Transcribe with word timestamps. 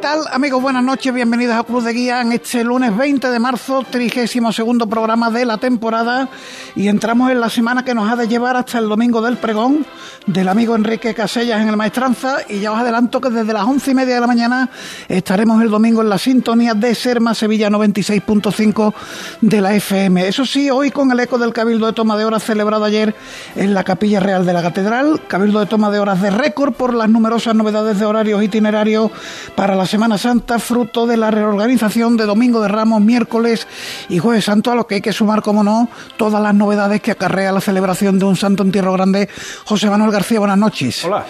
¿Qué 0.00 0.06
tal, 0.06 0.24
amigos? 0.32 0.62
Buenas 0.62 0.82
noches, 0.82 1.12
bienvenidos 1.12 1.54
a 1.56 1.62
Cruz 1.62 1.84
de 1.84 1.92
Guía 1.92 2.22
en 2.22 2.32
este 2.32 2.64
lunes 2.64 2.96
20 2.96 3.28
de 3.28 3.38
marzo, 3.38 3.84
32 3.90 4.56
segundo 4.56 4.86
programa 4.86 5.30
de 5.30 5.44
la 5.44 5.58
temporada. 5.58 6.30
Y 6.74 6.88
entramos 6.88 7.30
en 7.30 7.38
la 7.38 7.50
semana 7.50 7.84
que 7.84 7.92
nos 7.92 8.10
ha 8.10 8.16
de 8.16 8.26
llevar 8.26 8.56
hasta 8.56 8.78
el 8.78 8.88
domingo 8.88 9.20
del 9.20 9.36
pregón 9.36 9.84
del 10.26 10.48
amigo 10.48 10.74
Enrique 10.74 11.12
Casellas 11.12 11.60
en 11.60 11.68
el 11.68 11.76
Maestranza. 11.76 12.38
Y 12.48 12.60
ya 12.60 12.72
os 12.72 12.78
adelanto 12.78 13.20
que 13.20 13.28
desde 13.28 13.52
las 13.52 13.64
once 13.64 13.90
y 13.90 13.94
media 13.94 14.14
de 14.14 14.22
la 14.22 14.26
mañana 14.26 14.70
estaremos 15.06 15.62
el 15.62 15.68
domingo 15.68 16.00
en 16.00 16.08
la 16.08 16.16
sintonía 16.16 16.72
de 16.72 16.94
Serma 16.94 17.34
Sevilla 17.34 17.68
96.5 17.68 18.94
de 19.42 19.60
la 19.60 19.74
FM. 19.74 20.28
Eso 20.28 20.46
sí, 20.46 20.70
hoy 20.70 20.90
con 20.90 21.10
el 21.10 21.20
eco 21.20 21.36
del 21.36 21.52
Cabildo 21.52 21.84
de 21.84 21.92
Toma 21.92 22.16
de 22.16 22.24
Horas 22.24 22.42
celebrado 22.42 22.84
ayer 22.84 23.14
en 23.54 23.74
la 23.74 23.84
Capilla 23.84 24.20
Real 24.20 24.46
de 24.46 24.54
la 24.54 24.62
Catedral. 24.62 25.20
Cabildo 25.28 25.60
de 25.60 25.66
Toma 25.66 25.90
de 25.90 25.98
Horas 25.98 26.22
de 26.22 26.30
récord 26.30 26.72
por 26.72 26.94
las 26.94 27.10
numerosas 27.10 27.54
novedades 27.54 27.98
de 27.98 28.06
horarios 28.06 28.42
itinerarios 28.42 29.10
para 29.54 29.76
la 29.76 29.89
Semana 29.90 30.18
Santa, 30.18 30.60
fruto 30.60 31.04
de 31.04 31.16
la 31.16 31.32
reorganización 31.32 32.16
de 32.16 32.24
Domingo 32.24 32.60
de 32.62 32.68
Ramos, 32.68 33.00
miércoles 33.00 33.66
y 34.08 34.18
Jueves 34.20 34.44
Santo, 34.44 34.70
a 34.70 34.76
lo 34.76 34.86
que 34.86 34.94
hay 34.96 35.00
que 35.00 35.12
sumar, 35.12 35.42
como 35.42 35.64
no, 35.64 35.88
todas 36.16 36.40
las 36.40 36.54
novedades 36.54 37.00
que 37.00 37.10
acarrea 37.10 37.50
la 37.50 37.60
celebración 37.60 38.16
de 38.18 38.24
un 38.24 38.36
santo 38.36 38.62
entierro 38.62 38.92
grande. 38.92 39.28
José 39.64 39.90
Manuel 39.90 40.12
García, 40.12 40.38
buenas 40.38 40.58
noches. 40.58 41.04
Hola. 41.04 41.24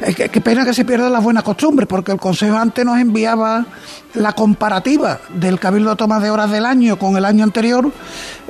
Eh, 0.00 0.14
qué, 0.14 0.28
qué 0.28 0.40
pena 0.40 0.64
que 0.64 0.72
se 0.72 0.84
pierdan 0.84 1.12
las 1.12 1.24
buenas 1.24 1.42
costumbres, 1.42 1.88
porque 1.88 2.12
el 2.12 2.18
Consejo 2.18 2.56
antes 2.56 2.84
nos 2.84 2.98
enviaba 3.00 3.66
la 4.14 4.32
comparativa 4.32 5.18
del 5.30 5.58
Cabildo 5.58 5.90
de 5.90 5.96
Toma 5.96 6.20
de 6.20 6.30
Horas 6.30 6.48
del 6.52 6.66
año 6.66 6.96
con 6.96 7.16
el 7.16 7.24
año 7.24 7.42
anterior 7.42 7.90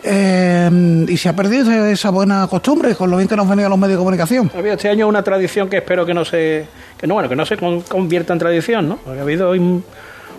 eh, 0.02 1.06
y 1.08 1.16
se 1.16 1.28
ha 1.30 1.32
perdido 1.34 1.72
esa 1.86 2.10
buena 2.10 2.46
costumbre 2.48 2.94
con 2.94 3.10
lo 3.10 3.16
bien 3.16 3.26
que 3.28 3.36
nos 3.36 3.48
venía 3.48 3.64
a 3.66 3.68
los 3.70 3.78
medios 3.78 3.92
de 3.96 3.98
comunicación. 3.98 4.50
Ha 4.54 4.58
habido 4.58 4.74
este 4.74 4.90
año 4.90 5.08
una 5.08 5.22
tradición 5.22 5.70
que 5.70 5.78
espero 5.78 6.04
que 6.04 6.12
no 6.12 6.24
se 6.26 6.66
que 6.98 7.06
no 7.06 7.14
bueno 7.14 7.28
que 7.28 7.36
no 7.36 7.46
se 7.46 7.56
con- 7.56 7.80
convierta 7.82 8.32
en 8.34 8.38
tradición, 8.38 8.88
¿no? 8.88 8.96
Porque 8.98 9.18
ha 9.18 9.22
habido 9.22 9.53
hoy 9.58 9.82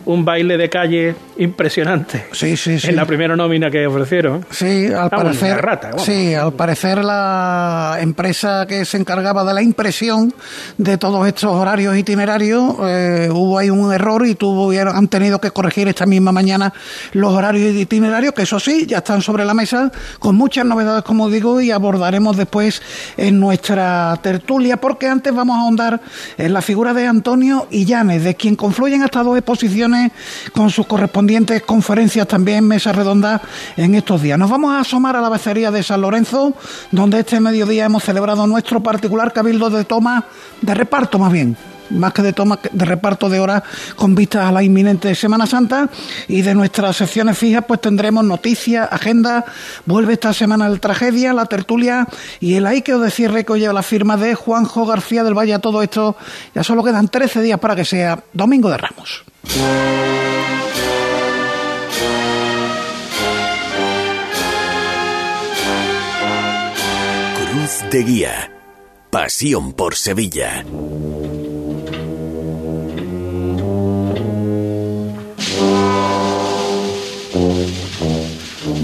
un, 0.06 0.26
baile 0.26 0.58
de 0.58 0.70
calle 0.70 1.16
impresionante 1.38 2.26
Sí, 2.32 2.58
sí, 2.58 2.80
sí. 2.80 2.90
en 2.90 2.96
la 2.96 3.06
primera 3.06 3.36
nómina 3.36 3.70
que 3.70 3.86
ofrecieron. 3.88 4.46
Sí, 4.50 4.88
al 4.88 5.10
parecer, 5.10 5.62
rata, 5.62 5.90
vamos. 5.90 6.04
sí, 6.04 6.34
al 6.34 6.54
parecer 6.54 7.04
la 7.04 7.98
empresa 8.00 8.66
que 8.68 8.86
se 8.86 8.98
encargaba 8.98 9.44
de 9.44 9.54
la 9.54 9.62
impresión 9.62 10.34
de 10.78 10.98
todos 10.98 11.28
estos 11.28 11.52
horarios 11.52 11.98
itinerarios 11.98 12.76
eh, 12.84 13.30
hubo 13.32 13.58
ahí 13.58 13.70
un 13.70 13.94
error 13.94 14.26
y 14.26 14.36
tuvieron, 14.36 14.96
han 14.96 15.08
tenido 15.08 15.40
que 15.40 15.52
corregir 15.52 15.88
esta 15.88 16.06
misma 16.06 16.32
mañana 16.32 16.74
los 17.14 17.34
horarios 17.34 17.76
itinerarios 17.76 18.34
que 18.34 18.44
eso 18.44 18.60
sí 18.60 18.86
ya 18.86 18.98
están 18.98 19.22
sobre 19.22 19.46
la 19.46 19.54
mesa 19.54 19.92
con 20.20 20.36
muchas 20.36 20.66
novedades 20.66 21.04
como 21.04 21.30
digo 21.30 21.62
y 21.62 21.72
abordaremos 21.72 22.38
después 22.38 22.82
en 23.18 23.40
nuestra 23.40 24.18
tertulia 24.22 24.78
porque 24.78 25.08
antes 25.08 25.34
vamos 25.34 25.58
a 25.58 25.62
ahondar 25.62 26.02
en 26.38 26.54
la 26.54 26.62
figura 26.62 26.94
de 26.94 27.08
Antonio 27.08 27.68
Illanes 27.72 28.24
de 28.24 28.36
quien 28.36 28.56
confluyen 28.56 29.04
estas 29.04 29.26
dos 29.26 29.38
exposiciones 29.38 29.95
con 30.54 30.70
sus 30.70 30.88
correspondientes 30.88 31.62
conferencias 31.64 32.28
también 32.28 32.68
mesas 32.68 32.96
redondas 32.96 33.42
en 33.78 33.96
estos 33.96 34.22
días. 34.22 34.38
Nos 34.38 34.50
vamos 34.50 34.74
a 34.74 34.80
asomar 34.80 35.16
a 35.16 35.22
la 35.22 35.30
becería 35.30 35.72
de 35.72 35.84
San 35.84 36.02
Lorenzo, 36.02 36.54
donde 36.92 37.20
este 37.20 37.40
mediodía 37.40 37.86
hemos 37.86 38.04
celebrado 38.04 38.48
nuestro 38.48 38.82
particular 38.82 39.34
cabildo 39.34 39.70
de 39.70 39.84
toma, 39.84 40.26
de 40.62 40.74
reparto 40.74 41.20
más 41.20 41.32
bien, 41.32 41.58
más 41.90 42.14
que 42.14 42.22
de 42.22 42.34
toma, 42.34 42.60
de 42.72 42.86
reparto 42.86 43.30
de 43.30 43.40
horas 43.40 43.64
con 43.96 44.16
vistas 44.16 44.46
a 44.46 44.52
la 44.52 44.64
inminente 44.64 45.14
Semana 45.16 45.46
Santa 45.46 45.90
y 46.28 46.42
de 46.42 46.56
nuestras 46.56 46.98
secciones 46.98 47.38
fijas 47.38 47.66
pues 47.68 47.82
tendremos 47.82 48.24
noticias, 48.24 48.88
agenda, 48.92 49.46
vuelve 49.86 50.14
esta 50.14 50.34
semana 50.34 50.68
el 50.68 50.80
tragedia, 50.80 51.34
la 51.34 51.46
tertulia 51.46 52.08
y 52.40 52.56
el 52.56 52.66
aiqueo 52.66 53.00
de 53.00 53.12
cierre 53.12 53.46
que 53.46 53.54
hoy 53.54 53.60
lleva 53.62 53.74
la 53.74 53.84
firma 53.84 54.18
de 54.18 54.36
Juanjo 54.36 54.86
García 54.86 55.24
del 55.24 55.38
Valle. 55.38 55.54
A 55.54 55.60
todo 55.60 55.82
esto 55.82 56.16
ya 56.54 56.64
solo 56.64 56.84
quedan 56.84 57.08
13 57.08 57.42
días 57.42 57.60
para 57.60 57.76
que 57.76 57.86
sea 57.86 58.24
Domingo 58.34 58.70
de 58.70 58.78
Ramos. 58.78 59.24
Cruz 67.52 67.90
de 67.90 68.04
Guía. 68.04 68.52
Pasión 69.10 69.74
por 69.74 69.96
Sevilla. 69.96 70.66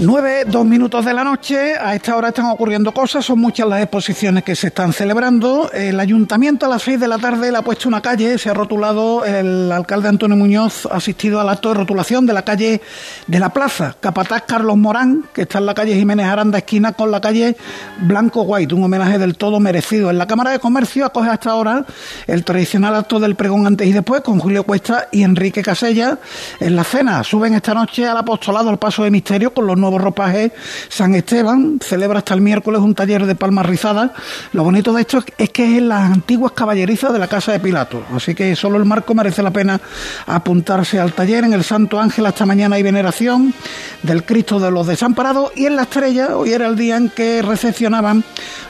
Nueve, 0.04 0.44
dos 0.48 0.66
minutos 0.66 1.04
de 1.04 1.14
la 1.14 1.22
noche. 1.22 1.76
A 1.80 1.94
esta 1.94 2.16
hora 2.16 2.30
están 2.30 2.46
ocurriendo 2.46 2.92
cosas. 2.92 3.24
Son 3.24 3.38
muchas 3.38 3.68
las 3.68 3.82
exposiciones 3.82 4.42
que 4.42 4.56
se 4.56 4.66
están 4.66 4.92
celebrando. 4.92 5.70
El 5.70 6.00
ayuntamiento 6.00 6.66
a 6.66 6.68
las 6.70 6.82
seis 6.82 6.98
de 6.98 7.06
la 7.06 7.18
tarde 7.18 7.52
le 7.52 7.58
ha 7.58 7.62
puesto 7.62 7.88
una 7.88 8.02
calle. 8.02 8.36
Se 8.36 8.50
ha 8.50 8.54
rotulado 8.54 9.24
el 9.24 9.70
alcalde 9.70 10.08
Antonio 10.08 10.36
Muñoz 10.36 10.86
ha 10.86 10.96
asistido 10.96 11.40
al 11.40 11.48
acto 11.48 11.68
de 11.68 11.76
rotulación 11.76 12.26
de 12.26 12.32
la 12.32 12.42
calle 12.42 12.80
de 13.28 13.38
la 13.38 13.50
plaza. 13.50 13.94
Capataz 14.00 14.42
Carlos 14.44 14.76
Morán, 14.76 15.26
que 15.32 15.42
está 15.42 15.58
en 15.58 15.66
la 15.66 15.74
calle 15.74 15.94
Jiménez 15.94 16.26
Aranda, 16.26 16.58
esquina 16.58 16.94
con 16.94 17.12
la 17.12 17.20
calle 17.20 17.56
Blanco 18.00 18.42
White. 18.42 18.74
Un 18.74 18.82
homenaje 18.82 19.18
del 19.18 19.36
todo 19.36 19.60
merecido. 19.60 20.10
En 20.10 20.18
la 20.18 20.26
Cámara 20.26 20.50
de 20.50 20.58
Comercio 20.58 21.06
acoge 21.06 21.30
hasta 21.30 21.52
ahora 21.52 21.84
el 22.26 22.44
tradicional 22.44 22.96
acto 22.96 23.20
del 23.20 23.36
pregón 23.36 23.68
antes 23.68 23.86
y 23.86 23.92
después 23.92 24.22
con 24.22 24.40
Julio 24.40 24.64
Cuesta 24.64 25.06
y 25.12 25.22
Enrique 25.22 25.62
Casella. 25.62 26.18
En 26.58 26.74
la 26.74 26.82
cena 26.82 27.22
suben 27.22 27.54
esta 27.54 27.72
noche 27.72 28.08
al 28.08 28.16
apostolado 28.16 28.68
al 28.68 28.80
paso 28.80 29.04
de 29.04 29.12
misterio 29.12 29.54
con 29.54 29.64
los 29.64 29.78
nuevos 29.78 29.91
ropajes 30.00 30.52
San 30.88 31.14
Esteban. 31.14 31.78
Celebra 31.82 32.18
hasta 32.18 32.34
el 32.34 32.40
miércoles 32.40 32.80
un 32.80 32.94
taller 32.94 33.26
de 33.26 33.34
palmas 33.34 33.66
rizadas. 33.66 34.10
Lo 34.52 34.64
bonito 34.64 34.92
de 34.92 35.02
esto 35.02 35.18
es- 35.18 35.24
es 35.38 35.50
que 35.50 35.64
es 35.64 35.78
en 35.78 35.88
las 35.88 36.10
antiguas 36.12 36.52
caballerizas 36.52 37.12
de 37.12 37.18
la 37.18 37.28
casa 37.28 37.52
de 37.52 37.60
Pilato. 37.60 38.02
Así 38.14 38.34
que 38.34 38.54
solo 38.56 38.78
el 38.78 38.84
marco 38.84 39.14
merece 39.14 39.42
la 39.42 39.50
pena 39.50 39.80
apuntarse 40.26 40.98
al 40.98 41.12
taller. 41.12 41.44
En 41.44 41.52
el 41.52 41.64
Santo 41.64 42.00
Ángel 42.00 42.26
hasta 42.26 42.46
mañana 42.46 42.76
hay 42.76 42.82
veneración 42.82 43.54
del 44.02 44.24
Cristo 44.24 44.60
de 44.60 44.70
los 44.70 44.86
Desamparados. 44.86 45.52
Y 45.56 45.66
en 45.66 45.76
la 45.76 45.82
estrella, 45.82 46.36
hoy 46.36 46.52
era 46.52 46.66
el 46.66 46.76
día 46.76 46.96
en 46.96 47.08
que 47.10 47.42
recepcionaban 47.42 48.24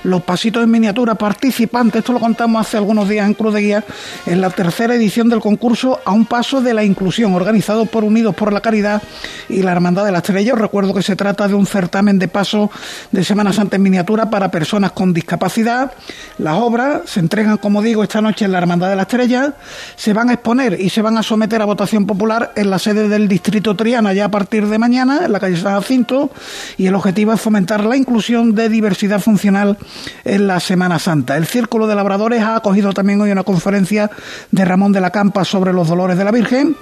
los 0.04 0.22
pasitos 0.22 0.62
en 0.62 0.70
miniatura 0.70 1.14
participantes. 1.14 2.00
Esto 2.00 2.12
lo 2.12 2.20
contamos 2.20 2.60
hace 2.60 2.76
algunos 2.76 3.08
días 3.08 3.26
en 3.26 3.34
Cruz 3.34 3.54
de 3.54 3.60
Guía, 3.60 3.84
en 4.26 4.40
la 4.40 4.50
tercera 4.50 4.94
edición 4.94 5.28
del 5.28 5.40
concurso 5.40 6.00
A 6.04 6.12
un 6.12 6.26
Paso 6.26 6.60
de 6.60 6.74
la 6.74 6.84
Inclusión, 6.84 7.34
organizado 7.34 7.86
por 7.86 8.04
Unidos 8.04 8.34
por 8.34 8.52
la 8.52 8.60
Caridad 8.60 9.02
y 9.48 9.62
la 9.62 9.72
Hermandad 9.72 10.04
de 10.04 10.12
la 10.12 10.18
Estrella. 10.18 10.54
Os 10.54 10.58
recuerdo 10.60 10.94
que 10.94 11.02
se 11.02 11.11
trata 11.16 11.48
de 11.48 11.54
un 11.54 11.66
certamen 11.66 12.18
de 12.18 12.28
paso 12.28 12.70
de 13.10 13.24
Semana 13.24 13.52
Santa 13.52 13.76
en 13.76 13.82
miniatura 13.82 14.30
para 14.30 14.50
personas 14.50 14.92
con 14.92 15.12
discapacidad. 15.12 15.92
Las 16.38 16.56
obras 16.56 17.02
se 17.06 17.20
entregan, 17.20 17.56
como 17.56 17.82
digo, 17.82 18.02
esta 18.02 18.20
noche 18.20 18.44
en 18.44 18.52
la 18.52 18.58
Hermandad 18.58 18.90
de 18.90 18.96
la 18.96 19.02
Estrella. 19.02 19.54
Se 19.96 20.12
van 20.12 20.30
a 20.30 20.34
exponer 20.34 20.80
y 20.80 20.90
se 20.90 21.02
van 21.02 21.18
a 21.18 21.22
someter 21.22 21.62
a 21.62 21.64
votación 21.64 22.06
popular 22.06 22.52
en 22.56 22.70
la 22.70 22.78
sede 22.78 23.08
del 23.08 23.28
Distrito 23.28 23.74
Triana 23.74 24.12
ya 24.12 24.26
a 24.26 24.30
partir 24.30 24.66
de 24.66 24.78
mañana, 24.78 25.24
en 25.24 25.32
la 25.32 25.40
calle 25.40 25.56
San 25.56 25.74
Jacinto. 25.74 26.30
Y 26.76 26.86
el 26.86 26.94
objetivo 26.94 27.32
es 27.32 27.40
fomentar 27.40 27.84
la 27.84 27.96
inclusión 27.96 28.54
de 28.54 28.68
diversidad 28.68 29.20
funcional 29.20 29.78
en 30.24 30.46
la 30.46 30.60
Semana 30.60 30.98
Santa. 30.98 31.36
El 31.36 31.46
Círculo 31.46 31.86
de 31.86 31.94
Labradores 31.94 32.42
ha 32.42 32.56
acogido 32.56 32.92
también 32.92 33.20
hoy 33.20 33.30
una 33.30 33.44
conferencia 33.44 34.10
de 34.50 34.64
Ramón 34.64 34.92
de 34.92 35.00
la 35.00 35.10
Campa 35.10 35.44
sobre 35.44 35.72
los 35.72 35.88
dolores 35.88 36.18
de 36.18 36.24
la 36.24 36.30
Virgen. 36.30 36.76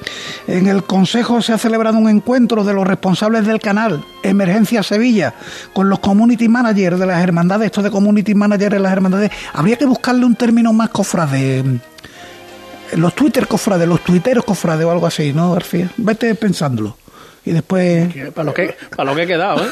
En 0.47 0.67
el 0.67 0.85
Consejo 0.85 1.43
se 1.43 1.53
ha 1.53 1.59
celebrado 1.59 1.99
un 1.99 2.09
encuentro 2.09 2.65
de 2.65 2.73
los 2.73 2.87
responsables 2.87 3.47
del 3.47 3.61
canal 3.61 4.05
Emergencia 4.23 4.83
Sevilla 4.83 5.35
con 5.73 5.89
los 5.89 5.99
community 5.99 6.49
managers 6.49 6.99
de 6.99 7.07
las 7.07 7.23
hermandades. 7.23 7.67
Esto 7.67 7.83
de 7.83 7.91
community 7.91 8.35
managers 8.35 8.77
en 8.77 8.83
las 8.83 8.93
hermandades, 8.93 9.31
habría 9.53 9.77
que 9.77 9.87
buscarle 9.87 10.25
un 10.25 10.35
término 10.35 10.73
más 10.73 10.91
cofrade. 10.91 11.65
Los 12.97 13.15
Twitter 13.15 13.47
cofrades, 13.47 13.87
los 13.87 14.03
tuiteros 14.03 14.45
cofrades 14.45 14.85
o 14.85 14.91
algo 14.91 15.07
así, 15.07 15.33
¿no, 15.33 15.53
García? 15.53 15.91
Vete 15.97 16.35
pensándolo. 16.35 16.97
Y 17.51 17.53
después... 17.53 18.15
Para 18.33 18.45
lo 18.45 18.55
que, 18.55 18.77
para 18.95 19.11
lo 19.11 19.17
que 19.17 19.23
he 19.25 19.27
quedado, 19.27 19.65
¿eh? 19.65 19.71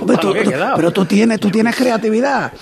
Hombre, 0.00 0.16
Para 0.16 0.20
tú- 0.20 0.28
lo 0.28 0.32
que 0.32 0.40
he 0.40 0.44
quedado. 0.44 0.76
pero 0.76 0.90
tú 0.92 1.04
tienes, 1.04 1.38
tú 1.38 1.50
tienes 1.50 1.76
creatividad. 1.76 2.52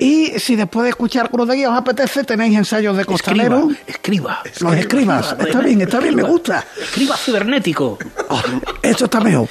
Y 0.00 0.32
si 0.40 0.56
después 0.56 0.82
de 0.82 0.90
escuchar 0.90 1.30
Cruz 1.30 1.46
de 1.48 1.54
Guía 1.54 1.70
os 1.70 1.78
apetece, 1.78 2.24
tenéis 2.24 2.56
ensayos 2.58 2.96
de 2.96 3.04
costalero. 3.04 3.68
Escriba, 3.86 4.40
escriba. 4.44 4.70
Los 4.72 4.76
escribas. 4.80 5.36
Está 5.38 5.60
bien, 5.60 5.80
está 5.80 6.00
bien, 6.00 6.16
me 6.16 6.24
gusta. 6.24 6.64
Escriba 6.82 7.16
cibernético. 7.16 7.98
Oh, 8.28 8.40
esto 8.82 9.04
está 9.04 9.20
mejor. 9.20 9.48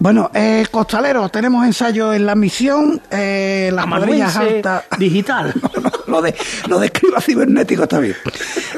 Bueno, 0.00 0.30
eh, 0.34 0.64
costalero, 0.70 1.28
tenemos 1.28 1.64
ensayos 1.64 2.14
en 2.16 2.26
la 2.26 2.34
misión, 2.34 3.00
eh, 3.10 3.70
las 3.72 3.86
cuadrillas 3.86 4.36
altas. 4.36 4.84
digital. 4.98 5.54
lo 6.08 6.22
de 6.22 6.34
lo 6.66 6.78
de 6.80 6.86
escriba 6.86 7.20
cibernético 7.20 7.84
está 7.84 7.98
bien. 8.00 8.16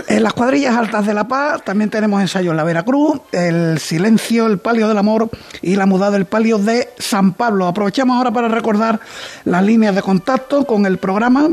En 0.08 0.22
las 0.22 0.32
cuadrillas 0.34 0.76
altas 0.76 1.06
de 1.06 1.14
La 1.14 1.26
Paz 1.28 1.62
también 1.64 1.88
tenemos 1.90 2.20
ensayos 2.20 2.50
en 2.50 2.56
la 2.58 2.64
Veracruz, 2.64 3.20
el 3.32 3.78
silencio, 3.78 4.46
el 4.46 4.58
palio 4.58 4.88
del 4.88 4.98
amor 4.98 5.29
y 5.62 5.76
la 5.76 5.86
mudada 5.86 6.12
del 6.12 6.26
palio 6.26 6.58
de 6.58 6.90
San 6.98 7.32
Pablo. 7.32 7.66
Aprovechamos 7.66 8.16
ahora 8.16 8.30
para 8.30 8.48
recordar 8.48 9.00
las 9.44 9.64
líneas 9.64 9.94
de 9.94 10.02
contacto 10.02 10.64
con 10.64 10.86
el 10.86 10.98
programa 10.98 11.50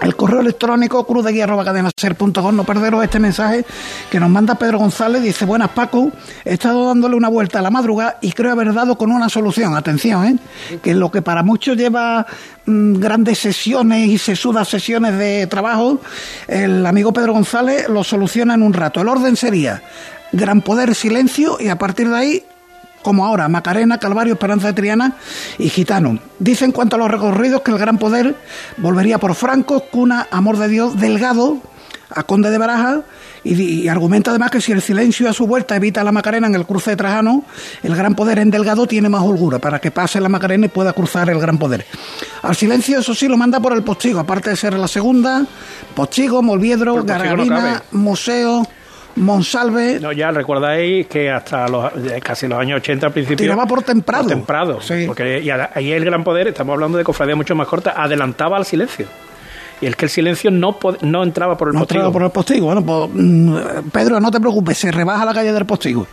el 0.00 0.14
correo 0.14 0.40
electrónico 0.40 1.04
cruzdeguía.cadenaser.com. 1.06 2.56
No 2.56 2.64
perderos 2.64 3.02
este 3.02 3.18
mensaje 3.18 3.64
que 4.10 4.20
nos 4.20 4.30
manda 4.30 4.54
Pedro 4.54 4.78
González. 4.78 5.22
Dice: 5.22 5.44
Buenas, 5.44 5.70
Paco. 5.70 6.10
He 6.44 6.54
estado 6.54 6.86
dándole 6.86 7.16
una 7.16 7.28
vuelta 7.28 7.58
a 7.58 7.62
la 7.62 7.70
madrugada 7.70 8.18
y 8.20 8.32
creo 8.32 8.52
haber 8.52 8.72
dado 8.72 8.96
con 8.96 9.10
una 9.10 9.28
solución. 9.28 9.76
Atención, 9.76 10.24
¿eh? 10.24 10.78
que 10.82 10.94
lo 10.94 11.10
que 11.10 11.22
para 11.22 11.42
muchos 11.42 11.76
lleva 11.76 12.26
mm, 12.66 12.94
grandes 12.94 13.38
sesiones 13.38 14.08
y 14.08 14.18
sesudas 14.18 14.68
sesiones 14.68 15.18
de 15.18 15.46
trabajo, 15.46 16.00
el 16.46 16.86
amigo 16.86 17.12
Pedro 17.12 17.32
González 17.32 17.88
lo 17.88 18.04
soluciona 18.04 18.54
en 18.54 18.62
un 18.62 18.72
rato. 18.72 19.00
El 19.00 19.08
orden 19.08 19.36
sería 19.36 19.82
gran 20.30 20.60
poder, 20.60 20.94
silencio 20.94 21.56
y 21.58 21.68
a 21.68 21.78
partir 21.78 22.08
de 22.08 22.16
ahí 22.16 22.44
como 23.08 23.24
ahora 23.24 23.48
Macarena, 23.48 23.96
Calvario, 23.96 24.34
Esperanza 24.34 24.66
de 24.66 24.74
Triana 24.74 25.14
y 25.56 25.70
Gitano. 25.70 26.18
Dice 26.38 26.66
en 26.66 26.72
cuanto 26.72 26.96
a 26.96 26.98
los 26.98 27.10
recorridos 27.10 27.62
que 27.62 27.70
el 27.70 27.78
gran 27.78 27.96
poder 27.96 28.36
volvería 28.76 29.16
por 29.16 29.34
Franco, 29.34 29.80
Cuna, 29.90 30.28
Amor 30.30 30.58
de 30.58 30.68
Dios, 30.68 31.00
Delgado, 31.00 31.56
a 32.10 32.24
Conde 32.24 32.50
de 32.50 32.58
Baraja 32.58 33.00
y, 33.44 33.88
argumenta 33.88 34.28
además 34.28 34.50
que 34.50 34.60
si 34.60 34.72
el 34.72 34.82
silencio 34.82 35.26
a 35.26 35.32
su 35.32 35.46
vuelta 35.46 35.74
evita 35.74 36.04
la 36.04 36.12
Macarena 36.12 36.48
en 36.48 36.54
el 36.54 36.66
cruce 36.66 36.90
de 36.90 36.96
Trajano, 36.96 37.44
el 37.82 37.96
gran 37.96 38.14
poder 38.14 38.40
en 38.40 38.50
Delgado 38.50 38.86
tiene 38.86 39.08
más 39.08 39.22
holgura 39.22 39.58
para 39.58 39.78
que 39.78 39.90
pase 39.90 40.20
la 40.20 40.28
Macarena 40.28 40.66
y 40.66 40.68
pueda 40.68 40.92
cruzar 40.92 41.30
el 41.30 41.40
gran 41.40 41.56
poder. 41.56 41.86
Al 42.42 42.56
silencio, 42.56 42.98
eso 42.98 43.14
sí, 43.14 43.26
lo 43.26 43.38
manda 43.38 43.58
por 43.58 43.72
el 43.72 43.84
Postigo, 43.84 44.20
aparte 44.20 44.50
de 44.50 44.56
ser 44.56 44.74
la 44.74 44.86
segunda, 44.86 45.46
Postigo, 45.94 46.42
Molviedro, 46.42 47.04
Gargarina, 47.04 47.84
Museo. 47.92 48.66
Monsalve. 49.18 50.00
No, 50.00 50.12
ya 50.12 50.30
recordáis 50.30 51.06
que 51.06 51.30
hasta 51.30 51.68
los, 51.68 51.92
casi 52.22 52.48
los 52.48 52.58
años 52.58 52.78
80 52.78 53.06
al 53.06 53.12
principio. 53.12 53.44
Tiraba 53.44 53.66
por 53.66 53.82
temprado. 53.82 54.24
Por 54.24 54.32
temprado. 54.32 54.80
Sí. 54.80 55.04
Porque 55.06 55.40
y 55.40 55.50
ahí 55.50 55.92
el 55.92 56.04
gran 56.04 56.24
poder, 56.24 56.48
estamos 56.48 56.74
hablando 56.74 56.98
de 56.98 57.04
cofradías 57.04 57.36
mucho 57.36 57.54
más 57.54 57.68
cortas, 57.68 57.94
adelantaba 57.96 58.56
al 58.56 58.64
silencio 58.64 59.06
y 59.80 59.86
el 59.86 59.96
que 59.96 60.06
el 60.06 60.10
silencio 60.10 60.50
no, 60.50 60.76
no 61.02 61.22
entraba 61.22 61.56
por 61.56 61.68
el 61.68 61.74
no 61.74 61.80
postigo. 61.80 62.00
entraba 62.00 62.12
por 62.12 62.22
el 62.22 62.30
postigo. 62.30 62.66
Bueno, 62.66 62.84
pues 62.84 63.10
mm, 63.12 63.88
Pedro, 63.92 64.20
no 64.20 64.30
te 64.30 64.40
preocupes, 64.40 64.78
se 64.78 64.90
rebaja 64.90 65.24
la 65.24 65.34
calle 65.34 65.52
del 65.52 65.66
postigo. 65.66 66.06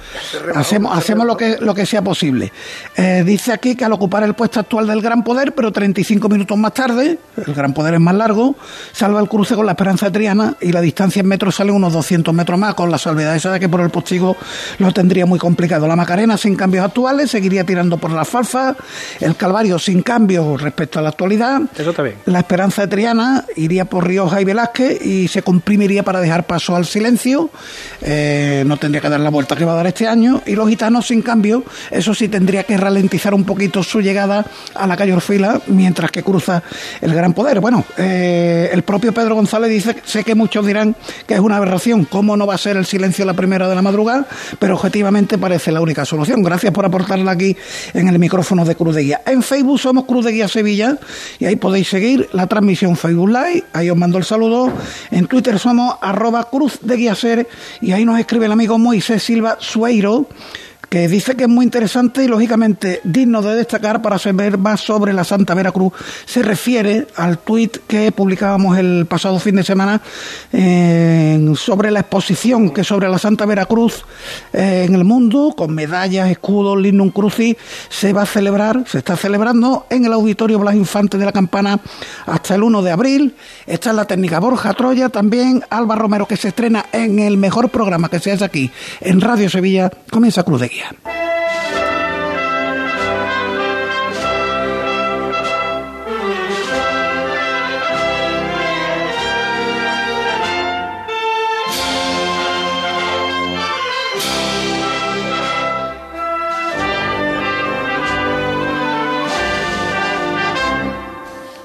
Hacemos, 0.54 0.96
hacemos 0.96 1.26
lo 1.26 1.36
que, 1.36 1.58
lo 1.60 1.74
que 1.74 1.86
sea 1.86 2.02
posible. 2.02 2.52
Eh, 2.96 3.24
dice 3.26 3.52
aquí 3.52 3.76
que 3.76 3.86
al 3.86 3.94
ocupar 3.94 4.24
el 4.24 4.34
puesto 4.34 4.60
actual 4.60 4.88
del 4.88 5.02
Gran 5.02 5.24
Poder, 5.24 5.54
pero 5.54 5.72
35 5.72 6.30
minutos 6.30 6.58
más 6.58 6.74
tarde, 6.74 7.18
el 7.46 7.54
Gran 7.54 7.74
Poder 7.74 7.96
es 7.96 8.00
más 8.00 8.16
largo, 8.16 8.56
salva 8.92 9.20
el 9.20 9.28
cruce 9.28 9.56
con 9.56 9.66
la 9.66 9.74
Esperanza 9.74 10.08
de 10.08 10.12
Triana 10.12 10.56
y 10.62 10.72
la 10.72 10.82
distancia 10.82 11.20
en 11.20 11.28
metros 11.28 11.56
sale 11.56 11.72
unos 11.72 11.94
200 11.94 12.34
metros 12.34 12.60
más, 12.60 12.74
con 12.76 12.92
la 12.92 12.98
salvedad 12.98 13.36
esa 13.36 13.52
de 13.52 13.60
que 13.60 13.70
por 13.70 13.82
el 13.82 13.90
postigo 13.90 14.36
lo 14.80 14.92
tendría 14.92 15.26
muy 15.26 15.40
complicado. 15.40 15.88
La 15.88 15.96
Macarena 15.96 16.38
sin 16.38 16.56
cambios 16.56 16.86
actuales 16.86 17.32
seguiría 17.32 17.64
tirando 17.64 17.98
por 17.98 18.12
la 18.12 18.22
alfalfa, 18.22 18.76
el 19.20 19.36
Calvario 19.36 19.80
sin 19.80 20.02
cambios 20.02 20.62
respecto 20.62 21.00
a 21.00 21.02
la 21.02 21.10
actualidad. 21.10 21.62
Eso 21.78 21.90
está 21.90 22.04
bien. 22.04 22.18
La 22.26 22.40
Esperanza 22.40 22.84
de 22.84 22.88
Triana 22.88 23.46
iría 23.56 23.86
por 23.86 24.08
Rioja 24.08 24.42
y 24.42 24.46
Velázquez 24.46 25.06
y 25.06 25.28
se 25.28 25.42
comprimiría 25.42 26.04
para 26.04 26.20
dejar 26.22 26.46
paso 26.46 26.76
al 26.76 26.86
silencio. 26.86 27.50
Eh, 28.02 28.64
no 28.66 28.78
tendría 28.78 29.02
que 29.02 29.10
dar 29.10 29.20
la 29.20 29.30
vuelta 29.30 29.56
que 29.56 29.66
va 29.66 29.74
a 29.74 29.76
dar 29.76 29.88
este 29.88 30.08
año. 30.08 30.42
Y 30.46 30.56
los 30.56 30.70
gitanos, 30.70 31.08
sin 31.08 31.22
cambio, 31.22 31.64
eso 31.92 32.14
sí 32.14 32.28
tendría 32.28 32.64
que 32.64 32.78
ralentizar 32.78 33.34
un 33.34 33.44
poquito 33.44 33.84
su 33.84 34.02
llegada 34.02 34.46
a 34.74 34.88
la 34.88 34.98
calle 34.98 35.14
Orfila 35.14 35.62
mientras 35.68 36.12
que 36.12 36.24
cruza 36.24 36.64
el 37.02 37.14
Gran 37.14 37.34
Poder. 37.34 37.60
Bueno, 37.60 37.86
eh, 37.98 38.70
el 38.72 38.84
propio 38.84 39.14
Pedro 39.14 39.36
González 39.36 39.70
dice, 39.70 39.96
sé 40.06 40.24
que 40.24 40.36
muchos 40.36 40.66
dirán 40.66 40.96
que 41.28 41.36
es 41.36 41.40
una 41.40 41.58
aberración, 41.58 42.06
cómo 42.06 42.38
no 42.38 42.46
va 42.46 42.56
a 42.56 42.58
ser 42.58 42.78
el 42.78 42.86
silencio 42.86 43.26
la 43.26 43.34
primera 43.34 43.68
de 43.68 43.76
la 43.76 43.82
madrugada, 43.82 44.28
pero 44.60 44.76
objetivamente 44.76 45.38
parece 45.38 45.72
la 45.72 45.82
única 45.82 46.06
solución. 46.06 46.44
Gracias 46.44 46.72
por 46.74 46.86
aportarla 46.86 47.32
aquí 47.32 47.56
en 47.94 48.08
el 48.08 48.20
micrófono 48.20 48.66
de 48.66 48.76
Cruz 48.76 48.96
de 48.96 49.04
Guía. 49.04 49.22
En 49.26 49.42
Facebook 49.42 49.80
somos 49.80 50.06
Cruz 50.06 50.26
de 50.26 50.32
Guía 50.32 50.48
Sevilla 50.48 50.98
y 51.40 51.46
ahí 51.46 51.56
podéis 51.56 51.88
seguir 51.88 52.30
la 52.34 52.48
transmisión 52.48 52.96
Facebook 52.96 53.30
Live 53.30 53.45
Ahí 53.74 53.90
os 53.90 53.98
mando 53.98 54.18
el 54.18 54.24
saludo. 54.24 54.72
En 55.12 55.28
Twitter 55.28 55.60
somos 55.60 55.96
arroba 56.02 56.50
cruz 56.50 56.80
de 56.82 56.98
y 57.82 57.92
ahí 57.92 58.06
nos 58.06 58.20
escribe 58.20 58.48
el 58.48 58.52
amigo 58.52 58.78
Moisés 58.78 59.22
Silva 59.22 59.58
Sueiro 59.60 60.28
dice 61.08 61.36
que 61.36 61.44
es 61.44 61.50
muy 61.50 61.66
interesante 61.66 62.24
y 62.24 62.28
lógicamente 62.28 63.02
digno 63.04 63.42
de 63.42 63.56
destacar 63.56 64.02
para 64.02 64.18
saber 64.18 64.58
más 64.58 64.82
sobre 64.82 65.14
la 65.14 65.24
Santa 65.24 65.54
Veracruz. 65.54 65.94
Se 66.26 66.42
refiere 66.42 67.08
al 67.16 67.40
tuit 67.40 67.78
que 67.88 68.12
publicábamos 68.12 68.78
el 68.78 69.06
pasado 69.06 69.40
fin 69.40 69.56
de 69.58 69.64
semana 69.64 70.02
sobre 71.56 71.92
la 71.92 72.00
exposición 72.00 72.72
que 72.72 72.84
sobre 72.84 73.10
la 73.10 73.18
Santa 73.18 73.46
Veracruz 73.46 74.06
eh, 74.54 74.86
en 74.88 74.96
el 74.96 75.04
mundo, 75.04 75.54
con 75.56 75.74
medallas, 75.74 76.30
escudos, 76.30 76.80
lignum 76.80 77.10
crucis, 77.10 77.56
se 77.90 78.14
va 78.14 78.24
a 78.24 78.26
celebrar, 78.26 78.84
se 78.88 79.00
está 79.00 79.16
celebrando 79.16 79.86
en 79.90 80.06
el 80.06 80.14
Auditorio 80.14 80.60
Blas 80.60 80.76
Infante 80.76 81.18
de 81.18 81.26
la 81.26 81.32
Campana 81.32 81.80
hasta 82.26 82.56
el 82.56 82.64
1 82.64 82.82
de 82.82 82.92
abril. 82.92 83.36
Esta 83.66 83.90
es 83.90 83.96
la 83.96 84.06
técnica 84.06 84.40
Borja 84.40 84.74
Troya, 84.74 85.10
también 85.10 85.64
Alba 85.70 85.96
Romero, 85.96 86.26
que 86.26 86.38
se 86.38 86.50
estrena 86.50 86.86
en 86.92 87.20
el 87.20 87.38
mejor 87.38 87.70
programa 87.70 88.10
que 88.10 88.20
se 88.20 88.32
hace 88.32 88.46
aquí, 88.46 88.72
en 89.02 89.22
Radio 89.22 89.50
Sevilla, 89.50 89.92
comienza 90.10 90.44
Cruz 90.44 90.62
de 90.62 90.68
Guía. 90.70 90.85
Yeah. 90.86 91.35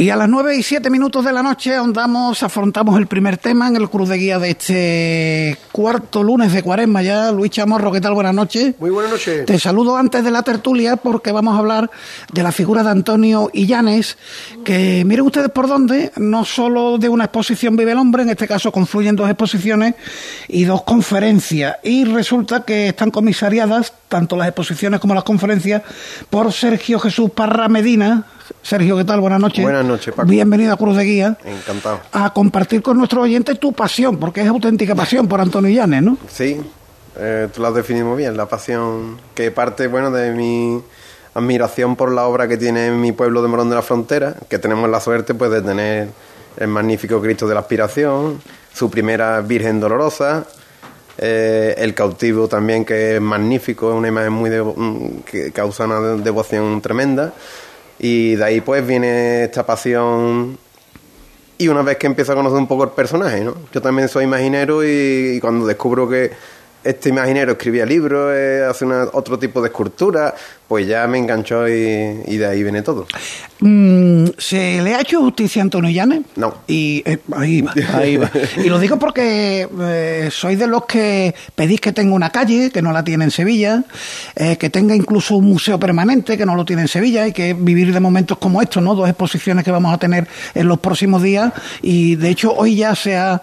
Y 0.01 0.09
a 0.09 0.17
las 0.17 0.31
nueve 0.31 0.57
y 0.57 0.63
siete 0.63 0.89
minutos 0.89 1.27
de 1.27 1.31
la 1.31 1.43
noche 1.43 1.77
andamos, 1.77 2.43
afrontamos 2.43 2.99
el 2.99 3.07
primer 3.07 3.37
tema 3.37 3.69
en 3.69 3.77
el 3.77 3.91
cruz 3.91 4.09
de 4.09 4.17
guía 4.17 4.39
de 4.39 4.49
este 4.49 5.59
cuarto 5.73 6.23
lunes 6.23 6.55
de 6.55 6.63
cuaresma 6.63 7.03
ya. 7.03 7.31
Luis 7.33 7.51
Chamorro, 7.51 7.93
¿qué 7.93 8.01
tal? 8.01 8.15
Buenas 8.15 8.33
noches. 8.33 8.77
Muy 8.81 8.89
buenas 8.89 9.13
noches. 9.13 9.45
Te 9.45 9.59
saludo 9.59 9.99
antes 9.99 10.25
de 10.25 10.31
la 10.31 10.43
tertulia 10.43 10.97
porque 10.97 11.33
vamos 11.33 11.55
a 11.55 11.59
hablar 11.59 11.91
de 12.33 12.43
la 12.43 12.51
figura 12.51 12.83
de 12.83 12.89
Antonio 12.89 13.51
Illanes, 13.53 14.17
que 14.65 15.05
miren 15.05 15.27
ustedes 15.27 15.51
por 15.51 15.69
dónde, 15.69 16.13
no 16.17 16.47
solo 16.47 16.97
de 16.97 17.11
una 17.11 17.25
exposición 17.25 17.77
vive 17.77 17.93
el 17.93 17.99
hombre, 17.99 18.23
en 18.23 18.31
este 18.31 18.49
caso 18.49 18.73
confluyen 18.73 19.17
dos 19.17 19.29
exposiciones 19.29 19.97
y 20.49 20.65
dos 20.65 20.83
conferencias. 20.83 21.77
Y 21.83 22.07
resulta 22.07 22.65
que 22.65 22.89
están 22.89 23.11
comisariadas, 23.11 23.93
tanto 24.09 24.35
las 24.37 24.49
exposiciones 24.49 24.99
como 24.99 25.15
las 25.15 25.25
conferencias, 25.25 25.83
por 26.31 26.51
Sergio 26.55 26.99
Jesús 26.99 27.33
Parra 27.33 27.69
Medina, 27.69 28.25
Sergio, 28.63 28.97
¿qué 28.97 29.05
tal? 29.05 29.21
Buenas 29.21 29.41
noches. 29.41 29.63
Buenas 29.63 29.85
noches, 29.85 30.15
Paco. 30.15 30.29
Bienvenido 30.29 30.73
a 30.73 30.77
Cruz 30.77 30.97
de 30.97 31.05
Guía. 31.05 31.39
Encantado. 31.45 32.01
A 32.13 32.33
compartir 32.33 32.83
con 32.83 32.99
nuestros 32.99 33.25
oyentes 33.25 33.59
tu 33.59 33.73
pasión, 33.73 34.19
porque 34.19 34.43
es 34.43 34.49
auténtica 34.49 34.95
pasión 34.95 35.29
por 35.29 35.41
Antonio 35.41 35.71
Llanes, 35.71 36.03
¿no? 36.03 36.19
Sí, 36.29 36.61
eh, 37.17 37.49
tú 37.53 37.61
lo 37.63 37.69
has 37.69 37.75
definido 37.75 38.07
muy 38.07 38.19
bien, 38.19 38.37
la 38.37 38.47
pasión 38.47 39.19
que 39.35 39.51
parte, 39.51 39.87
bueno, 39.87 40.11
de 40.11 40.33
mi 40.33 40.81
admiración 41.35 41.97
por 41.97 42.13
la 42.13 42.27
obra 42.27 42.49
que 42.49 42.57
tiene 42.57 42.91
mi 42.91 43.13
pueblo 43.13 43.43
de 43.43 43.49
Morón 43.49 43.69
de 43.69 43.77
la 43.77 43.83
Frontera, 43.83 44.35
que 44.49 44.59
tenemos 44.59 44.89
la 44.89 45.01
suerte, 45.01 45.35
pues, 45.35 45.51
de 45.51 45.63
tener 45.63 46.09
el 46.57 46.69
magnífico 46.69 47.21
Cristo 47.21 47.47
de 47.47 47.55
la 47.55 47.61
Aspiración, 47.61 48.41
su 48.73 48.91
primera 48.91 49.41
Virgen 49.41 49.81
Dolorosa, 49.81 50.47
eh, 51.19 51.75
el 51.77 51.95
cautivo 51.95 52.49
también, 52.49 52.85
que 52.85 53.17
es 53.17 53.21
magnífico, 53.21 53.91
es 53.91 53.97
una 53.97 54.09
imagen 54.09 54.33
muy 54.33 54.51
mm, 54.51 55.23
que 55.25 55.53
causa 55.53 55.85
una 55.85 56.01
devoción 56.17 56.81
tremenda. 56.81 57.33
Y 58.01 58.35
de 58.35 58.45
ahí 58.45 58.61
pues 58.63 58.85
viene 58.87 59.45
esta 59.45 59.65
pasión 59.65 60.59
y 61.59 61.69
una 61.69 61.83
vez 61.83 61.99
que 61.99 62.07
empiezo 62.07 62.33
a 62.33 62.35
conocer 62.35 62.57
un 62.57 62.67
poco 62.67 62.85
el 62.85 62.91
personaje, 62.91 63.45
¿no? 63.45 63.55
Yo 63.71 63.83
también 63.83 64.09
soy 64.09 64.25
imaginero 64.25 64.83
y, 64.83 65.39
cuando 65.43 65.67
descubro 65.67 66.09
que 66.09 66.31
este 66.83 67.11
imaginero 67.11 67.53
escribía 67.53 67.85
libros, 67.85 68.33
eh, 68.35 68.65
hace 68.67 68.87
una, 68.87 69.09
otro 69.13 69.39
tipo 69.39 69.61
de 69.61 69.69
escultura, 69.69 70.35
pues 70.71 70.87
ya 70.87 71.05
me 71.09 71.19
enganchó 71.19 71.67
y, 71.67 71.73
de 71.73 72.47
ahí 72.47 72.63
viene 72.63 72.83
todo. 72.83 73.05
Mm, 73.59 74.27
¿Se 74.39 74.81
le 74.81 74.95
ha 74.95 75.01
hecho 75.01 75.21
justicia 75.21 75.61
a 75.61 75.65
Antonio 75.65 75.91
Llanes? 75.91 76.21
No. 76.37 76.55
Y 76.69 77.03
eh, 77.05 77.19
ahí 77.33 77.61
va, 77.61 77.75
ahí 77.93 78.17
va. 78.17 78.31
Y 78.57 78.69
lo 78.69 78.79
digo 78.79 78.97
porque 78.97 79.69
eh, 79.81 80.29
soy 80.31 80.55
de 80.55 80.69
los 80.69 80.85
que 80.85 81.35
pedís 81.57 81.81
que 81.81 81.91
tenga 81.91 82.15
una 82.15 82.31
calle, 82.31 82.71
que 82.71 82.83
no 82.83 82.93
la 82.93 83.03
tiene 83.03 83.25
en 83.25 83.33
Sevilla, 83.33 83.83
eh, 84.37 84.59
que 84.59 84.71
tenga 84.71 84.95
incluso 84.95 85.35
un 85.35 85.47
museo 85.47 85.81
permanente, 85.81 86.39
que 86.39 86.47
no 86.47 86.55
lo 86.55 86.65
tiene 86.65 86.83
en 86.83 86.89
Sevilla, 86.89 87.27
y 87.27 87.33
que 87.33 87.53
vivir 87.53 87.93
de 87.93 87.99
momentos 87.99 88.39
como 88.39 88.63
estos, 88.63 88.81
¿no? 88.81 88.95
Dos 88.95 89.09
exposiciones 89.09 89.65
que 89.65 89.73
vamos 89.73 89.93
a 89.93 89.99
tener 89.99 90.29
en 90.55 90.69
los 90.69 90.79
próximos 90.79 91.21
días. 91.21 91.53
Y 91.83 92.15
de 92.15 92.29
hecho, 92.29 92.55
hoy 92.55 92.77
ya 92.77 92.95
se 92.95 93.17
ha. 93.17 93.43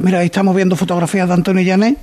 mira, 0.00 0.20
ahí 0.20 0.26
estamos 0.26 0.54
viendo 0.54 0.76
fotografías 0.76 1.26
de 1.26 1.34
Antonio 1.34 1.64
Llanes, 1.64 1.96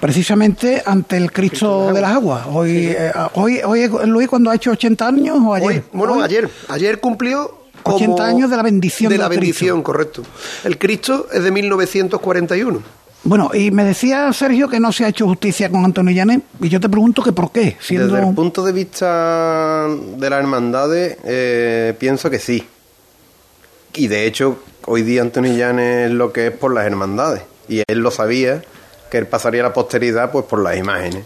precisamente 0.00 0.82
ante 0.86 1.18
el 1.18 1.30
Cristo 1.32 1.92
de 1.92 2.00
las 2.00 2.12
Aguas. 2.12 2.46
Hoy, 2.50 2.96
hoy, 3.34 3.60
hoy, 3.62 3.90
Luis, 4.06 4.21
cuando 4.28 4.50
ha 4.50 4.54
hecho 4.54 4.70
80 4.70 5.06
años 5.06 5.38
o 5.40 5.54
ayer? 5.54 5.84
bueno, 5.92 6.22
ayer. 6.22 6.48
Ayer 6.68 7.00
cumplió 7.00 7.62
80 7.84 8.24
años 8.24 8.50
de 8.50 8.56
la 8.56 8.62
bendición. 8.62 9.10
De 9.10 9.18
la 9.18 9.28
bendición, 9.28 9.82
correcto. 9.82 10.22
El 10.64 10.78
Cristo 10.78 11.26
es 11.32 11.42
de 11.42 11.50
1941. 11.50 12.82
Bueno, 13.24 13.50
y 13.54 13.70
me 13.70 13.84
decía 13.84 14.32
Sergio 14.32 14.68
que 14.68 14.80
no 14.80 14.90
se 14.90 15.04
ha 15.04 15.08
hecho 15.08 15.26
justicia 15.26 15.70
con 15.70 15.84
Antonio 15.84 16.12
Llanes, 16.12 16.40
y 16.60 16.68
yo 16.68 16.80
te 16.80 16.88
pregunto 16.88 17.22
que 17.22 17.32
por 17.32 17.52
qué. 17.52 17.76
Desde 17.88 18.18
el 18.18 18.34
punto 18.34 18.64
de 18.64 18.72
vista 18.72 19.86
de 19.88 20.30
las 20.30 20.40
hermandades, 20.40 21.18
eh, 21.24 21.94
pienso 21.98 22.30
que 22.30 22.40
sí. 22.40 22.66
Y 23.94 24.08
de 24.08 24.26
hecho, 24.26 24.58
hoy 24.86 25.02
día 25.02 25.22
Antonio 25.22 25.54
Llanes 25.54 26.10
es 26.10 26.12
lo 26.12 26.32
que 26.32 26.48
es 26.48 26.52
por 26.52 26.74
las 26.74 26.84
hermandades. 26.84 27.42
Y 27.68 27.82
él 27.86 27.98
lo 28.00 28.10
sabía, 28.10 28.62
que 29.08 29.18
él 29.18 29.26
pasaría 29.28 29.60
a 29.60 29.68
la 29.68 29.72
posteridad 29.72 30.32
pues 30.32 30.44
por 30.46 30.60
las 30.60 30.76
imágenes. 30.76 31.24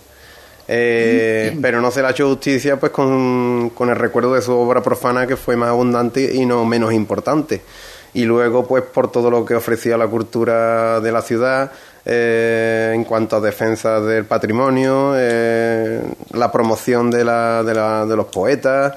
Eh, 0.68 1.56
pero 1.62 1.80
no 1.80 1.90
se 1.90 2.00
le 2.02 2.08
ha 2.08 2.10
hecho 2.10 2.28
justicia 2.28 2.78
pues 2.78 2.92
con, 2.92 3.70
con, 3.74 3.88
el 3.88 3.96
recuerdo 3.96 4.34
de 4.34 4.42
su 4.42 4.52
obra 4.52 4.82
profana 4.82 5.26
que 5.26 5.36
fue 5.36 5.56
más 5.56 5.70
abundante 5.70 6.34
y 6.34 6.44
no 6.46 6.64
menos 6.64 6.92
importante. 6.92 7.62
Y 8.14 8.24
luego 8.24 8.66
pues 8.66 8.82
por 8.82 9.10
todo 9.10 9.30
lo 9.30 9.44
que 9.44 9.54
ofrecía 9.54 9.96
la 9.96 10.06
cultura 10.06 11.00
de 11.00 11.12
la 11.12 11.22
ciudad 11.22 11.70
eh, 12.08 12.92
en 12.94 13.02
cuanto 13.02 13.34
a 13.34 13.40
defensa 13.40 14.00
del 14.00 14.26
patrimonio 14.26 15.14
eh, 15.16 16.00
la 16.34 16.52
promoción 16.52 17.10
de, 17.10 17.24
la, 17.24 17.64
de, 17.64 17.74
la, 17.74 18.06
de 18.06 18.14
los 18.14 18.26
poetas 18.26 18.94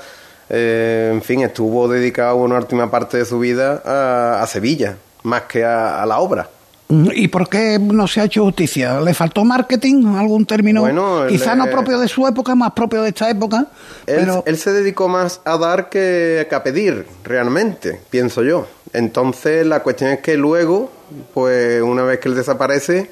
eh, 0.48 1.10
en 1.12 1.24
fin 1.24 1.42
estuvo 1.42 1.88
dedicado 1.88 2.36
una 2.36 2.58
última 2.58 2.92
parte 2.92 3.18
de 3.18 3.26
su 3.26 3.40
vida 3.40 3.82
a, 3.84 4.44
a 4.44 4.46
Sevilla 4.46 4.96
más 5.24 5.42
que 5.44 5.66
a, 5.66 6.04
a 6.04 6.06
la 6.06 6.20
obra 6.20 6.48
¿Y 6.92 7.28
por 7.28 7.48
qué 7.48 7.78
no 7.80 8.08
se 8.08 8.20
ha 8.20 8.24
hecho 8.24 8.44
justicia? 8.44 9.00
¿Le 9.00 9.14
faltó 9.14 9.46
marketing? 9.46 10.16
¿Algún 10.18 10.48
término? 10.48 10.82
Bueno, 10.82 11.28
Quizá 11.28 11.56
no 11.56 11.68
propio 11.70 12.00
de 12.00 12.08
su 12.08 12.26
época, 12.26 12.56
más 12.56 12.72
propio 12.72 13.04
de 13.04 13.10
esta 13.10 13.30
época. 13.30 13.68
Él, 14.08 14.16
pero... 14.18 14.44
él 14.48 14.58
se 14.58 14.74
dedicó 14.74 15.08
más 15.08 15.40
a 15.46 15.58
dar 15.58 15.90
que, 15.90 16.48
que, 16.50 16.56
a 16.56 16.64
pedir, 16.64 17.06
realmente, 17.24 18.02
pienso 18.10 18.42
yo. 18.42 18.68
Entonces, 18.92 19.68
la 19.68 19.84
cuestión 19.84 20.10
es 20.10 20.20
que 20.22 20.36
luego, 20.36 20.92
pues 21.36 21.80
una 21.84 22.02
vez 22.02 22.20
que 22.20 22.30
él 22.30 22.36
desaparece, 22.36 23.12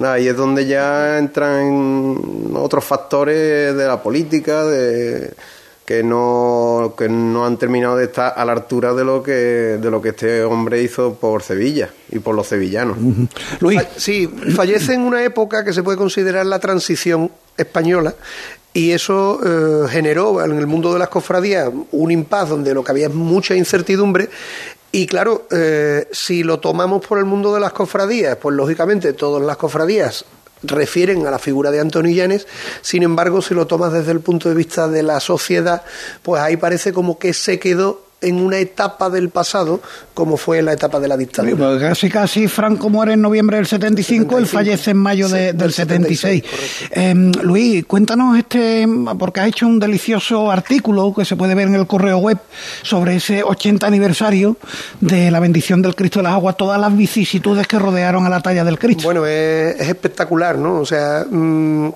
ahí 0.00 0.28
es 0.28 0.36
donde 0.36 0.66
ya 0.66 1.18
entran 1.18 2.52
otros 2.54 2.84
factores 2.84 3.76
de 3.76 3.86
la 3.86 4.02
política, 4.02 4.64
de 4.64 5.32
que 5.84 6.02
no, 6.02 6.94
que 6.96 7.08
no 7.08 7.44
han 7.44 7.58
terminado 7.58 7.96
de 7.96 8.04
estar 8.04 8.32
a 8.36 8.44
la 8.44 8.52
altura 8.52 8.94
de 8.94 9.04
lo 9.04 9.22
que 9.22 9.32
de 9.32 9.90
lo 9.90 10.00
que 10.00 10.10
este 10.10 10.42
hombre 10.42 10.82
hizo 10.82 11.14
por 11.14 11.42
Sevilla 11.42 11.90
y 12.10 12.18
por 12.20 12.34
los 12.34 12.46
sevillanos. 12.46 12.96
Luis, 13.60 13.82
sí, 13.96 14.26
fallece 14.54 14.94
en 14.94 15.02
una 15.02 15.22
época 15.22 15.64
que 15.64 15.72
se 15.72 15.82
puede 15.82 15.98
considerar 15.98 16.46
la 16.46 16.58
transición 16.58 17.30
española 17.56 18.14
y 18.72 18.90
eso 18.90 19.40
eh, 19.44 19.88
generó 19.88 20.42
en 20.44 20.58
el 20.58 20.66
mundo 20.66 20.92
de 20.92 20.98
las 20.98 21.08
cofradías 21.08 21.70
un 21.92 22.10
impas 22.10 22.48
donde 22.48 22.74
lo 22.74 22.82
que 22.82 22.90
había 22.90 23.06
es 23.06 23.14
mucha 23.14 23.54
incertidumbre 23.54 24.30
y 24.90 25.06
claro, 25.06 25.48
eh, 25.50 26.06
si 26.12 26.44
lo 26.44 26.60
tomamos 26.60 27.04
por 27.04 27.18
el 27.18 27.24
mundo 27.24 27.52
de 27.52 27.58
las 27.58 27.72
cofradías, 27.72 28.36
pues 28.36 28.54
lógicamente 28.54 29.12
todas 29.12 29.42
las 29.42 29.56
cofradías 29.56 30.24
refieren 30.66 31.26
a 31.26 31.30
la 31.30 31.38
figura 31.38 31.70
de 31.70 31.80
Antonio 31.80 32.14
Llanes, 32.14 32.46
sin 32.82 33.02
embargo, 33.02 33.42
si 33.42 33.54
lo 33.54 33.66
tomas 33.66 33.92
desde 33.92 34.12
el 34.12 34.20
punto 34.20 34.48
de 34.48 34.54
vista 34.54 34.88
de 34.88 35.02
la 35.02 35.20
sociedad, 35.20 35.82
pues 36.22 36.42
ahí 36.42 36.56
parece 36.56 36.92
como 36.92 37.18
que 37.18 37.32
se 37.32 37.58
quedó 37.58 38.03
en 38.24 38.40
una 38.40 38.58
etapa 38.58 39.10
del 39.10 39.28
pasado 39.28 39.80
como 40.14 40.36
fue 40.36 40.62
la 40.62 40.72
etapa 40.72 41.00
de 41.00 41.08
la 41.08 41.16
dictadura. 41.16 41.56
Pues 41.56 41.80
casi 41.80 42.08
casi 42.08 42.48
Franco 42.48 42.88
muere 42.88 43.14
en 43.14 43.20
noviembre 43.20 43.56
del 43.56 43.66
75, 43.66 44.36
75 44.36 44.38
él 44.38 44.46
fallece 44.46 44.90
en 44.92 44.96
mayo 44.96 45.28
de, 45.28 45.46
del, 45.46 45.56
del 45.56 45.72
76. 45.72 46.42
76 46.44 46.92
eh, 46.92 47.14
Luis, 47.42 47.84
cuéntanos 47.84 48.38
este, 48.38 48.86
porque 49.18 49.40
has 49.40 49.48
hecho 49.48 49.66
un 49.66 49.80
delicioso 49.80 50.50
artículo 50.50 51.12
que 51.14 51.24
se 51.24 51.36
puede 51.36 51.54
ver 51.54 51.68
en 51.68 51.74
el 51.74 51.86
correo 51.86 52.18
web 52.18 52.38
sobre 52.82 53.16
ese 53.16 53.42
80 53.42 53.86
aniversario 53.86 54.56
de 55.00 55.30
la 55.30 55.40
bendición 55.40 55.82
del 55.82 55.94
Cristo 55.94 56.20
de 56.20 56.24
las 56.24 56.32
Aguas, 56.32 56.56
todas 56.56 56.80
las 56.80 56.96
vicisitudes 56.96 57.66
que 57.66 57.78
rodearon 57.78 58.24
a 58.24 58.28
la 58.28 58.40
talla 58.40 58.64
del 58.64 58.78
Cristo. 58.78 59.04
Bueno, 59.04 59.26
es, 59.26 59.80
es 59.80 59.88
espectacular, 59.88 60.56
¿no? 60.56 60.80
O 60.80 60.86
sea, 60.86 61.24
mmm, 61.28 61.88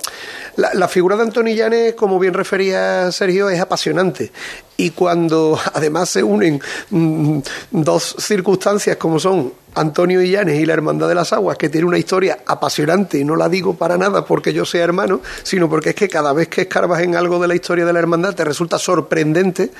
la, 0.57 0.75
la, 0.75 0.89
figura 0.89 1.17
de 1.17 1.23
Antonio 1.23 1.55
Llanes, 1.55 1.95
como 1.95 2.19
bien 2.19 2.35
refería 2.35 3.13
Sergio, 3.13 3.49
es 3.49 3.61
apasionante. 3.61 4.33
Y 4.81 4.91
cuando 4.91 5.59
además 5.75 6.09
se 6.09 6.23
unen 6.23 6.63
mmm, 6.91 7.41
dos 7.73 8.15
circunstancias 8.19 8.97
como 8.97 9.19
son 9.19 9.53
Antonio 9.75 10.23
Illanes 10.23 10.61
y 10.61 10.67
la 10.67 10.73
Hermandad 10.73 11.09
de 11.09 11.15
las 11.15 11.33
Aguas, 11.33 11.59
que 11.59 11.69
tiene 11.69 11.87
una 11.87 11.99
historia 11.99 12.39
apasionante, 12.47 13.19
y 13.19 13.25
no 13.25 13.37
la 13.37 13.49
digo 13.49 13.75
para 13.75 13.99
nada 13.99 14.25
porque 14.25 14.53
yo 14.53 14.65
sea 14.65 14.85
hermano, 14.85 15.21
sino 15.43 15.69
porque 15.69 15.91
es 15.91 15.95
que 15.95 16.09
cada 16.09 16.33
vez 16.33 16.49
que 16.49 16.63
escarbas 16.63 17.03
en 17.03 17.17
algo 17.17 17.39
de 17.41 17.49
la 17.49 17.55
historia 17.55 17.85
de 17.85 17.93
la 17.93 17.99
Hermandad 17.99 18.35
te 18.35 18.45
resulta 18.45 18.79
sorprendente, 18.79 19.71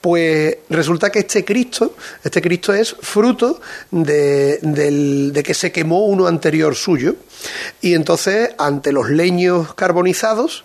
pues 0.00 0.56
resulta 0.70 1.10
que 1.10 1.20
este 1.20 1.44
Cristo, 1.44 1.94
este 2.24 2.42
Cristo 2.42 2.72
es 2.72 2.96
fruto 3.00 3.60
de, 3.90 4.58
de 4.62 5.42
que 5.42 5.54
se 5.54 5.70
quemó 5.70 6.06
uno 6.06 6.26
anterior 6.26 6.74
suyo, 6.74 7.16
y 7.80 7.94
entonces 7.94 8.50
ante 8.58 8.92
los 8.92 9.10
leños 9.10 9.74
carbonizados, 9.74 10.64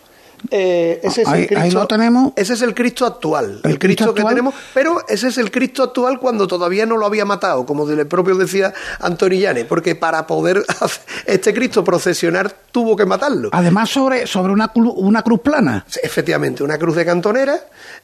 eh, 0.52 1.00
ese, 1.04 1.24
es 1.24 1.28
ahí, 1.28 1.42
el 1.42 1.48
Cristo, 1.48 1.64
ahí 1.64 1.72
lo 1.72 1.88
tenemos. 1.88 2.34
ese 2.36 2.54
es 2.54 2.62
el 2.62 2.74
Cristo 2.74 3.06
actual. 3.06 3.62
El, 3.64 3.72
el 3.72 3.80
Cristo, 3.80 3.80
Cristo, 3.80 4.04
actual. 4.10 4.26
que 4.26 4.30
tenemos, 4.30 4.56
pero 4.74 5.04
ese 5.08 5.28
es 5.28 5.38
el 5.38 5.52
Cristo 5.52 5.84
actual 5.84 6.20
cuando 6.20 6.48
todavía 6.48 6.86
no 6.86 6.98
lo 6.98 7.06
había 7.06 7.26
matado, 7.26 7.66
como 7.66 7.90
el 7.90 8.08
propio 8.08 8.36
decía 8.36 8.74
Antonillanes, 9.00 9.66
porque 9.66 9.96
para 9.96 10.28
poder 10.28 10.64
hacer 10.80 11.04
este 11.26 11.54
Cristo 11.54 11.84
procesionar 11.84 12.54
tuvo 12.72 12.96
que 12.96 13.06
matarlo. 13.06 13.50
Además, 13.52 13.90
sobre, 13.90 14.28
sobre 14.28 14.54
una, 14.54 14.72
una 14.76 15.22
cruz 15.24 15.42
plana. 15.42 15.86
Efectivamente, 16.02 16.64
una 16.64 16.78
cruz 16.78 16.96
de 16.96 17.06
cantonera, 17.06 17.60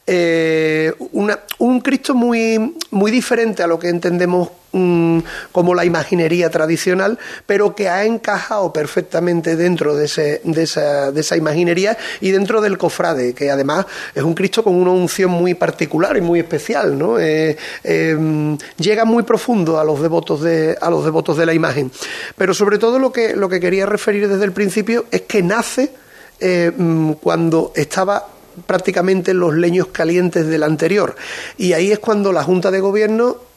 eh, 0.06 0.92
una, 1.12 1.40
un 1.58 1.80
Cristo 1.80 2.14
muy, 2.14 2.76
muy 2.90 3.10
diferente 3.10 3.62
a 3.62 3.66
lo 3.66 3.78
que 3.78 3.88
entendemos 3.88 4.48
como 4.72 5.74
la 5.74 5.84
imaginería 5.84 6.48
tradicional, 6.50 7.18
pero 7.46 7.74
que 7.74 7.88
ha 7.88 8.04
encajado 8.04 8.72
perfectamente 8.72 9.56
dentro 9.56 9.96
de, 9.96 10.04
ese, 10.04 10.40
de, 10.44 10.62
esa, 10.62 11.10
de 11.10 11.20
esa 11.20 11.36
imaginería 11.36 11.98
y 12.20 12.30
dentro 12.30 12.60
del 12.60 12.78
cofrade, 12.78 13.34
que 13.34 13.50
además 13.50 13.86
es 14.14 14.22
un 14.22 14.34
Cristo 14.34 14.62
con 14.62 14.74
una 14.74 14.90
unción 14.90 15.30
muy 15.30 15.54
particular 15.54 16.16
y 16.16 16.20
muy 16.20 16.40
especial, 16.40 16.96
¿no? 16.96 17.18
Eh, 17.18 17.56
eh, 17.82 18.56
llega 18.76 19.04
muy 19.04 19.24
profundo 19.24 19.78
a 19.78 19.84
los 19.84 20.00
devotos 20.00 20.42
de, 20.42 20.76
a 20.80 20.90
los 20.90 21.04
devotos 21.04 21.36
de 21.36 21.46
la 21.46 21.54
imagen. 21.54 21.90
Pero 22.36 22.54
sobre 22.54 22.78
todo 22.78 22.98
lo 22.98 23.12
que, 23.12 23.34
lo 23.34 23.48
que 23.48 23.60
quería 23.60 23.86
referir 23.86 24.28
desde 24.28 24.44
el 24.44 24.52
principio 24.52 25.06
es 25.10 25.22
que 25.22 25.42
nace 25.42 25.92
eh, 26.38 26.72
cuando 27.20 27.72
estaba 27.74 28.28
prácticamente 28.66 29.30
en 29.32 29.40
los 29.40 29.54
leños 29.54 29.88
calientes 29.88 30.46
del 30.46 30.62
anterior. 30.62 31.16
Y 31.56 31.72
ahí 31.72 31.92
es 31.92 31.98
cuando 31.98 32.32
la 32.32 32.42
Junta 32.42 32.70
de 32.70 32.80
Gobierno 32.80 33.49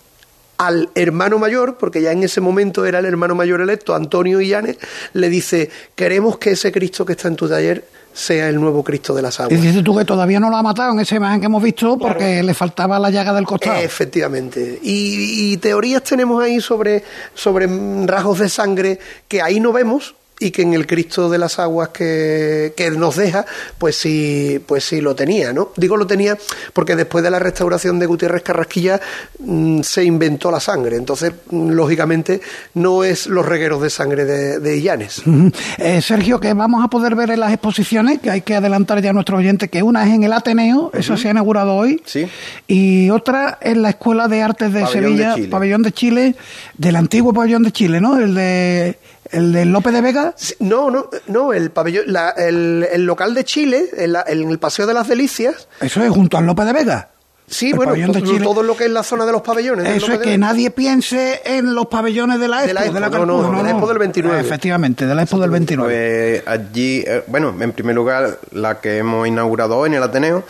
al 0.67 0.89
hermano 0.96 1.39
mayor, 1.39 1.77
porque 1.77 2.01
ya 2.01 2.12
en 2.12 2.24
ese 2.24 2.41
momento 2.41 2.86
era 2.86 3.00
el 3.00 3.05
hermano 3.05 3.36
mayor 3.36 3.62
electo, 3.62 3.96
Antonio 3.96 4.41
Illanes, 4.41 4.77
le 5.13 5.29
dice, 5.29 5.70
queremos 5.96 6.38
que 6.38 6.51
ese 6.51 6.72
Cristo 6.72 7.05
que 7.05 7.13
está 7.13 7.27
en 7.27 7.36
tu 7.36 7.48
taller 7.48 7.86
sea 8.13 8.48
el 8.48 8.60
nuevo 8.60 8.84
Cristo 8.84 9.13
de 9.13 9.22
las 9.22 9.39
aguas. 9.39 9.60
Y 9.60 9.62
dices 9.62 9.84
tú 9.84 9.98
que 9.98 10.05
todavía 10.05 10.39
no 10.39 10.50
lo 10.50 10.55
ha 10.55 10.63
matado 10.63 10.93
en 10.93 11.00
esa 11.00 11.15
imagen 11.15 11.39
que 11.39 11.48
hemos 11.48 11.63
visto 11.63 11.98
porque 11.98 12.25
claro. 12.25 12.46
le 12.46 12.53
faltaba 12.53 13.00
la 13.00 13.10
llaga 13.10 13.34
del 13.34 13.46
costado. 13.46 13.79
Efectivamente. 13.79 14.79
Y, 14.84 15.53
y 15.53 15.58
teorías 15.58 16.03
tenemos 16.03 16.41
ahí 16.41 16.62
sobre, 16.62 17.03
sobre 17.34 17.67
rasgos 18.05 18.39
de 18.39 18.50
sangre 18.50 19.00
que 19.27 19.41
ahí 19.41 19.60
no 19.60 19.74
vemos, 19.74 20.15
y 20.43 20.51
que 20.51 20.62
en 20.62 20.73
el 20.73 20.85
Cristo 20.85 21.29
de 21.29 21.38
las 21.38 21.57
aguas 21.59 21.89
que, 21.89 22.73
que, 22.75 22.91
nos 22.91 23.15
deja, 23.15 23.45
pues 23.77 23.95
sí, 23.95 24.62
pues 24.65 24.83
sí 24.83 25.00
lo 25.00 25.15
tenía, 25.15 25.53
¿no? 25.53 25.69
Digo 25.77 25.95
lo 25.95 26.05
tenía 26.05 26.38
porque 26.73 26.95
después 26.95 27.23
de 27.23 27.31
la 27.31 27.39
restauración 27.39 27.97
de 27.97 28.05
Gutiérrez 28.05 28.43
Carrasquilla 28.43 29.00
mmm, 29.39 29.81
se 29.81 30.03
inventó 30.03 30.51
la 30.51 30.59
sangre, 30.59 30.97
entonces 30.97 31.31
mmm, 31.50 31.71
lógicamente 31.71 32.41
no 32.73 33.03
es 33.03 33.27
los 33.27 33.45
regueros 33.45 33.81
de 33.81 33.89
sangre 33.89 34.25
de, 34.25 34.59
de 34.59 34.77
Illanes. 34.77 35.19
Uh 35.25 35.31
-huh. 35.31 35.53
eh, 35.77 36.01
Sergio, 36.01 36.39
que 36.39 36.53
vamos 36.53 36.83
a 36.83 36.89
poder 36.89 37.15
ver 37.15 37.31
en 37.31 37.39
las 37.39 37.53
exposiciones, 37.53 38.19
que 38.19 38.29
hay 38.29 38.41
que 38.41 38.55
adelantar 38.55 39.01
ya 39.01 39.12
a 39.12 39.13
nuestros 39.13 39.39
oyentes, 39.39 39.69
que 39.69 39.81
una 39.81 40.03
es 40.05 40.13
en 40.13 40.23
el 40.23 40.33
Ateneo, 40.33 40.77
uh 40.77 40.91
-huh. 40.91 41.00
eso 41.00 41.15
se 41.15 41.29
ha 41.29 41.31
inaugurado 41.31 41.73
hoy, 41.75 42.01
sí. 42.05 42.27
y 42.67 43.09
otra 43.09 43.57
en 43.62 43.81
la 43.81 43.91
Escuela 43.91 44.27
de 44.27 44.41
Artes 44.41 44.73
de 44.73 44.81
Pabellón 44.81 45.03
Sevilla, 45.03 45.35
de 45.35 45.47
Pabellón 45.47 45.81
de 45.83 45.91
Chile, 45.93 46.35
del 46.77 46.95
antiguo 46.97 47.33
Pabellón 47.33 47.63
de 47.63 47.71
Chile, 47.71 48.01
¿no? 48.01 48.19
El 48.19 48.35
de 48.35 48.97
¿El 49.33 49.51
de 49.51 49.65
López 49.65 49.93
de 49.93 50.01
Vega? 50.01 50.35
No, 50.59 50.91
no, 50.91 51.09
no, 51.27 51.53
el 51.53 51.71
pabellón, 51.71 52.05
la, 52.07 52.29
el, 52.29 52.87
el, 52.91 53.03
local 53.03 53.33
de 53.33 53.43
Chile, 53.43 53.89
en, 53.97 54.13
la, 54.13 54.23
en, 54.27 54.47
el 54.47 54.59
Paseo 54.59 54.85
de 54.85 54.93
las 54.93 55.07
Delicias. 55.07 55.67
Eso 55.81 56.03
es 56.03 56.11
junto 56.11 56.37
al 56.37 56.45
López 56.45 56.67
de 56.67 56.73
Vega. 56.73 57.09
Sí, 57.47 57.71
el 57.71 57.75
bueno, 57.75 58.13
todo, 58.13 58.39
todo, 58.41 58.63
lo 58.63 58.77
que 58.77 58.85
es 58.85 58.91
la 58.91 59.01
zona 59.01 59.25
de 59.25 59.31
los 59.31 59.41
pabellones. 59.41 59.87
Eso 59.87 60.13
es 60.13 60.19
que 60.19 60.31
de... 60.31 60.37
nadie 60.37 60.69
piense 60.69 61.41
en 61.45 61.73
los 61.73 61.87
pabellones 61.87 62.39
de 62.39 62.47
la 62.47 62.63
Expo. 62.63 62.67
De 62.67 62.73
la 62.73 62.81
Expo, 62.81 62.93
de 62.93 62.99
la 62.99 63.09
no, 63.09 63.25
no, 63.25 63.51
no, 63.51 63.57
de 63.57 63.63
la 63.63 63.71
Expo 63.71 63.87
del 63.87 63.97
29. 63.97 64.39
Efectivamente, 64.39 65.05
de 65.07 65.15
la 65.15 65.23
Expo 65.23 65.39
del 65.39 65.49
29. 65.49 66.41
Pues 66.45 66.47
allí, 66.47 67.03
eh, 67.05 67.23
bueno, 67.27 67.53
en 67.59 67.71
primer 67.71 67.95
lugar, 67.95 68.39
la 68.51 68.79
que 68.79 68.99
hemos 68.99 69.27
inaugurado 69.27 69.77
hoy 69.77 69.89
en 69.89 69.95
el 69.95 70.03
Ateneo, 70.03 70.43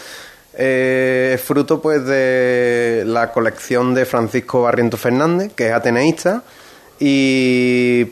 eh, 0.56 1.32
es 1.36 1.42
fruto 1.42 1.82
pues 1.82 2.06
de 2.06 3.04
la 3.08 3.32
colección 3.32 3.94
de 3.94 4.06
Francisco 4.06 4.62
Barriento 4.62 4.98
Fernández, 4.98 5.54
que 5.56 5.70
es 5.70 5.74
ateneísta, 5.74 6.44
y 7.00 8.08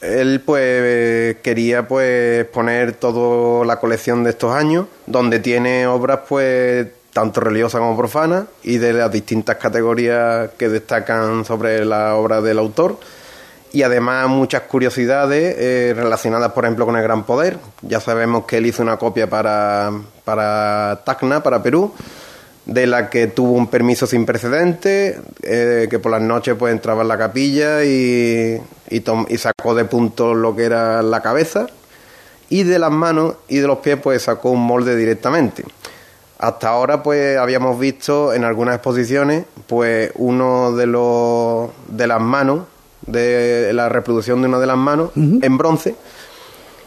él 0.00 0.42
pues 0.44 1.36
quería 1.42 1.88
pues 1.88 2.44
poner 2.46 2.92
toda 2.94 3.64
la 3.66 3.80
colección 3.80 4.24
de 4.24 4.30
estos 4.30 4.54
años 4.54 4.86
donde 5.06 5.40
tiene 5.40 5.86
obras 5.86 6.20
pues 6.28 6.86
tanto 7.12 7.40
religiosas 7.40 7.80
como 7.80 7.96
profanas 7.96 8.44
y 8.62 8.78
de 8.78 8.92
las 8.92 9.10
distintas 9.10 9.56
categorías 9.56 10.50
que 10.56 10.68
destacan 10.68 11.44
sobre 11.44 11.84
la 11.84 12.14
obra 12.14 12.40
del 12.40 12.58
autor. 12.58 12.98
Y 13.72 13.82
además 13.82 14.28
muchas 14.28 14.62
curiosidades 14.62 15.56
eh, 15.58 15.94
relacionadas 15.94 16.52
por 16.52 16.64
ejemplo 16.64 16.86
con 16.86 16.96
el 16.96 17.02
Gran 17.02 17.24
Poder. 17.24 17.58
Ya 17.82 18.00
sabemos 18.00 18.44
que 18.46 18.58
él 18.58 18.66
hizo 18.66 18.82
una 18.82 18.96
copia 18.96 19.28
para, 19.28 19.90
para 20.24 21.02
Tacna, 21.04 21.42
para 21.42 21.62
Perú 21.62 21.92
de 22.68 22.86
la 22.86 23.08
que 23.10 23.26
tuvo 23.26 23.52
un 23.52 23.66
permiso 23.68 24.06
sin 24.06 24.24
precedentes, 24.26 25.16
eh, 25.42 25.88
que 25.90 25.98
por 25.98 26.12
las 26.12 26.20
noches 26.22 26.54
pues 26.58 26.70
entraba 26.72 27.02
en 27.02 27.08
la 27.08 27.18
capilla 27.18 27.82
y, 27.82 28.60
y, 28.90 29.00
tom- 29.00 29.26
y 29.28 29.38
sacó 29.38 29.74
de 29.74 29.84
punto 29.86 30.34
lo 30.34 30.54
que 30.54 30.64
era 30.64 31.02
la 31.02 31.20
cabeza 31.22 31.66
y 32.50 32.62
de 32.62 32.78
las 32.78 32.90
manos 32.92 33.34
y 33.48 33.56
de 33.58 33.66
los 33.66 33.78
pies 33.78 33.98
pues 34.02 34.22
sacó 34.22 34.50
un 34.50 34.64
molde 34.64 34.94
directamente. 34.96 35.64
Hasta 36.38 36.68
ahora 36.68 37.02
pues 37.02 37.36
habíamos 37.38 37.80
visto 37.80 38.32
en 38.34 38.44
algunas 38.44 38.76
exposiciones 38.76 39.44
pues 39.66 40.12
uno 40.14 40.72
de 40.76 40.86
los 40.86 41.70
de 41.88 42.06
las 42.06 42.20
manos 42.20 42.60
de 43.06 43.72
la 43.72 43.88
reproducción 43.88 44.42
de 44.42 44.48
una 44.48 44.58
de 44.60 44.66
las 44.66 44.76
manos 44.76 45.10
en 45.16 45.56
bronce 45.58 45.94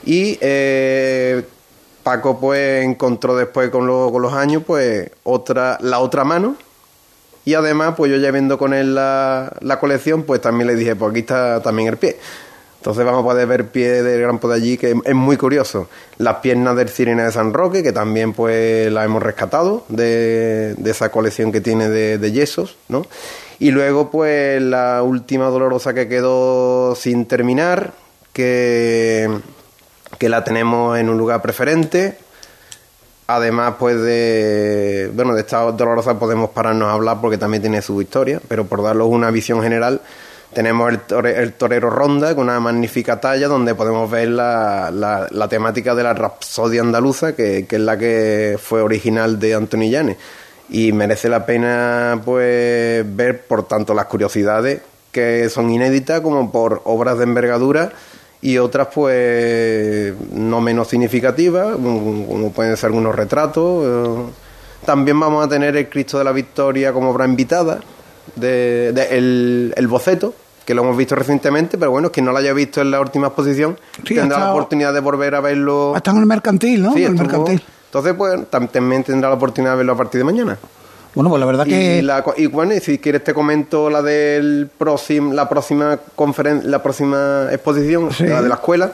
y 0.05 0.38
eh, 0.41 1.43
Paco 2.03 2.39
pues 2.39 2.84
encontró 2.86 3.36
después 3.36 3.70
con, 3.70 3.88
lo- 3.88 4.12
con 4.12 4.22
los 4.22 4.34
años 4.34 4.63
pues 4.65 5.10
otra 5.24 5.77
la 5.81 6.00
otra 6.00 6.24
mano. 6.24 6.55
Y 7.46 7.55
además 7.55 7.96
pues 7.98 8.12
yo 8.12 8.17
ya 8.17 8.29
viendo 8.31 8.58
con 8.58 8.74
él 8.74 8.93
la, 8.96 9.51
la 9.62 9.79
colección 9.79 10.24
pues 10.24 10.41
también 10.41 10.67
le 10.67 10.75
dije 10.75 10.96
pues 10.96 11.12
aquí 11.12 11.22
está 11.22 11.62
también 11.62 11.88
el 11.89 11.98
pie 11.98 12.17
entonces 12.77 13.05
vamos 13.05 13.22
a 13.22 13.24
poder 13.27 13.46
ver 13.48 13.67
pie 13.67 14.01
del 14.01 14.22
grampo 14.22 14.48
de 14.50 14.55
allí 14.55 14.75
que 14.75 14.96
es 15.05 15.13
muy 15.13 15.38
curioso. 15.38 15.88
Las 16.17 16.38
piernas 16.38 16.75
del 16.75 16.89
Cirena 16.89 17.25
de 17.25 17.31
San 17.31 17.53
Roque 17.53 17.84
que 17.84 17.91
también 17.91 18.34
pues 18.34 18.91
la 18.91 19.03
hemos 19.03 19.22
rescatado 19.22 19.86
de, 19.88 20.74
de 20.75 20.89
esa 20.91 21.10
colección 21.10 21.51
que 21.51 21.62
tiene 21.62 21.89
de, 21.89 22.17
de 22.17 22.31
yesos 22.31 22.77
¿no? 22.89 23.05
y 23.60 23.70
luego 23.70 24.10
pues 24.10 24.60
la 24.63 25.03
última 25.03 25.46
dolorosa 25.50 25.93
que 25.93 26.08
quedó 26.08 26.96
sin 26.96 27.27
terminar 27.27 27.93
que 28.34 29.29
que 30.18 30.30
la 30.30 30.44
tenemos 30.44 30.98
en 30.98 31.10
un 31.10 31.18
lugar 31.18 31.41
preferente. 31.41 32.18
Además, 33.27 33.75
pues 33.80 34.01
de, 34.01 35.10
bueno, 35.13 35.34
de 35.34 35.41
esta 35.41 35.60
dolorosa 35.72 36.20
podemos 36.20 36.50
pararnos 36.50 36.89
a 36.89 36.94
hablar 36.94 37.20
porque 37.22 37.38
también 37.38 37.62
tiene 37.62 37.82
su 37.82 38.01
historia, 38.01 38.41
pero 38.48 38.65
por 38.65 38.84
darles 38.84 39.08
una 39.08 39.32
visión 39.32 39.62
general, 39.62 40.01
tenemos 40.53 40.89
el, 40.91 41.08
tore- 41.08 41.38
el 41.38 41.53
torero 41.53 41.89
Ronda 41.89 42.36
con 42.36 42.46
una 42.46 42.60
magnífica 42.60 43.22
talla 43.22 43.48
donde 43.48 43.74
podemos 43.74 44.12
ver 44.12 44.27
la, 44.27 45.48
temática 45.50 45.96
de 45.96 46.03
la 46.03 46.13
rapsodia 46.13 46.82
andaluza, 46.82 47.34
que, 47.34 47.65
que 47.65 47.77
es 47.77 47.82
la 47.82 47.98
que 47.98 48.60
fue 48.62 48.82
original 48.82 49.39
de 49.39 49.53
Antonio 49.53 49.89
Llanes. 49.89 50.18
Y 50.70 50.91
merece 50.91 51.30
la 51.30 51.46
pena 51.46 52.20
pues 52.25 53.06
ver 53.15 53.44
por 53.46 53.65
tanto 53.65 53.94
las 53.94 54.06
curiosidades 54.08 54.82
que 55.13 55.50
son 55.50 55.70
inéditas 55.70 56.20
como 56.22 56.51
por 56.51 56.82
obras 56.86 57.18
de 57.18 57.24
envergadura 57.24 57.91
y 58.41 58.57
otras 58.57 58.88
pues 58.93 60.13
no 60.33 60.62
menos 60.62 60.88
significativas, 60.88 61.75
como 61.75 62.51
pueden 62.51 62.75
ser 62.77 62.88
algunos 62.88 63.15
retratos. 63.15 63.86
eh. 63.86 64.31
También 64.86 65.19
vamos 65.19 65.45
a 65.45 65.50
tener 65.50 65.75
el 65.77 65.89
Cristo 65.89 66.17
de 66.17 66.24
la 66.24 66.31
Victoria 66.31 66.91
como 66.91 67.12
obra 67.12 67.25
invitada, 67.25 67.79
de, 68.36 68.91
de- 68.93 69.17
el, 69.17 69.74
el 69.77 69.88
boceto, 69.88 70.33
que 70.65 70.74
lo 70.74 70.81
hemos 70.83 70.98
visto 70.98 71.15
recientemente, 71.15 71.77
pero 71.77 71.91
bueno, 71.91 72.12
quien 72.12 72.25
no 72.25 72.31
lo 72.31 72.38
haya 72.39 72.53
visto 72.53 72.81
en 72.81 72.89
la 72.91 73.00
última 73.00 73.27
exposición 73.27 73.77
Sí, 74.07 74.15
tendrá 74.15 74.39
la 74.39 74.51
oportunidad 74.53 74.93
de 74.93 75.00
volver 75.01 75.36
a 75.36 75.39
verlo. 75.41 75.93
Está 75.95 76.12
en 76.12 76.17
el 76.17 76.25
mercantil, 76.25 76.81
¿no? 76.81 76.93
Sí, 76.93 77.03
en 77.03 77.12
el 77.12 77.17
mercantil. 77.17 77.63
Entonces, 77.86 78.13
pues 78.17 78.39
tam- 78.50 78.69
también 78.71 79.03
tendrá 79.03 79.29
la 79.29 79.36
oportunidad 79.36 79.74
de 79.74 79.77
verlo 79.77 79.93
a 79.93 79.98
partir 79.98 80.19
de 80.19 80.25
mañana. 80.25 80.57
Bueno, 81.13 81.30
pues 81.30 81.39
la 81.41 81.46
verdad 81.46 81.65
Y, 81.65 81.70
que... 81.70 82.01
la 82.01 82.24
co- 82.24 82.34
y 82.38 82.46
bueno, 82.48 82.74
y 82.74 82.80
si 82.80 82.98
quieres 83.00 83.24
te 83.24 83.34
comento 83.34 83.89
la 83.89 84.01
del 84.01 84.70
próximo, 84.77 85.34
la 85.34 85.50
próxima 85.50 86.00
conferen 86.15 86.70
la 86.72 86.82
próxima 86.82 87.48
exposición, 87.51 88.12
Sí. 88.13 88.25
la 88.25 88.41
de 88.41 88.48
la 88.50 88.56
escuela, 88.56 88.91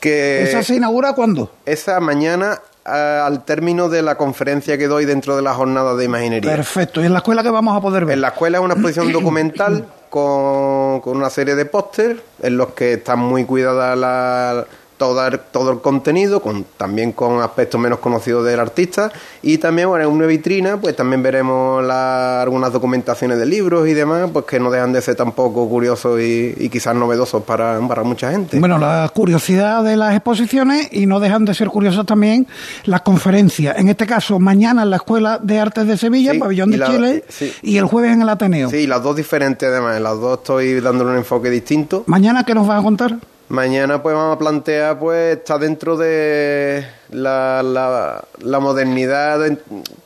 que 0.00 0.42
¿Esa 0.44 0.62
se 0.62 0.74
inaugura 0.76 1.14
cuándo? 1.14 1.50
esa 1.66 1.98
mañana 2.00 2.60
al 2.84 3.44
término 3.46 3.88
de 3.88 4.02
la 4.02 4.16
conferencia 4.18 4.76
que 4.76 4.86
doy 4.88 5.06
dentro 5.06 5.34
de 5.36 5.42
la 5.42 5.54
jornada 5.54 5.94
de 5.96 6.04
imaginería. 6.04 6.50
Perfecto. 6.54 7.02
¿Y 7.02 7.06
en 7.06 7.14
la 7.14 7.20
escuela 7.20 7.42
que 7.42 7.48
vamos 7.50 7.74
a 7.76 7.80
poder 7.80 8.04
ver? 8.04 8.14
En 8.14 8.20
la 8.20 8.28
escuela 8.28 8.58
es 8.58 8.64
una 8.64 8.74
exposición 8.74 9.10
documental 9.12 9.86
con, 10.10 11.00
con 11.00 11.16
una 11.16 11.30
serie 11.30 11.54
de 11.54 11.64
póster 11.64 12.22
en 12.42 12.56
los 12.58 12.68
que 12.74 12.92
está 12.92 13.16
muy 13.16 13.44
cuidada 13.46 13.96
la, 13.96 14.66
todo, 14.96 15.26
el- 15.26 15.38
todo 15.38 15.70
el 15.72 15.80
contenido, 15.80 16.40
con, 16.40 16.64
también 16.76 17.12
con 17.12 17.40
aspectos 17.42 17.80
menos 17.80 17.98
conocidos 17.98 18.44
del 18.44 18.60
artista. 18.60 19.10
Y 19.42 19.58
también, 19.58 19.88
bueno, 19.88 20.04
en 20.08 20.10
una 20.14 20.26
vitrina, 20.26 20.76
pues 20.80 20.94
también 20.96 21.22
veremos 21.22 21.84
la- 21.84 22.42
algunas 22.42 22.72
documentaciones 22.72 23.38
de 23.38 23.46
libros 23.46 23.88
y 23.88 23.94
demás, 23.94 24.30
pues 24.32 24.44
que 24.44 24.60
no 24.60 24.70
dejan 24.70 24.92
de 24.92 25.02
ser 25.02 25.16
tampoco 25.16 25.68
curiosos 25.68 26.20
y, 26.20 26.54
y 26.56 26.68
quizás 26.68 26.94
novedosos 26.94 27.42
para, 27.42 27.78
para 27.88 28.02
mucha 28.04 28.30
gente. 28.30 28.58
Bueno, 28.60 28.78
la 28.78 29.10
curiosidad 29.14 29.82
de 29.82 29.96
las 29.96 30.14
exposiciones 30.14 30.88
y 30.92 31.06
no 31.06 31.20
dejan 31.20 31.44
de 31.44 31.54
ser 31.54 31.68
curiosas 31.68 32.06
también 32.06 32.46
las 32.84 33.00
conferencias. 33.02 33.78
En 33.78 33.88
este 33.88 34.06
caso, 34.06 34.38
mañana 34.38 34.82
en 34.82 34.90
la 34.90 34.96
Escuela 34.96 35.38
de 35.42 35.58
Artes 35.60 35.86
de 35.86 35.96
Sevilla, 35.96 36.32
Sí, 36.32 36.38
Pabellón 36.38 36.70
de 36.70 36.76
la- 36.78 36.86
Chile, 36.86 37.24
sí. 37.28 37.52
y 37.62 37.76
el 37.78 37.84
jueves 37.86 38.12
en 38.12 38.22
el 38.22 38.28
Ateneo. 38.28 38.70
Sí, 38.70 38.86
las 38.86 39.02
dos 39.02 39.16
diferentes 39.16 39.68
además, 39.68 40.00
las 40.00 40.18
dos 40.20 40.38
estoy 40.38 40.80
dándole 40.80 41.10
un 41.10 41.16
enfoque 41.16 41.50
distinto. 41.50 42.04
Mañana, 42.06 42.44
¿qué 42.44 42.54
nos 42.54 42.66
vas 42.66 42.80
a 42.80 42.82
contar? 42.82 43.16
Mañana 43.48 44.02
pues 44.02 44.14
vamos 44.14 44.36
a 44.36 44.38
plantear 44.38 44.98
pues 44.98 45.36
está 45.36 45.58
dentro 45.58 45.98
de 45.98 46.82
la, 47.10 47.62
la, 47.62 48.58
modernidad 48.58 49.40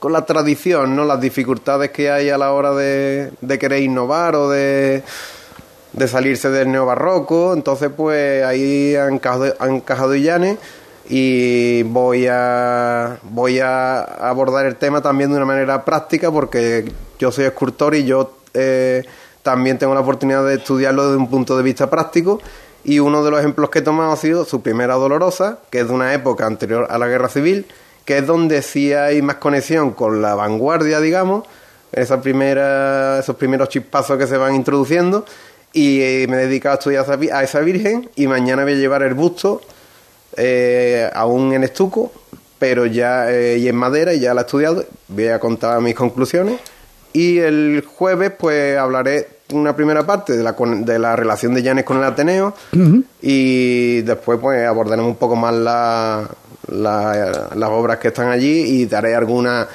con 0.00 0.12
la 0.12 0.26
tradición, 0.26 0.96
¿no? 0.96 1.04
Las 1.04 1.20
dificultades 1.20 1.90
que 1.90 2.10
hay 2.10 2.30
a 2.30 2.38
la 2.38 2.52
hora 2.52 2.74
de, 2.74 3.30
de 3.40 3.58
querer 3.58 3.82
innovar 3.82 4.34
o 4.34 4.50
de, 4.50 5.04
de 5.92 6.08
salirse 6.08 6.50
del 6.50 6.72
neobarroco. 6.72 7.52
Entonces 7.52 7.90
pues 7.96 8.44
ahí 8.44 8.96
han 8.96 9.14
encajado 9.14 10.16
Illanes 10.16 10.58
y 11.08 11.84
voy 11.84 12.26
a 12.28 13.18
voy 13.22 13.60
a 13.60 14.00
abordar 14.00 14.66
el 14.66 14.74
tema 14.74 15.00
también 15.00 15.30
de 15.30 15.36
una 15.36 15.46
manera 15.46 15.84
práctica 15.84 16.32
porque 16.32 16.92
yo 17.20 17.30
soy 17.30 17.44
escultor 17.44 17.94
y 17.94 18.04
yo 18.04 18.32
eh, 18.52 19.04
también 19.44 19.78
tengo 19.78 19.94
la 19.94 20.00
oportunidad 20.00 20.44
de 20.44 20.56
estudiarlo 20.56 21.04
desde 21.06 21.16
un 21.16 21.30
punto 21.30 21.56
de 21.56 21.62
vista 21.62 21.88
práctico 21.88 22.40
y 22.88 23.00
uno 23.00 23.22
de 23.22 23.30
los 23.30 23.40
ejemplos 23.40 23.68
que 23.68 23.80
he 23.80 23.82
tomado 23.82 24.12
ha 24.12 24.16
sido 24.16 24.46
su 24.46 24.62
primera 24.62 24.94
dolorosa, 24.94 25.58
que 25.68 25.80
es 25.80 25.88
de 25.88 25.92
una 25.92 26.14
época 26.14 26.46
anterior 26.46 26.86
a 26.88 26.96
la 26.96 27.06
guerra 27.06 27.28
civil, 27.28 27.66
que 28.06 28.16
es 28.16 28.26
donde 28.26 28.62
sí 28.62 28.94
hay 28.94 29.20
más 29.20 29.36
conexión 29.36 29.90
con 29.90 30.22
la 30.22 30.34
vanguardia, 30.34 30.98
digamos, 30.98 31.44
esa 31.92 32.22
primera, 32.22 33.18
esos 33.18 33.36
primeros 33.36 33.68
chispazos 33.68 34.16
que 34.16 34.26
se 34.26 34.38
van 34.38 34.54
introduciendo 34.54 35.26
y 35.74 36.00
eh, 36.00 36.26
me 36.30 36.38
he 36.38 36.46
dedicado 36.46 36.76
a 36.76 36.78
estudiar 36.78 37.34
a 37.34 37.42
esa 37.42 37.60
virgen 37.60 38.08
y 38.16 38.26
mañana 38.26 38.62
voy 38.62 38.72
a 38.72 38.76
llevar 38.76 39.02
el 39.02 39.12
busto 39.12 39.60
eh, 40.38 41.10
aún 41.12 41.52
en 41.52 41.64
estuco, 41.64 42.10
pero 42.58 42.86
ya 42.86 43.30
eh, 43.30 43.58
y 43.58 43.68
en 43.68 43.76
madera 43.76 44.14
y 44.14 44.20
ya 44.20 44.32
la 44.32 44.40
he 44.40 44.44
estudiado. 44.44 44.86
Voy 45.08 45.28
a 45.28 45.38
contar 45.38 45.78
mis 45.82 45.94
conclusiones 45.94 46.58
y 47.20 47.38
el 47.38 47.84
jueves 47.86 48.32
pues 48.38 48.76
hablaré 48.78 49.28
una 49.52 49.74
primera 49.74 50.04
parte 50.04 50.36
de 50.36 50.42
la, 50.42 50.54
con- 50.54 50.84
de 50.84 50.98
la 50.98 51.16
relación 51.16 51.54
de 51.54 51.62
Llanes 51.62 51.84
con 51.84 51.96
el 51.96 52.04
Ateneo 52.04 52.54
y 53.22 54.02
después 54.02 54.38
pues 54.40 54.66
abordaremos 54.66 55.10
un 55.10 55.16
poco 55.16 55.36
más 55.36 55.54
la- 55.54 56.28
la- 56.70 57.48
las 57.54 57.70
obras 57.70 57.98
que 57.98 58.08
están 58.08 58.28
allí 58.28 58.60
y 58.60 58.86
daré 58.86 59.14
algunas 59.14 59.66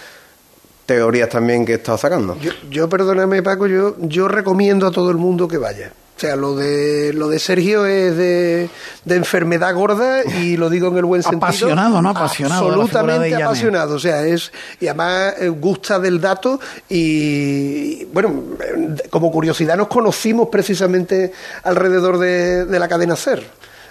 teorías 0.85 1.29
también 1.29 1.65
que 1.65 1.71
he 1.73 1.75
estado 1.75 1.97
sacando. 1.97 2.37
Yo, 2.39 2.51
yo, 2.69 2.89
perdóname 2.89 3.41
Paco, 3.41 3.67
yo, 3.67 3.95
yo 3.99 4.27
recomiendo 4.27 4.85
a 4.87 4.91
todo 4.91 5.09
el 5.11 5.17
mundo 5.17 5.47
que 5.47 5.57
vaya. 5.57 5.91
O 6.15 6.19
sea, 6.19 6.35
lo 6.35 6.55
de 6.55 7.11
lo 7.13 7.27
de 7.27 7.39
Sergio 7.39 7.85
es 7.85 8.15
de, 8.15 8.69
de 9.03 9.15
enfermedad 9.15 9.73
gorda 9.73 10.23
y 10.23 10.57
lo 10.57 10.69
digo 10.69 10.87
en 10.89 10.97
el 10.97 11.05
buen 11.05 11.23
sentido. 11.23 11.45
Apasionado, 11.45 12.01
¿no? 12.01 12.09
Apasionado 12.09 12.67
Absolutamente 12.67 13.35
apasionado. 13.35 13.95
O 13.95 13.99
sea, 13.99 14.21
es 14.21 14.51
y 14.79 14.87
además 14.87 15.33
eh, 15.39 15.49
gusta 15.49 15.99
del 15.99 16.21
dato 16.21 16.59
y 16.87 18.05
bueno, 18.05 18.43
eh, 18.63 19.09
como 19.09 19.31
curiosidad 19.31 19.75
nos 19.75 19.87
conocimos 19.87 20.49
precisamente 20.49 21.33
alrededor 21.63 22.19
de, 22.19 22.65
de 22.65 22.79
la 22.79 22.87
cadena 22.87 23.15
Ser. 23.15 23.43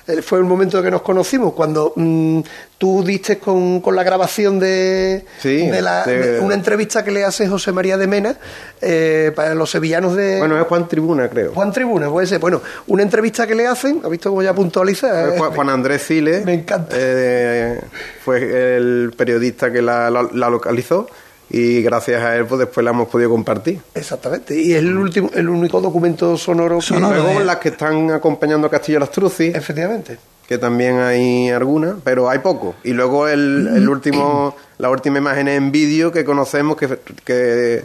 Eh, 0.07 0.21
Fue 0.23 0.39
el 0.39 0.45
momento 0.45 0.83
que 0.83 0.91
nos 0.91 1.03
conocimos 1.03 1.53
cuando 1.53 1.93
mm, 1.95 2.41
tú 2.77 3.05
diste 3.05 3.39
con, 3.39 3.81
con 3.81 3.95
la 3.95 4.03
grabación 4.03 4.59
de, 4.59 5.25
Sí, 5.41 5.69
de 5.69 5.81
la- 5.81 6.05
de- 6.05 6.33
de 6.33 6.41
una 6.41 6.55
entrevista 6.55 7.05
que 7.05 7.13
le 7.13 7.25
hace 7.25 7.47
José 7.49 7.71
María 7.73 7.97
de 7.97 8.07
Mena 8.09 8.37
eh, 8.81 9.31
para 9.37 9.55
los 9.55 9.71
sevillanos 9.71 10.17
de 10.17 10.39
Bueno, 10.39 10.61
es 10.61 10.67
Juan 10.67 10.89
Tribuna, 10.89 11.29
creo. 11.29 11.53
Juan 11.53 11.71
Tribuna, 11.73 12.09
puede 12.11 12.27
ser. 12.27 12.41
Bueno, 12.41 12.61
una 12.89 13.03
entrevista 13.05 13.47
que 13.47 13.55
le 13.55 13.67
hacen, 13.67 14.01
¿ha 14.05 14.09
visto 14.09 14.31
cómo 14.31 14.43
ya 14.43 14.53
puntualiza? 14.55 15.33
Juan, 15.37 15.53
Juan 15.53 15.69
Andrés 15.69 16.03
Siles 16.03 16.45
Me 16.45 16.55
encanta. 16.55 16.97
eh, 16.99 17.81
fue 18.25 18.77
el 18.77 19.13
periodista 19.17 19.71
que 19.73 19.83
la, 19.83 20.11
la- 20.11 20.29
la 20.33 20.51
localizó 20.51 21.07
y 21.55 21.83
gracias 21.83 22.23
a 22.23 22.35
él 22.37 22.47
pues 22.47 22.61
después 22.61 22.83
la 22.83 22.91
hemos 22.91 23.09
podido 23.09 23.29
compartir. 23.31 23.79
Exactamente. 23.95 24.59
Y 24.59 24.73
es 24.73 24.79
el 24.79 24.97
último, 24.97 25.31
el 25.35 25.49
único 25.49 25.81
documento 25.81 26.37
sonoro 26.39 26.77
que. 26.79 26.83
Sonoro. 26.87 27.23
Luego 27.23 27.39
de- 27.41 27.45
las 27.45 27.57
que 27.59 27.69
están 27.69 28.11
acompañando 28.11 28.67
a 28.67 28.71
Castillo 28.71 28.99
Lastruzzi, 28.99 29.49
Efectivamente. 29.55 30.19
que 30.49 30.57
también 30.59 30.99
hay 30.99 31.51
algunas, 31.51 31.97
pero 32.03 32.29
hay 32.31 32.39
poco. 32.39 32.75
Y 32.85 32.93
luego 32.95 33.29
el, 33.29 33.69
el 33.77 33.89
último, 33.89 34.57
la 34.79 34.89
última 34.91 35.19
imagen 35.19 35.47
en 35.49 35.71
vídeo 35.71 36.11
que 36.11 36.25
conocemos 36.25 36.77
que, 36.79 36.89
que 37.25 37.85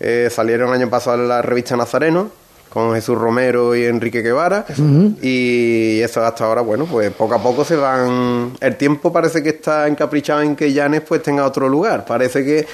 eh, 0.00 0.28
salieron 0.30 0.70
el 0.70 0.74
año 0.82 0.90
pasado 0.90 1.22
en 1.22 1.28
la 1.28 1.40
revista 1.40 1.76
Nazareno 1.76 2.30
con 2.68 2.92
Jesús 2.94 3.16
Romero 3.16 3.76
y 3.76 3.84
Enrique 3.84 4.20
Guevara 4.22 4.66
y 5.22 6.00
eso 6.00 6.24
hasta 6.24 6.44
ahora 6.44 6.60
bueno 6.60 6.86
pues 6.86 7.12
poco 7.12 7.34
a 7.36 7.40
poco 7.40 7.64
se 7.64 7.76
van 7.76 8.52
el 8.60 8.76
tiempo 8.76 9.12
parece 9.12 9.44
que 9.44 9.50
está 9.50 9.86
encaprichado 9.86 10.40
en 10.42 10.56
que 10.56 10.72
Llanes 10.72 11.02
pues 11.02 11.22
tenga 11.22 11.44
otro 11.46 11.68
lugar 11.68 12.04
parece 12.04 12.44
que 12.44 12.66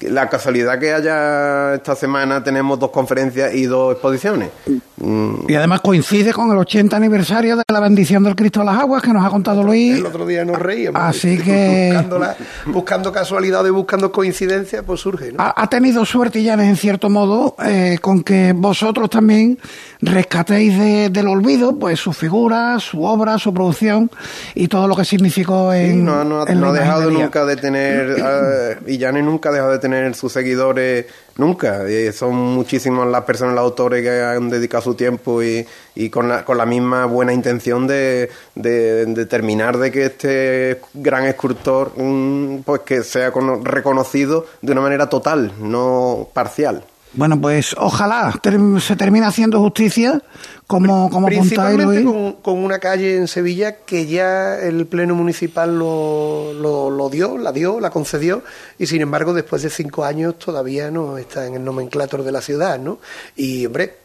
la 0.00 0.28
casualidad 0.28 0.78
que 0.78 0.92
haya 0.92 1.74
esta 1.74 1.94
semana 1.94 2.42
tenemos 2.42 2.78
dos 2.78 2.90
conferencias 2.90 3.54
y 3.54 3.64
dos 3.64 3.92
exposiciones. 3.92 4.50
Mm. 4.96 5.48
Y 5.48 5.54
además 5.54 5.80
coincide 5.80 6.32
con 6.32 6.50
el 6.50 6.58
80 6.58 6.96
aniversario 6.96 7.56
de 7.56 7.64
la 7.68 7.80
bendición 7.80 8.22
del 8.22 8.36
Cristo 8.36 8.60
a 8.60 8.64
las 8.64 8.78
Aguas 8.78 9.02
que 9.02 9.12
nos 9.12 9.24
ha 9.24 9.30
contado 9.30 9.62
Luis. 9.62 9.98
El 9.98 10.06
otro 10.06 10.26
día 10.26 10.44
nos 10.44 10.58
reíamos. 10.58 11.00
Así 11.00 11.38
que... 11.44 11.90
Buscando, 11.92 12.18
la, 12.18 12.36
buscando 12.66 13.12
casualidades, 13.12 13.72
buscando 13.72 14.12
coincidencias, 14.12 14.82
pues 14.86 15.00
surge. 15.00 15.32
Ha, 15.38 15.66
tenido 15.68 16.04
suerte, 16.04 16.42
ya 16.42 16.54
en 16.54 16.76
cierto 16.76 17.10
modo, 17.10 17.56
eh, 17.64 17.98
con 18.00 18.22
que 18.22 18.52
vosotros 18.54 19.10
también 19.10 19.58
rescatéis 20.00 21.12
del 21.12 21.28
olvido 21.28 21.78
pues 21.78 21.98
su 21.98 22.12
figura, 22.12 22.78
su 22.78 23.02
obra, 23.04 23.38
su 23.38 23.52
producción 23.52 24.10
y 24.54 24.68
todo 24.68 24.86
lo 24.86 24.94
que 24.96 25.04
significó 25.04 25.72
en. 25.72 26.04
no, 26.04 26.24
no, 26.24 26.42
ha 26.42 26.72
dejado 26.72 27.10
nunca 27.10 27.44
de 27.44 27.56
tener. 27.56 28.16
uh, 28.20 28.90
y 28.90 28.98
nunca 29.22 29.48
ha 29.48 29.52
dejado 29.52 29.72
de 29.72 29.78
tener 29.78 29.83
sus 30.14 30.32
seguidores, 30.32 31.06
nunca. 31.36 31.88
Y 31.90 32.12
son 32.12 32.34
muchísimas 32.34 33.08
las 33.08 33.24
personas, 33.24 33.54
los 33.54 33.64
autores 33.64 34.02
que 34.02 34.22
han 34.22 34.48
dedicado 34.48 34.82
su 34.82 34.94
tiempo 34.94 35.42
y, 35.42 35.66
con, 36.10 36.28
la, 36.28 36.44
con 36.44 36.58
la 36.58 36.66
misma 36.66 37.06
buena 37.06 37.32
intención 37.32 37.86
de, 37.86 38.30
de, 38.54 39.26
terminar 39.26 39.78
de 39.78 39.90
que 39.90 40.06
este 40.06 40.80
gran 40.94 41.24
escultor 41.24 41.92
mm, 41.96 42.62
pues 42.64 42.82
que 42.82 43.02
sea 43.02 43.32
reconocido 43.62 44.46
de 44.62 44.72
una 44.72 44.80
manera 44.80 45.08
total, 45.08 45.52
no 45.60 46.28
parcial. 46.32 46.84
Bueno, 47.16 47.40
pues 47.40 47.74
ojalá 47.78 48.32
se 48.80 48.96
termine 48.96 49.26
haciendo 49.26 49.60
justicia 49.60 50.20
como, 50.66 51.10
como 51.10 51.26
Principalmente 51.26 52.04
con, 52.04 52.32
con, 52.34 52.58
una 52.58 52.78
calle 52.78 53.16
en 53.16 53.28
Sevilla 53.28 53.76
que 53.84 54.06
ya 54.06 54.58
el 54.58 54.86
Pleno 54.86 55.14
Municipal 55.14 55.78
lo, 55.78 56.52
lo, 56.54 56.90
lo, 56.90 57.10
dio, 57.10 57.36
la 57.36 57.52
dio, 57.52 57.80
la 57.80 57.90
concedió, 57.90 58.42
y 58.78 58.86
sin 58.86 59.02
embargo 59.02 59.34
después 59.34 59.62
de 59.62 59.70
cinco 59.70 60.04
años 60.04 60.38
todavía 60.38 60.90
no 60.90 61.18
está 61.18 61.46
en 61.46 61.54
el 61.54 61.64
nomenclator 61.64 62.22
de 62.22 62.32
la 62.32 62.40
ciudad, 62.40 62.78
¿no? 62.78 62.98
Y, 63.36 63.66
hombre, 63.66 64.03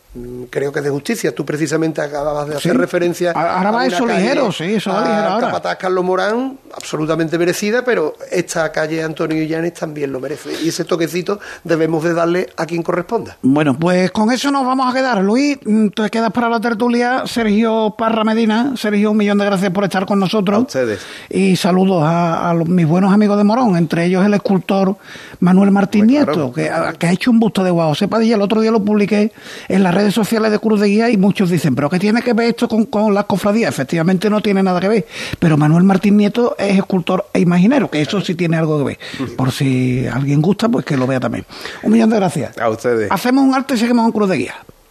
creo 0.50 0.72
que 0.72 0.80
es 0.80 0.86
de 0.86 0.92
justicia. 0.92 1.34
Tú 1.34 1.46
precisamente 1.46 2.02
acababas 2.02 2.48
de 2.48 2.56
hacer 2.56 2.78
referencia. 2.78 3.32
Ahora 3.32 3.72
va 3.72 3.86
eso 3.86 4.06
ligero, 4.06 4.52
sí, 4.52 4.76
eso 4.76 4.92
va 4.92 5.02
ligero 5.02 5.30
ahora. 5.30 5.48
Capataz 5.48 5.78
Carlos 5.78 6.04
Morán, 6.04 6.58
absolutamente 6.76 7.38
merecida, 7.38 7.84
pero 7.84 8.16
esta 8.32 8.72
calle 8.72 9.04
Antonio 9.04 9.44
Llanes 9.44 9.74
también 9.76 10.12
lo 10.12 10.20
merece. 10.20 10.52
Y 10.64 10.70
ese 10.70 10.84
toquecito 10.84 11.40
debemos 11.64 12.04
de 12.04 12.14
darle 12.14 12.48
a 12.58 12.66
quien 12.66 12.82
corresponda. 12.82 13.38
Bueno, 13.42 13.78
pues 13.78 14.12
con 14.12 14.32
eso 14.32 14.50
nos 14.52 14.66
vamos 14.66 14.92
a 14.92 14.98
quedar. 14.98 15.24
Luis, 15.24 15.58
mm, 15.64 15.90
te 15.90 16.10
quedas 16.10 16.32
para 16.32 16.50
la 16.50 16.60
tertulia. 16.60 17.24
Sergio 17.26 17.94
Parra 17.98 18.24
Medina. 18.24 18.74
Sergio, 18.76 19.12
un 19.12 19.18
millón 19.18 19.38
de 19.38 19.46
gracias 19.46 19.72
por 19.72 19.84
estar 19.84 20.06
con 20.06 20.20
nosotros. 20.20 20.58
A 20.58 20.62
ustedes. 20.62 21.00
Y 21.30 21.56
saludos 21.56 22.04
a, 22.06 22.54
mis 22.66 22.88
buenos 22.88 23.14
amigos 23.14 23.38
de 23.38 23.44
Morón, 23.44 23.78
entre 23.78 24.06
ellos 24.06 24.26
el 24.26 24.34
escultor 24.34 24.96
Manuel 25.40 25.72
Martín 25.72 26.02
pues 26.02 26.12
Nieto, 26.12 26.52
que, 26.52 26.70
ha, 26.70 26.94
que, 26.94 27.08
ha 27.08 27.12
hecho 27.12 27.32
un 27.32 27.40
busto 27.40 27.64
de 27.64 27.72
guau. 27.72 27.94
Sepa, 27.96 28.20
el 28.22 28.42
otro 28.42 28.62
día 28.62 28.72
lo 28.72 28.84
publiqué 28.84 29.32
en 29.68 29.84
la 29.84 29.92
redes 30.00 30.14
sociales 30.14 30.52
de 30.52 30.60
Cruz 30.60 30.80
de 30.80 30.88
Guía 30.88 31.10
y 31.10 31.18
muchos 31.18 31.50
dicen, 31.50 31.76
¿pero 31.76 31.90
qué 31.90 32.00
tiene 32.00 32.22
que 32.22 32.34
ver 32.34 32.50
esto 32.50 32.68
con, 32.68 32.86
con 32.86 33.14
las 33.14 33.26
cofradías? 33.26 33.70
Efectivamente 33.70 34.30
no 34.30 34.42
tiene 34.42 34.64
nada 34.64 34.80
que 34.80 34.88
ver. 34.88 35.08
Pero 35.40 35.58
Manuel 35.58 35.84
Martín 35.84 36.16
Nieto 36.16 36.56
es 36.58 36.78
escultor 36.78 37.26
e 37.34 37.42
imaginero, 37.42 37.90
que 37.90 38.02
eso 38.02 38.22
sí 38.22 38.36
tiene 38.36 38.58
algo 38.58 38.78
que 38.78 38.84
ver. 38.86 39.00
Por 39.36 39.52
si 39.52 40.08
alguien 40.08 40.42
gusta, 40.42 40.70
pues 40.70 40.86
que 40.86 40.96
lo 40.96 41.06
vea 41.06 41.20
también. 41.20 41.46
Un 41.84 41.92
millón 41.92 42.10
de 42.10 42.16
gracias. 42.16 42.58
A 42.58 42.70
ustedes. 42.70 43.12
Hacemos 43.12 43.44
un 43.44 43.54
arte 43.54 43.74
y 43.74 43.78
seguimos 43.78 44.06
en 44.06 44.12
Cruz 44.12 44.30
de 44.30 44.38
Guía. 44.38 44.56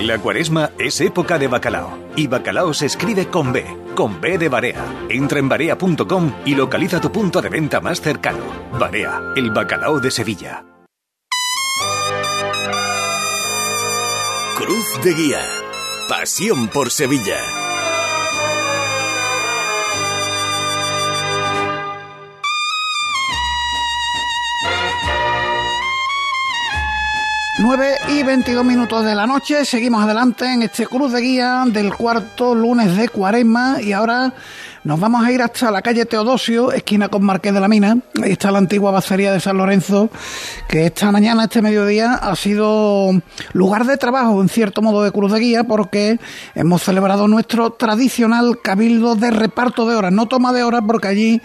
La 0.00 0.18
cuaresma 0.18 0.72
es 0.78 1.00
época 1.00 1.38
de 1.38 1.46
bacalao. 1.46 1.98
Y 2.16 2.26
bacalao 2.26 2.74
se 2.74 2.86
escribe 2.86 3.28
con 3.28 3.52
B, 3.52 3.64
con 3.94 4.20
B 4.20 4.36
de 4.36 4.48
Barea. 4.48 4.84
Entra 5.08 5.38
en 5.38 5.48
barea.com 5.48 6.32
y 6.44 6.54
localiza 6.54 7.00
tu 7.00 7.12
punto 7.12 7.40
de 7.40 7.48
venta 7.48 7.80
más 7.80 8.00
cercano. 8.00 8.44
Barea, 8.78 9.32
el 9.36 9.50
bacalao 9.50 10.00
de 10.00 10.10
Sevilla. 10.10 10.64
Cruz 14.56 15.04
de 15.04 15.14
Guía. 15.14 15.40
Pasión 16.08 16.68
por 16.68 16.90
Sevilla. 16.90 17.65
9 27.58 27.96
y 28.08 28.22
22 28.22 28.64
minutos 28.66 29.02
de 29.02 29.14
la 29.14 29.26
noche, 29.26 29.64
seguimos 29.64 30.04
adelante 30.04 30.44
en 30.44 30.60
este 30.60 30.86
cruz 30.86 31.12
de 31.12 31.22
guía 31.22 31.64
del 31.66 31.94
cuarto 31.94 32.54
lunes 32.54 32.94
de 32.94 33.08
cuaresma. 33.08 33.80
Y 33.80 33.92
ahora 33.92 34.34
nos 34.86 35.00
vamos 35.00 35.26
a 35.26 35.32
ir 35.32 35.42
hasta 35.42 35.72
la 35.72 35.82
calle 35.82 36.06
Teodosio, 36.06 36.70
esquina 36.70 37.08
con 37.08 37.24
Marqués 37.24 37.52
de 37.52 37.58
la 37.58 37.66
Mina. 37.66 37.98
Ahí 38.22 38.30
está 38.30 38.52
la 38.52 38.58
antigua 38.58 38.92
bacería 38.92 39.32
de 39.32 39.40
San 39.40 39.56
Lorenzo, 39.56 40.10
que 40.68 40.86
esta 40.86 41.10
mañana, 41.10 41.44
este 41.44 41.60
mediodía, 41.60 42.14
ha 42.14 42.36
sido 42.36 43.10
lugar 43.52 43.84
de 43.84 43.96
trabajo, 43.96 44.40
en 44.40 44.48
cierto 44.48 44.82
modo, 44.82 45.02
de 45.02 45.10
cruz 45.10 45.32
de 45.32 45.40
guía, 45.40 45.64
porque 45.64 46.20
hemos 46.54 46.84
celebrado 46.84 47.26
nuestro 47.26 47.70
tradicional 47.70 48.60
cabildo 48.62 49.16
de 49.16 49.32
reparto 49.32 49.88
de 49.88 49.96
horas. 49.96 50.12
No 50.12 50.26
toma 50.26 50.52
de 50.52 50.62
horas, 50.62 50.82
porque 50.86 51.08
allí 51.08 51.42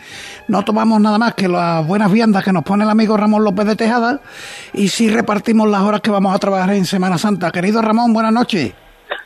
no 0.47 0.63
tomamos 0.63 1.01
nada 1.01 1.17
más 1.17 1.33
que 1.33 1.47
las 1.47 1.85
buenas 1.87 2.11
viandas 2.11 2.43
que 2.43 2.53
nos 2.53 2.63
pone 2.63 2.83
el 2.83 2.91
amigo 2.91 3.17
Ramón 3.17 3.43
López 3.43 3.65
de 3.65 3.75
Tejada, 3.75 4.21
y 4.71 4.89
sí 4.89 5.09
repartimos 5.09 5.67
las 5.67 5.81
horas 5.81 6.01
que 6.01 6.11
vamos 6.11 6.35
a 6.35 6.37
trabajar 6.37 6.75
en 6.75 6.85
Semana 6.85 7.17
Santa. 7.17 7.49
Querido 7.49 7.81
Ramón, 7.81 8.13
buenas 8.13 8.33
noches. 8.33 8.80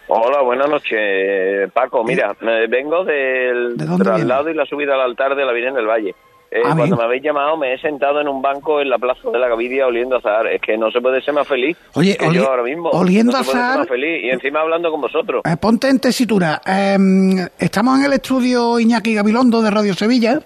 Hola, 0.08 0.42
buenas 0.42 0.70
noches, 0.70 1.72
Paco. 1.74 2.04
Mira, 2.04 2.36
vengo 2.70 3.04
del 3.04 3.76
traslado 3.78 4.50
y 4.50 4.54
la 4.54 4.66
subida 4.66 4.94
al 4.94 5.02
altar 5.02 5.36
de 5.36 5.46
la 5.46 5.52
Virgen 5.52 5.74
del 5.74 5.88
Valle. 5.88 6.16
Eh, 6.52 6.62
ah, 6.64 6.74
cuando 6.76 6.96
me 6.96 7.04
habéis 7.04 7.24
llamado 7.24 7.58
me 7.58 7.74
he 7.74 7.78
sentado 7.80 8.22
en 8.22 8.30
un 8.30 8.42
banco 8.42 8.80
en 8.80 8.90
la 8.90 8.98
plaza 8.98 9.30
de 9.30 9.40
la 9.40 9.50
Gavidia 9.50 9.88
oliendo 9.88 10.16
azar. 10.18 10.48
Es 10.48 10.62
que 10.62 10.78
no 10.78 10.92
se 10.92 11.02
puede 11.02 11.22
ser 11.22 11.34
más 11.34 11.48
feliz 11.48 11.76
Oye, 11.96 12.16
que 12.16 12.34
yo 12.34 12.48
ahora 12.48 12.64
mismo. 12.64 12.90
Oliendo 12.92 13.32
no 13.32 13.40
se 13.40 13.52
puede 13.52 13.64
ser 13.66 13.78
más 13.80 13.88
feliz 13.88 14.24
y 14.24 14.30
encima 14.30 14.62
hablando 14.62 14.92
con 14.92 15.02
vosotros. 15.02 15.42
Eh, 15.44 15.58
ponte 15.58 15.90
en 15.90 16.00
tesitura. 16.00 16.62
Em, 16.66 17.46
estamos 17.60 18.00
en 18.00 18.06
el 18.06 18.14
estudio 18.14 18.80
Iñaki 18.80 19.16
Gabilondo 19.16 19.62
de 19.62 19.72
Radio 19.72 19.94
Sevilla 19.96 20.40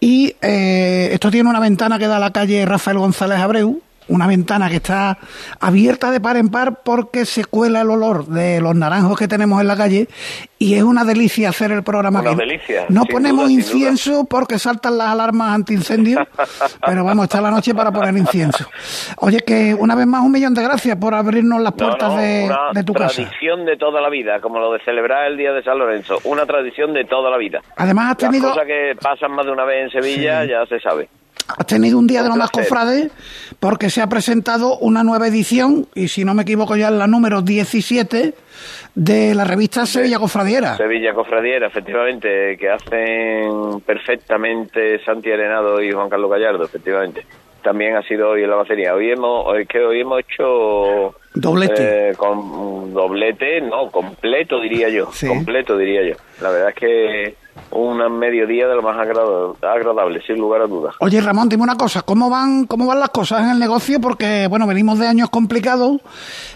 y 0.00 0.34
eh, 0.40 1.10
esto 1.12 1.30
tiene 1.30 1.48
una 1.48 1.60
ventana 1.60 1.98
que 1.98 2.08
da 2.08 2.16
a 2.16 2.20
la 2.20 2.32
calle 2.32 2.64
Rafael 2.64 2.98
González 2.98 3.38
Abreu 3.38 3.80
una 4.10 4.26
ventana 4.26 4.68
que 4.68 4.76
está 4.76 5.18
abierta 5.60 6.10
de 6.10 6.20
par 6.20 6.36
en 6.36 6.48
par 6.48 6.82
porque 6.84 7.24
se 7.24 7.44
cuela 7.44 7.80
el 7.80 7.90
olor 7.90 8.26
de 8.26 8.60
los 8.60 8.74
naranjos 8.74 9.18
que 9.18 9.28
tenemos 9.28 9.60
en 9.60 9.68
la 9.68 9.76
calle 9.76 10.08
y 10.58 10.74
es 10.74 10.82
una 10.82 11.04
delicia 11.04 11.48
hacer 11.48 11.72
el 11.72 11.82
programa 11.82 12.20
una 12.20 12.34
delicia. 12.34 12.84
No 12.88 13.04
ponemos 13.06 13.50
incienso 13.50 14.26
porque 14.28 14.58
saltan 14.58 14.98
las 14.98 15.08
alarmas 15.08 15.54
antiincendios, 15.54 16.26
pero 16.86 17.04
vamos, 17.04 17.24
está 17.24 17.40
la 17.40 17.50
noche 17.50 17.74
para 17.74 17.90
poner 17.90 18.14
incienso. 18.16 18.68
Oye, 19.18 19.40
que 19.40 19.74
una 19.74 19.94
vez 19.94 20.06
más 20.06 20.22
un 20.22 20.32
millón 20.32 20.54
de 20.54 20.62
gracias 20.62 20.96
por 20.96 21.14
abrirnos 21.14 21.62
las 21.62 21.72
puertas 21.72 22.16
de, 22.16 22.84
tu 22.84 22.92
casa. 22.92 23.22
Una 23.22 23.30
tradición 23.30 23.64
de 23.64 23.76
toda 23.76 24.00
la 24.00 24.10
vida, 24.10 24.40
como 24.40 24.58
lo 24.58 24.72
de 24.72 24.80
celebrar 24.80 25.28
el 25.28 25.36
Día 25.38 25.52
de 25.52 25.62
San 25.62 25.78
Lorenzo, 25.78 26.18
una 26.24 26.44
tradición 26.44 26.92
de 26.92 27.04
toda 27.04 27.30
la 27.30 27.38
vida. 27.38 27.60
Además 27.76 28.10
has 28.10 28.16
tenido... 28.18 28.48
Las 28.48 28.54
cosas 28.54 28.66
que 28.66 28.96
pasan 29.00 29.32
más 29.32 29.46
de 29.46 29.52
una 29.52 29.64
vez 29.64 29.84
en 29.84 29.90
Sevilla 29.90 30.44
ya 30.44 30.66
se 30.66 30.80
sabe. 30.80 31.08
Has 31.56 31.66
tenido 31.66 31.98
un 31.98 32.06
día 32.06 32.22
de 32.22 32.28
lo 32.28 32.36
más 32.36 32.50
cofrades 32.50 33.10
porque 33.58 33.90
se 33.90 34.00
ha 34.00 34.08
presentado 34.08 34.78
una 34.78 35.02
nueva 35.02 35.28
edición, 35.28 35.86
y 35.94 36.08
si 36.08 36.24
no 36.24 36.34
me 36.34 36.42
equivoco 36.42 36.76
ya 36.76 36.88
es 36.88 36.94
la 36.94 37.06
número 37.06 37.42
17, 37.42 38.34
de 38.94 39.34
la 39.34 39.44
revista 39.44 39.86
Sevilla 39.86 40.18
Cofradiera. 40.18 40.76
Sevilla 40.76 41.14
Cofradiera, 41.14 41.66
efectivamente, 41.66 42.56
que 42.58 42.70
hacen 42.70 43.80
perfectamente 43.86 45.02
Santi 45.04 45.30
Arenado 45.30 45.82
y 45.82 45.92
Juan 45.92 46.08
Carlos 46.08 46.30
Gallardo, 46.30 46.64
efectivamente. 46.64 47.24
También 47.62 47.96
ha 47.96 48.02
sido 48.02 48.30
hoy 48.30 48.42
en 48.42 48.50
la 48.50 48.56
batería. 48.56 48.94
Hoy 48.94 49.10
hemos, 49.10 49.46
hoy, 49.46 49.66
que 49.66 49.80
hoy 49.80 50.00
hemos 50.00 50.20
hecho... 50.20 51.14
Doblete. 51.34 52.10
Eh, 52.10 52.14
con, 52.16 52.92
doblete, 52.92 53.60
no, 53.60 53.90
completo 53.90 54.60
diría 54.60 54.88
yo. 54.88 55.10
Completo 55.26 55.76
diría 55.76 56.02
yo. 56.02 56.14
La 56.40 56.50
verdad 56.50 56.70
es 56.70 56.74
que 56.74 57.34
un 57.70 58.18
mediodía 58.18 58.66
de 58.66 58.74
lo 58.74 58.82
más 58.82 58.96
agradable, 58.98 60.20
sin 60.26 60.36
lugar 60.36 60.62
a 60.62 60.66
dudas. 60.66 60.94
Oye, 61.00 61.20
Ramón, 61.20 61.48
dime 61.48 61.62
una 61.62 61.76
cosa, 61.76 62.02
¿cómo 62.02 62.28
van, 62.28 62.66
¿cómo 62.66 62.86
van 62.86 63.00
las 63.00 63.10
cosas 63.10 63.42
en 63.42 63.50
el 63.50 63.58
negocio? 63.58 64.00
Porque, 64.00 64.46
bueno, 64.48 64.66
venimos 64.66 64.98
de 64.98 65.06
años 65.06 65.30
complicados, 65.30 66.00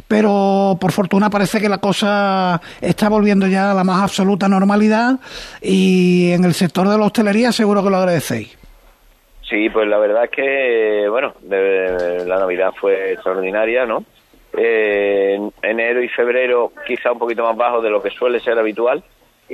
pero 0.09 0.77
por 0.81 0.93
fortuna 0.93 1.31
parece 1.31 1.61
que 1.61 1.69
la 1.69 1.79
cosa 1.79 2.61
está 2.81 3.09
volviendo 3.09 3.47
ya 3.47 3.71
a 3.71 3.75
la 3.75 3.85
más 3.85 4.03
absoluta 4.03 4.49
normalidad 4.49 5.19
y 5.63 6.33
en 6.33 6.45
el 6.45 6.55
sector 6.55 6.89
de 6.89 6.99
la 6.99 7.05
hostelería 7.05 7.53
seguro 7.53 7.83
que 7.83 7.91
lo 7.91 7.97
agradecéis. 7.97 8.59
Sí, 9.49 9.69
pues 9.71 9.87
la 9.87 9.99
verdad 9.99 10.25
es 10.25 10.31
que, 10.31 11.07
bueno, 11.09 11.35
la 11.49 12.39
Navidad 12.39 12.73
fue 12.81 13.13
extraordinaria, 13.13 13.85
¿no? 13.85 14.05
Eh, 14.57 15.39
enero 15.63 16.03
y 16.03 16.09
febrero 16.09 16.73
quizá 16.87 17.13
un 17.13 17.19
poquito 17.19 17.43
más 17.43 17.57
bajo 17.57 17.83
de 17.83 17.91
lo 17.91 18.01
que 18.01 18.11
suele 18.11 18.41
ser 18.41 18.59
habitual, 18.59 19.03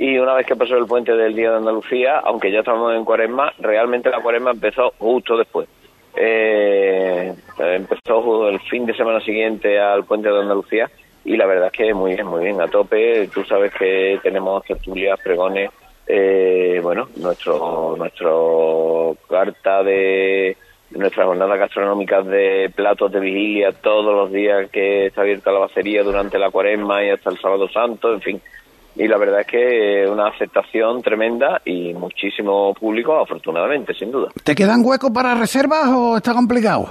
y 0.01 0.17
una 0.17 0.33
vez 0.33 0.47
que 0.47 0.55
pasó 0.55 0.75
el 0.77 0.87
puente 0.87 1.15
del 1.15 1.35
Día 1.35 1.51
de 1.51 1.57
Andalucía, 1.57 2.17
aunque 2.23 2.51
ya 2.51 2.61
estamos 2.61 2.91
en 2.95 3.05
cuaresma, 3.05 3.53
realmente 3.59 4.09
la 4.09 4.19
cuaresma 4.19 4.49
empezó 4.49 4.91
justo 4.97 5.37
después. 5.37 5.69
Eh, 6.15 7.31
empezó 7.59 8.49
el 8.49 8.59
fin 8.61 8.87
de 8.87 8.95
semana 8.95 9.21
siguiente 9.21 9.79
al 9.79 10.03
puente 10.05 10.27
de 10.27 10.39
Andalucía 10.39 10.89
y 11.23 11.37
la 11.37 11.45
verdad 11.45 11.67
es 11.67 11.73
que 11.73 11.93
muy 11.93 12.15
bien, 12.15 12.25
muy 12.25 12.43
bien, 12.43 12.59
a 12.59 12.67
tope. 12.67 13.27
Tú 13.27 13.43
sabes 13.43 13.71
que 13.75 14.19
tenemos 14.23 14.65
tertulias, 14.65 15.19
pregones, 15.23 15.69
eh, 16.07 16.79
bueno, 16.81 17.07
nuestro, 17.17 17.93
nuestro 17.95 19.15
carta 19.29 19.83
de 19.83 20.57
nuestras 20.89 21.27
jornadas 21.27 21.59
gastronómicas 21.59 22.25
de 22.25 22.71
platos 22.75 23.11
de 23.11 23.19
vigilia 23.19 23.71
todos 23.71 24.15
los 24.15 24.31
días 24.31 24.67
que 24.71 25.05
está 25.05 25.21
abierta 25.21 25.51
la 25.51 25.59
bacería 25.59 26.01
durante 26.01 26.39
la 26.39 26.49
cuaresma 26.49 27.03
y 27.03 27.11
hasta 27.11 27.29
el 27.29 27.37
sábado 27.37 27.69
santo, 27.69 28.11
en 28.15 28.21
fin. 28.21 28.41
Y 28.95 29.07
la 29.07 29.17
verdad 29.17 29.41
es 29.41 29.47
que 29.47 30.05
una 30.09 30.27
aceptación 30.27 31.01
tremenda 31.01 31.61
y 31.65 31.93
muchísimo 31.93 32.73
público, 32.73 33.19
afortunadamente, 33.19 33.93
sin 33.93 34.11
duda. 34.11 34.29
¿Te 34.43 34.53
quedan 34.53 34.81
huecos 34.83 35.11
para 35.11 35.33
reservas 35.35 35.87
o 35.87 36.17
está 36.17 36.33
complicado? 36.33 36.89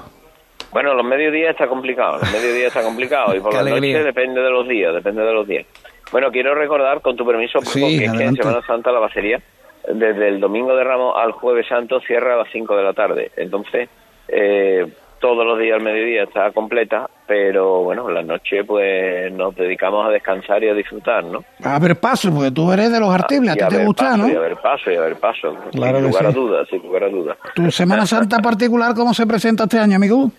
Bueno, 0.73 0.95
los 0.95 1.05
mediodías 1.05 1.51
está 1.51 1.67
complicado, 1.67 2.19
los 2.19 2.33
mediodías 2.33 2.69
está 2.69 2.83
complicado 2.83 3.35
y 3.35 3.41
por 3.41 3.53
la 3.63 3.63
noche 3.63 4.03
depende 4.03 4.41
de 4.41 4.51
los 4.51 4.67
días, 4.69 4.95
depende 4.95 5.23
de 5.23 5.33
los 5.33 5.47
días. 5.47 5.67
Bueno, 6.13 6.31
quiero 6.31 6.55
recordar, 6.55 7.01
con 7.03 7.17
tu 7.17 7.25
permiso, 7.25 7.61
que 7.61 7.69
es 8.05 8.13
que 8.13 8.25
en 8.25 8.37
Semana 8.37 8.63
Santa 8.67 8.91
la 8.91 9.01
bacería, 9.01 9.41
desde 9.87 10.29
el 10.29 10.41
domingo 10.41 10.75
de 10.75 10.85
Ramos 10.85 11.15
al 11.17 11.33
Jueves 11.33 11.67
Santo, 11.69 12.01
cierra 12.01 12.35
a 12.35 12.39
las 12.39 12.49
5 12.53 12.77
de 12.77 12.83
la 12.83 12.93
tarde. 12.93 13.31
Entonces, 13.37 13.89
eh, 14.29 14.87
todos 15.21 15.47
los 15.47 15.59
días 15.59 15.77
al 15.77 15.85
mediodía 15.85 16.25
está 16.25 16.51
completa, 16.51 17.09
pero 17.27 17.83
bueno, 17.83 18.11
la 18.11 18.23
noche 18.23 18.65
pues 18.65 19.33
nos 19.33 19.55
dedicamos 19.55 20.07
a 20.07 20.11
descansar 20.11 20.65
y 20.65 20.69
a 20.69 20.75
disfrutar, 20.75 21.25
¿no? 21.25 21.45
A 21.63 21.79
ver 21.79 21.97
paso, 21.97 22.33
porque 22.35 22.51
tú 22.51 22.73
eres 22.73 22.91
de 22.91 22.99
los 22.99 23.11
artibles, 23.11 23.53
a 23.53 23.69
ti 23.69 23.77
te 23.77 23.85
gusta, 23.85 24.17
¿no? 24.17 24.29
Y 24.29 24.35
a 24.35 24.41
ver 24.41 24.57
paso, 24.57 24.91
y 24.91 24.97
a 24.97 25.03
ver 25.03 25.17
paso, 25.17 25.57
claro 25.71 25.99
sin 25.99 26.07
lugar 26.09 26.27
a 26.27 26.33
dudas, 26.33 26.69
sin 26.69 26.83
lugar 26.83 27.05
a 27.05 27.09
dudas. 27.09 27.39
¿Tu 27.55 27.71
Semana 27.71 28.07
Santa 28.07 28.39
particular 28.43 28.95
cómo 28.95 29.15
se 29.15 29.27
presenta 29.27 29.65
este 29.65 29.79
año, 29.79 29.97
amigo? 29.97 30.31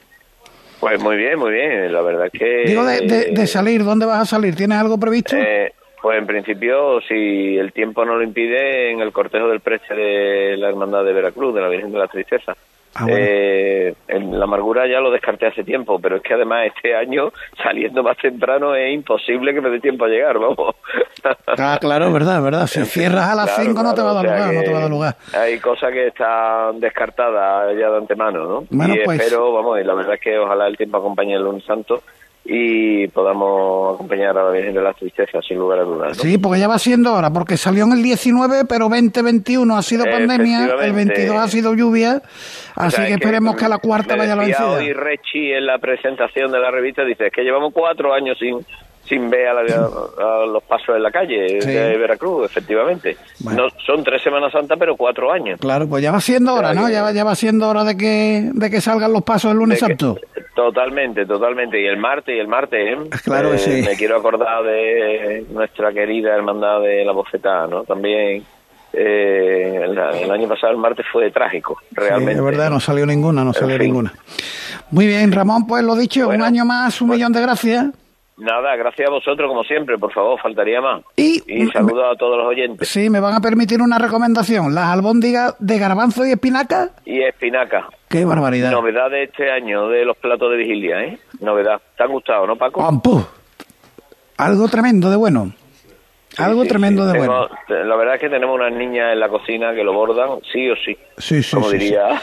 Pues 0.80 1.00
muy 1.02 1.15
bien, 1.15 1.38
muy 1.38 1.52
bien, 1.52 1.94
la 1.94 2.02
verdad 2.02 2.30
que... 2.34 2.63
Digo, 2.65 2.84
de, 2.84 3.32
de, 3.32 3.48
salir, 3.48 3.84
¿dónde 3.84 4.08
vas 4.08 4.22
a 4.22 4.26
salir? 4.26 4.56
¿Tienes 4.56 4.80
algo 4.80 5.00
previsto? 5.00 5.36
Eh, 5.38 5.72
pues 6.02 6.17
en 6.17 6.26
principio, 6.26 7.00
si 7.02 7.56
el 7.56 7.72
tiempo 7.72 8.04
no 8.04 8.15
lo 8.15 8.24
impide, 8.24 8.89
en 8.89 9.00
el 9.00 9.12
cortejo 9.12 9.48
del 9.48 9.60
precio 9.60 9.96
de 9.96 10.58
la 10.58 10.70
Hermandad 10.70 11.06
de 11.06 11.13
Veracruz, 11.13 11.54
de 11.54 11.62
la 11.62 11.67
Virgen 11.67 11.91
de 11.91 12.00
la 12.00 12.08
Tristeza. 12.08 12.56
Ah, 12.93 13.06
eh, 13.08 13.93
en 14.10 14.38
la 14.38 14.43
amargura 14.43 14.86
ya 14.86 14.99
lo 14.99 15.12
descarté 15.12 15.47
hace 15.47 15.63
tiempo, 15.63 15.99
pero 15.99 16.17
es 16.17 16.21
que 16.21 16.34
además 16.34 16.67
este 16.67 16.93
año 16.93 17.32
saliendo 17.63 18.04
más 18.04 18.17
temprano 18.17 18.75
es 18.75 18.93
imposible 18.93 19.54
que 19.54 19.62
me 19.62 19.69
dé 19.69 19.80
tiempo 19.80 20.06
a 20.06 20.10
llegar, 20.10 20.38
vamos. 20.39 20.75
Ah, 21.58 21.77
claro, 21.80 22.12
verdad, 22.12 22.41
verdad. 22.41 22.67
Si 22.67 22.84
cierras 22.86 23.30
a 23.30 23.36
las 23.36 23.56
5 23.56 23.84
no 23.84 23.93
te 23.93 24.01
va 24.01 24.12
a 24.12 24.13
dar 24.15 24.25
lugar, 24.25 24.54
no 24.54 24.62
te 24.63 24.71
va 24.71 24.77
a 24.77 24.82
dar 24.82 24.89
lugar. 24.89 25.15
Hay 25.34 25.60
cosas 25.60 25.91
que 25.91 26.08
están 26.08 26.80
descartadas 26.80 27.77
ya 27.77 27.89
de 27.89 27.97
antemano, 27.97 28.45
¿no? 28.45 28.63
Bueno, 28.69 28.95
y 28.95 29.06
pues... 29.06 29.19
espero, 29.19 29.54
vamos, 29.54 29.80
y 29.80 29.84
la 29.84 29.93
verdad 29.93 30.15
es 30.15 30.21
que 30.21 30.38
ojalá 30.38 30.67
el 30.67 30.77
tiempo 30.77 30.97
acompañe 30.97 31.36
el 31.36 31.43
lunes 31.43 31.63
santo 31.63 32.01
y 32.43 33.08
podamos 33.10 33.95
acompañar 33.95 34.38
a 34.38 34.45
la 34.45 34.51
Virgen 34.51 34.73
de 34.73 34.82
las 34.82 34.95
Tristezas, 34.95 35.45
sin 35.45 35.58
lugar 35.58 35.80
a 35.80 35.84
dudas. 35.84 36.17
Sí, 36.17 36.38
porque 36.38 36.60
ya 36.60 36.67
va 36.67 36.80
siendo 36.80 37.13
hora, 37.13 37.30
porque 37.30 37.56
salió 37.56 37.84
en 37.86 37.93
el 37.93 38.04
19, 38.04 38.65
pero 38.67 38.89
2021 38.89 39.77
ha 39.77 39.82
sido 39.82 40.06
pandemia, 40.06 40.65
el 40.82 40.93
22 40.93 41.36
ha 41.36 41.47
sido 41.47 41.73
lluvia, 41.75 42.21
así 42.75 43.01
que 43.04 43.13
esperemos 43.13 43.56
que, 43.56 43.65
a 43.65 43.69
la 43.69 43.77
cuarta 43.77 44.15
vaya 44.15 44.36
la 44.36 44.43
vencida. 44.43 44.84
Y 44.84 44.93
Rechi 44.93 45.51
en 45.51 45.65
la 45.65 45.77
presentación 45.77 46.51
de 46.51 46.60
la 46.60 46.71
revista 46.71 47.06
dice 47.06 47.30
que 47.32 47.43
llevamos 47.43 47.73
cuatro 47.73 48.13
años 48.13 48.38
sin 48.39 48.58
sin 49.12 49.30
ver 49.30 49.50
a, 49.50 50.45
los 50.45 50.63
pasos 50.63 50.95
en 50.95 51.04
la 51.04 51.12
calle 51.12 51.60
de 51.60 51.97
Veracruz, 51.97 52.45
efectivamente. 52.45 53.17
No, 53.43 53.67
son 53.86 54.06
tres 54.06 54.21
Semanas 54.21 54.54
Santas, 54.54 54.78
pero 54.80 54.95
cuatro 54.95 55.34
años. 55.34 55.60
Claro, 55.60 55.86
pues 55.89 56.02
ya 56.02 56.13
va 56.13 56.21
siendo 56.21 56.54
hora, 56.54 56.74
¿no? 56.74 56.89
Ya 56.89 57.04
va, 57.04 57.12
ya 57.12 57.26
va 57.26 57.36
siendo 57.36 57.67
hora 57.67 57.84
de 57.84 57.97
que, 57.97 58.52
de 58.54 58.69
que 58.69 58.80
salgan 58.80 59.12
los 59.12 59.24
pasos 59.24 59.52
el 59.52 59.58
lunes 59.58 59.80
santo. 59.80 60.17
totalmente, 60.56 61.26
totalmente. 61.26 61.82
Y 61.82 61.88
el 61.88 61.97
martes, 61.97 62.38
y 62.38 62.39
el 62.39 62.47
martes, 62.47 62.80
¿eh? 62.80 62.97
Claro 63.26 63.52
que 63.52 63.58
sí. 63.58 63.82
Me 63.82 63.97
quiero 63.97 64.15
acordar 64.15 64.63
de 64.63 65.45
nuestra 65.52 65.91
querida 65.91 66.34
hermandad 66.34 66.80
de 66.82 67.04
la 67.04 67.12
bofetada, 67.12 67.67
¿no? 67.67 67.84
También... 67.84 68.43
Eh, 68.93 69.80
el, 69.86 70.30
año 70.30 70.50
pasado 70.50 70.74
el 70.74 70.78
martes 70.78 71.06
fue 71.13 71.32
trágico, 71.32 71.78
realmente. 71.91 72.36
de 72.36 72.41
verdad, 72.41 72.69
no 72.69 72.82
salió 72.82 73.06
ninguna, 73.06 73.41
no 73.41 73.54
salió 73.54 73.78
ninguna. 73.78 74.12
Muy 74.89 75.08
bien, 75.08 75.32
Ramón, 75.32 75.65
pues 75.65 75.82
lo 75.82 75.95
dicho, 75.95 76.28
un 76.28 76.41
año 76.41 76.65
más, 76.65 77.00
un 77.00 77.08
pues 77.08 77.17
millón 77.17 77.32
de 77.32 77.39
gracias. 77.39 77.86
Nada, 78.41 78.75
gracias 78.75 79.08
a 79.08 79.12
vosotros 79.12 79.47
como 79.47 79.63
siempre, 79.63 79.99
por 79.99 80.12
favor, 80.12 80.41
faltaría 80.41 80.82
más. 80.82 81.04
Y, 81.15 81.43
y 81.45 81.67
saludos 81.67 82.06
a 82.12 82.17
todos 82.17 82.39
los 82.39 82.47
oyentes. 82.47 82.88
Sí, 82.88 83.08
me 83.08 83.19
van 83.19 83.36
a 83.36 83.39
permitir 83.39 83.84
una 83.84 83.99
recomendación, 83.99 84.73
las 84.73 84.86
albóndigas 84.86 85.56
de 85.60 85.77
garbanzo 85.77 86.25
y 86.25 86.32
espinaca. 86.32 86.89
Y 87.06 87.21
espinaca. 87.21 87.88
Qué 88.10 88.25
barbaridad. 88.25 88.71
Novedad 88.71 89.12
de 89.12 89.25
este 89.25 89.51
año 89.51 89.89
de 89.89 90.06
los 90.06 90.17
platos 90.17 90.49
de 90.49 90.58
vigilia, 90.58 91.04
¿eh? 91.04 91.19
Novedad. 91.39 91.80
¿Te 91.95 92.04
han 92.04 92.12
gustado, 92.12 92.47
no, 92.47 92.56
Paco? 92.56 92.82
Algo 94.38 94.67
tremendo 94.69 95.12
de 95.12 95.17
bueno. 95.17 95.51
Algo 96.39 96.65
tremendo 96.65 97.06
de 97.06 97.19
bueno. 97.19 97.47
La 97.67 97.95
verdad 97.95 98.15
es 98.15 98.21
que 98.21 98.30
tenemos 98.30 98.56
unas 98.56 98.73
niñas 98.73 99.13
en 99.13 99.19
la 99.19 99.30
cocina 99.30 99.75
que 99.75 99.84
lo 99.84 99.93
bordan 99.93 100.39
sí 100.51 100.67
o 100.67 100.75
sí. 100.77 100.97
Sí, 101.19 101.43
sí, 101.43 101.56
como 101.56 101.69
diría. 101.69 102.19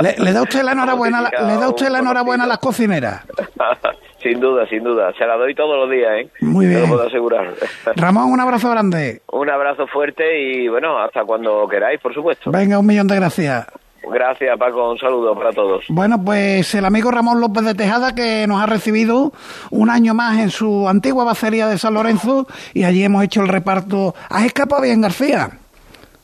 Le, 0.00 0.32
da 0.32 0.42
usted 0.42 0.64
la 0.64 0.72
enhorabuena, 0.72 1.22
le 1.22 1.56
da 1.56 1.68
usted 1.68 1.88
la 1.88 2.00
enhorabuena 2.00 2.44
a 2.44 2.46
las 2.48 2.58
cocineras. 2.58 3.24
Sin 4.22 4.40
duda, 4.40 4.66
sin 4.68 4.84
duda. 4.84 5.12
Se 5.18 5.26
la 5.26 5.36
doy 5.36 5.54
todos 5.54 5.76
los 5.76 5.90
días, 5.90 6.10
¿eh? 6.20 6.28
Muy 6.40 6.66
bien. 6.66 6.82
lo 6.82 6.88
puedo 6.88 7.06
asegurar. 7.06 7.52
Ramón, 7.96 8.30
un 8.30 8.40
abrazo 8.40 8.70
grande. 8.70 9.22
Un 9.32 9.50
abrazo 9.50 9.86
fuerte 9.86 10.40
y, 10.40 10.68
bueno, 10.68 10.98
hasta 10.98 11.24
cuando 11.24 11.66
queráis, 11.68 12.00
por 12.00 12.14
supuesto. 12.14 12.50
Venga, 12.50 12.78
un 12.78 12.86
millón 12.86 13.08
de 13.08 13.16
gracias. 13.16 13.66
Gracias, 14.04 14.58
Paco. 14.58 14.90
Un 14.90 14.98
saludo 14.98 15.34
para 15.34 15.52
todos. 15.52 15.84
Bueno, 15.88 16.22
pues 16.24 16.74
el 16.74 16.84
amigo 16.84 17.10
Ramón 17.10 17.40
López 17.40 17.64
de 17.64 17.74
Tejada 17.74 18.14
que 18.14 18.46
nos 18.46 18.60
ha 18.60 18.66
recibido 18.66 19.32
un 19.70 19.90
año 19.90 20.14
más 20.14 20.38
en 20.38 20.50
su 20.50 20.88
antigua 20.88 21.24
bacería 21.24 21.68
de 21.68 21.78
San 21.78 21.94
Lorenzo 21.94 22.46
y 22.74 22.84
allí 22.84 23.04
hemos 23.04 23.24
hecho 23.24 23.42
el 23.42 23.48
reparto. 23.48 24.14
¿Has 24.28 24.44
escapado 24.44 24.82
bien, 24.82 25.00
García? 25.00 25.50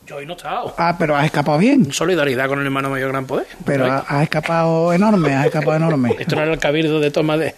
Yo 0.09 0.15
hoy 0.15 0.25
no 0.25 0.33
he 0.33 0.37
estado. 0.37 0.73
Ah, 0.75 0.95
pero 0.97 1.15
has 1.15 1.25
escapado 1.25 1.59
bien. 1.59 1.93
Solidaridad 1.93 2.47
con 2.47 2.57
el 2.59 2.65
hermano 2.65 2.89
mayor 2.89 3.09
gran 3.09 3.27
poder. 3.27 3.45
Pero 3.63 3.85
has, 3.85 4.23
escapado 4.23 4.91
enorme, 4.91 5.35
has 5.35 5.45
escapado 5.45 5.75
enorme. 5.75 6.15
Esto 6.19 6.35
no 6.35 6.41
era 6.41 6.51
el 6.51 6.57
cabildo 6.57 6.99
de 6.99 7.11
toma 7.11 7.37
de... 7.37 7.49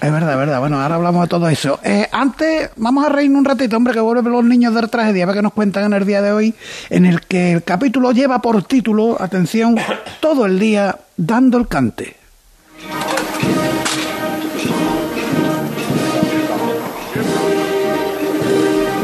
Es 0.00 0.10
verdad, 0.10 0.32
es 0.32 0.38
verdad. 0.38 0.60
Bueno, 0.60 0.80
ahora 0.80 0.94
hablamos 0.94 1.24
de 1.24 1.28
todo 1.28 1.46
eso. 1.46 1.78
Eh, 1.84 2.08
antes, 2.10 2.70
vamos 2.76 3.04
a 3.04 3.10
reírnos 3.10 3.40
un 3.40 3.44
ratito, 3.44 3.76
hombre, 3.76 3.92
que 3.92 4.00
vuelven 4.00 4.32
los 4.32 4.44
niños 4.44 4.74
de 4.74 4.80
la 4.80 4.88
tragedia, 4.88 5.24
a 5.24 5.26
ver 5.26 5.36
qué 5.36 5.42
nos 5.42 5.52
cuentan 5.52 5.84
en 5.84 5.92
el 5.92 6.06
día 6.06 6.22
de 6.22 6.32
hoy, 6.32 6.54
en 6.88 7.04
el 7.04 7.20
que 7.20 7.52
el 7.52 7.62
capítulo 7.62 8.12
lleva 8.12 8.40
por 8.40 8.62
título, 8.62 9.20
atención, 9.20 9.76
todo 10.20 10.46
el 10.46 10.58
día 10.58 10.96
dando 11.18 11.58
el 11.58 11.68
cante. 11.68 12.16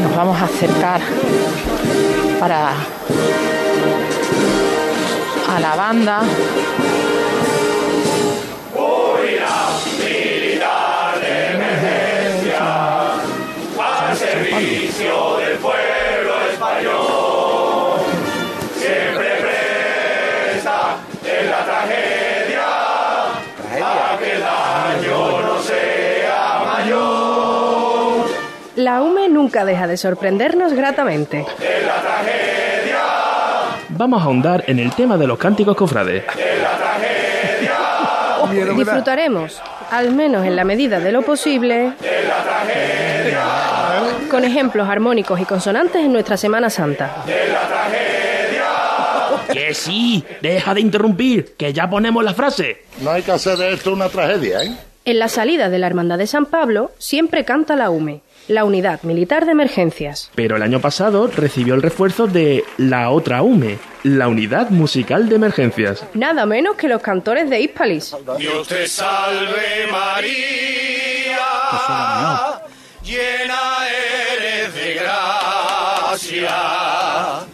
Nos 0.03 0.17
vamos 0.17 0.41
a 0.41 0.45
acercar 0.47 1.03
para 2.39 2.73
a 5.49 5.61
la 5.61 5.77
banda. 5.77 6.23
La 28.85 29.01
UME 29.01 29.31
nunca 29.31 29.65
deja 29.65 29.87
de 29.87 29.97
sorprendernos 29.97 30.75
gratamente. 30.75 31.47
Vamos 33.89 34.21
a 34.21 34.27
ahondar 34.27 34.63
en 34.67 34.79
el 34.79 34.93
tema 34.93 35.17
de 35.17 35.27
los 35.27 35.39
cánticos 35.39 35.75
cofrades. 35.75 36.23
Disfrutaremos, 38.77 39.63
al 39.91 40.13
menos 40.13 40.45
en 40.45 40.55
la 40.55 40.65
medida 40.65 41.01
de 41.01 41.13
lo 41.13 41.23
posible, 41.23 41.95
con 44.31 44.45
ejemplos 44.45 44.87
armónicos 44.87 45.41
y 45.41 45.47
consonantes 45.47 46.05
en 46.05 46.13
nuestra 46.13 46.37
Semana 46.37 46.69
Santa. 46.69 47.25
Que 49.51 49.73
sí, 49.73 50.23
deja 50.43 50.75
de 50.75 50.83
interrumpir, 50.83 51.55
que 51.57 51.73
ya 51.73 51.89
ponemos 51.89 52.23
la 52.23 52.35
frase. 52.35 52.83
No 53.01 53.13
hay 53.13 53.23
que 53.23 53.33
hacer 53.33 53.57
de 53.57 53.73
esto 53.73 53.95
una 53.95 54.11
tragedia, 54.11 54.63
¿eh? 54.63 54.77
En 55.07 55.19
la 55.19 55.29
salida 55.29 55.71
de 55.71 55.79
la 55.79 55.87
Hermandad 55.87 56.19
de 56.19 56.27
San 56.27 56.47
Pablo 56.47 56.93
siempre 56.99 57.45
canta 57.45 57.77
la 57.77 57.91
UME, 57.91 58.23
la 58.49 58.65
Unidad 58.65 59.03
Militar 59.03 59.47
de 59.47 59.53
Emergencias. 59.53 60.31
Pero 60.35 60.57
el 60.57 60.63
año 60.63 60.81
pasado 60.81 61.27
recibió 61.27 61.75
el 61.75 61.83
refuerzo 61.83 62.27
de 62.27 62.65
la 62.77 63.11
otra 63.11 63.43
UME, 63.43 63.79
la 64.03 64.29
Unidad 64.29 64.71
Musical 64.71 65.29
de 65.29 65.37
Emergencias. 65.37 66.05
Nada 66.15 66.47
menos 66.47 66.77
que 66.77 66.89
los 66.89 67.03
cantores 67.03 67.49
de 67.51 67.61
Hispalis. 67.61 68.17
Dios 68.39 68.69
te 68.69 68.87
salve 68.87 69.87
María, 69.91 71.39
llena 73.03 73.61
eres 74.37 74.75
de 74.75 74.95
gracia 74.95 75.55
gracia. 76.15 77.47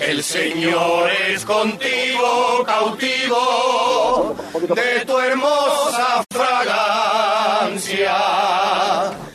El 0.00 0.22
Señor 0.22 1.10
es 1.28 1.44
contigo, 1.44 2.64
cautivo 2.66 4.36
de 4.74 5.04
tu 5.04 5.18
hermosa 5.18 6.11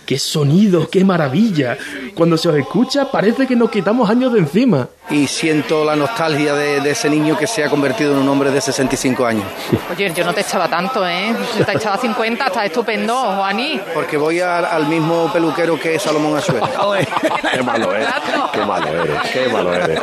¡Qué 0.08 0.18
sonido! 0.18 0.90
¡Qué 0.90 1.04
maravilla! 1.04 1.78
Cuando 2.16 2.38
se 2.38 2.48
os 2.48 2.56
escucha 2.56 3.12
parece 3.12 3.46
que 3.46 3.58
nos 3.58 3.70
quitamos 3.70 4.10
años 4.10 4.32
de 4.32 4.40
encima. 4.40 4.88
Y 5.10 5.28
siento 5.28 5.84
la 5.84 5.98
nostalgia 5.98 6.54
de, 6.54 6.80
de 6.80 6.92
ese 6.92 7.10
niño 7.10 7.38
que 7.38 7.46
se 7.46 7.62
ha 7.62 7.70
convertido 7.70 8.14
en 8.14 8.20
un 8.20 8.30
hombre 8.30 8.50
de 8.50 8.62
65 8.62 9.26
años. 9.26 9.44
Oye, 9.92 10.14
yo 10.16 10.24
no 10.24 10.34
te 10.34 10.40
echaba 10.42 10.70
tanto, 10.70 11.06
¿eh? 11.06 11.36
Yo 11.60 11.66
te 11.66 11.74
echaba 11.74 11.98
50, 11.98 12.46
está 12.46 12.64
estupendo, 12.66 13.14
Juaní. 13.18 13.82
Porque 13.94 14.16
voy 14.16 14.40
al, 14.40 14.64
al 14.64 14.88
mismo 14.88 15.30
peluquero 15.34 15.78
que 15.78 16.00
Salomón 16.00 16.38
Azuero. 16.38 16.66
Qué 17.54 17.62
malo 17.62 17.94
eres. 17.94 18.08
Qué 18.54 18.66
malo 18.66 18.88
eres. 18.88 19.22
Qué 19.34 19.50
malo 19.50 19.74
eres. 19.74 20.00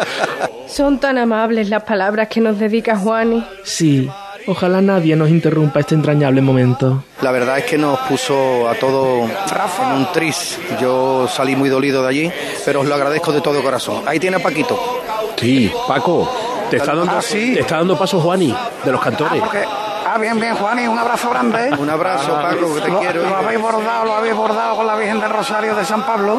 Son 0.66 0.98
tan 0.98 1.16
amables 1.16 1.70
las 1.70 1.82
palabras 1.82 2.28
que 2.28 2.42
nos 2.42 2.58
dedica 2.58 2.94
Juani. 2.94 3.42
Sí, 3.62 4.10
ojalá 4.46 4.80
nadie 4.80 5.16
nos 5.16 5.28
interrumpa 5.30 5.80
este 5.80 5.94
entrañable 5.94 6.40
momento. 6.40 7.04
La 7.22 7.30
verdad 7.30 7.58
es 7.58 7.64
que 7.64 7.78
nos 7.78 7.98
puso 8.00 8.68
a 8.68 8.74
todos 8.74 9.28
en 9.30 9.92
un 9.92 10.12
tris. 10.12 10.58
Yo 10.80 11.26
salí 11.28 11.56
muy 11.56 11.68
dolido 11.68 12.02
de 12.02 12.08
allí, 12.08 12.32
pero 12.64 12.80
os 12.80 12.86
lo 12.86 12.94
agradezco 12.94 13.32
de 13.32 13.40
todo 13.40 13.62
corazón. 13.62 14.02
Ahí 14.06 14.18
tiene 14.20 14.36
a 14.36 14.40
Paquito. 14.40 14.78
Sí, 15.36 15.72
Paco, 15.88 16.30
te 16.70 16.76
está 16.76 16.94
dando, 16.94 17.12
Ah, 17.16 17.22
sí. 17.22 17.54
te 17.54 17.60
está 17.60 17.76
dando 17.78 17.98
paso 17.98 18.20
Juani, 18.20 18.54
de 18.84 18.92
los 18.92 19.00
cantores. 19.00 19.40
Porque, 19.40 19.64
ah, 19.66 20.16
bien, 20.18 20.38
bien, 20.40 20.54
Juani, 20.54 20.86
un 20.86 20.98
abrazo 20.98 21.30
grande. 21.30 21.68
¿eh? 21.68 21.70
Un 21.78 21.90
abrazo, 21.90 22.32
Paco, 22.40 22.74
que 22.74 22.80
te 22.82 22.88
lo, 22.88 23.00
quiero. 23.00 23.28
lo 23.28 23.36
habéis 23.36 23.60
bordado, 23.60 24.04
lo 24.04 24.14
habéis 24.14 24.34
bordado 24.34 24.76
con 24.76 24.86
la 24.86 24.94
Virgen 24.96 25.20
del 25.20 25.30
Rosario 25.30 25.74
de 25.74 25.84
San 25.84 26.04
Pablo. 26.06 26.38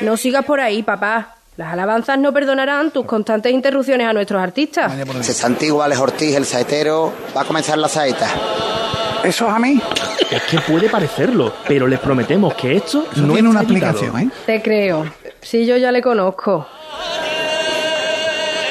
No 0.00 0.16
sigas 0.16 0.44
por 0.44 0.60
ahí, 0.60 0.82
papá. 0.82 1.34
Las 1.56 1.72
alabanzas 1.72 2.18
no 2.18 2.32
perdonarán 2.32 2.90
tus 2.90 3.06
constantes 3.06 3.50
interrupciones 3.52 4.06
a 4.06 4.12
nuestros 4.12 4.42
artistas. 4.42 4.92
Santiago 5.22 5.82
Alex 5.82 6.00
Ortiz, 6.00 6.36
el 6.36 6.44
saetero, 6.44 7.12
va 7.34 7.40
a 7.42 7.44
comenzar 7.44 7.78
la 7.78 7.88
saeta. 7.88 8.28
¿Eso 9.24 9.46
es 9.48 9.52
a 9.54 9.58
mí? 9.58 9.80
Es 10.30 10.42
que 10.42 10.58
puede 10.60 10.90
parecerlo, 10.90 11.54
pero 11.66 11.86
les 11.86 11.98
prometemos 11.98 12.54
que 12.54 12.76
esto 12.76 13.06
Eso 13.10 13.22
no 13.22 13.32
tiene 13.32 13.48
una 13.48 13.62
está 13.62 13.72
editado. 13.72 13.92
aplicación, 13.98 14.28
¿eh? 14.28 14.30
Te 14.44 14.60
creo. 14.62 15.06
Si 15.40 15.64
yo 15.64 15.76
ya 15.78 15.90
le 15.92 16.02
conozco. 16.02 16.66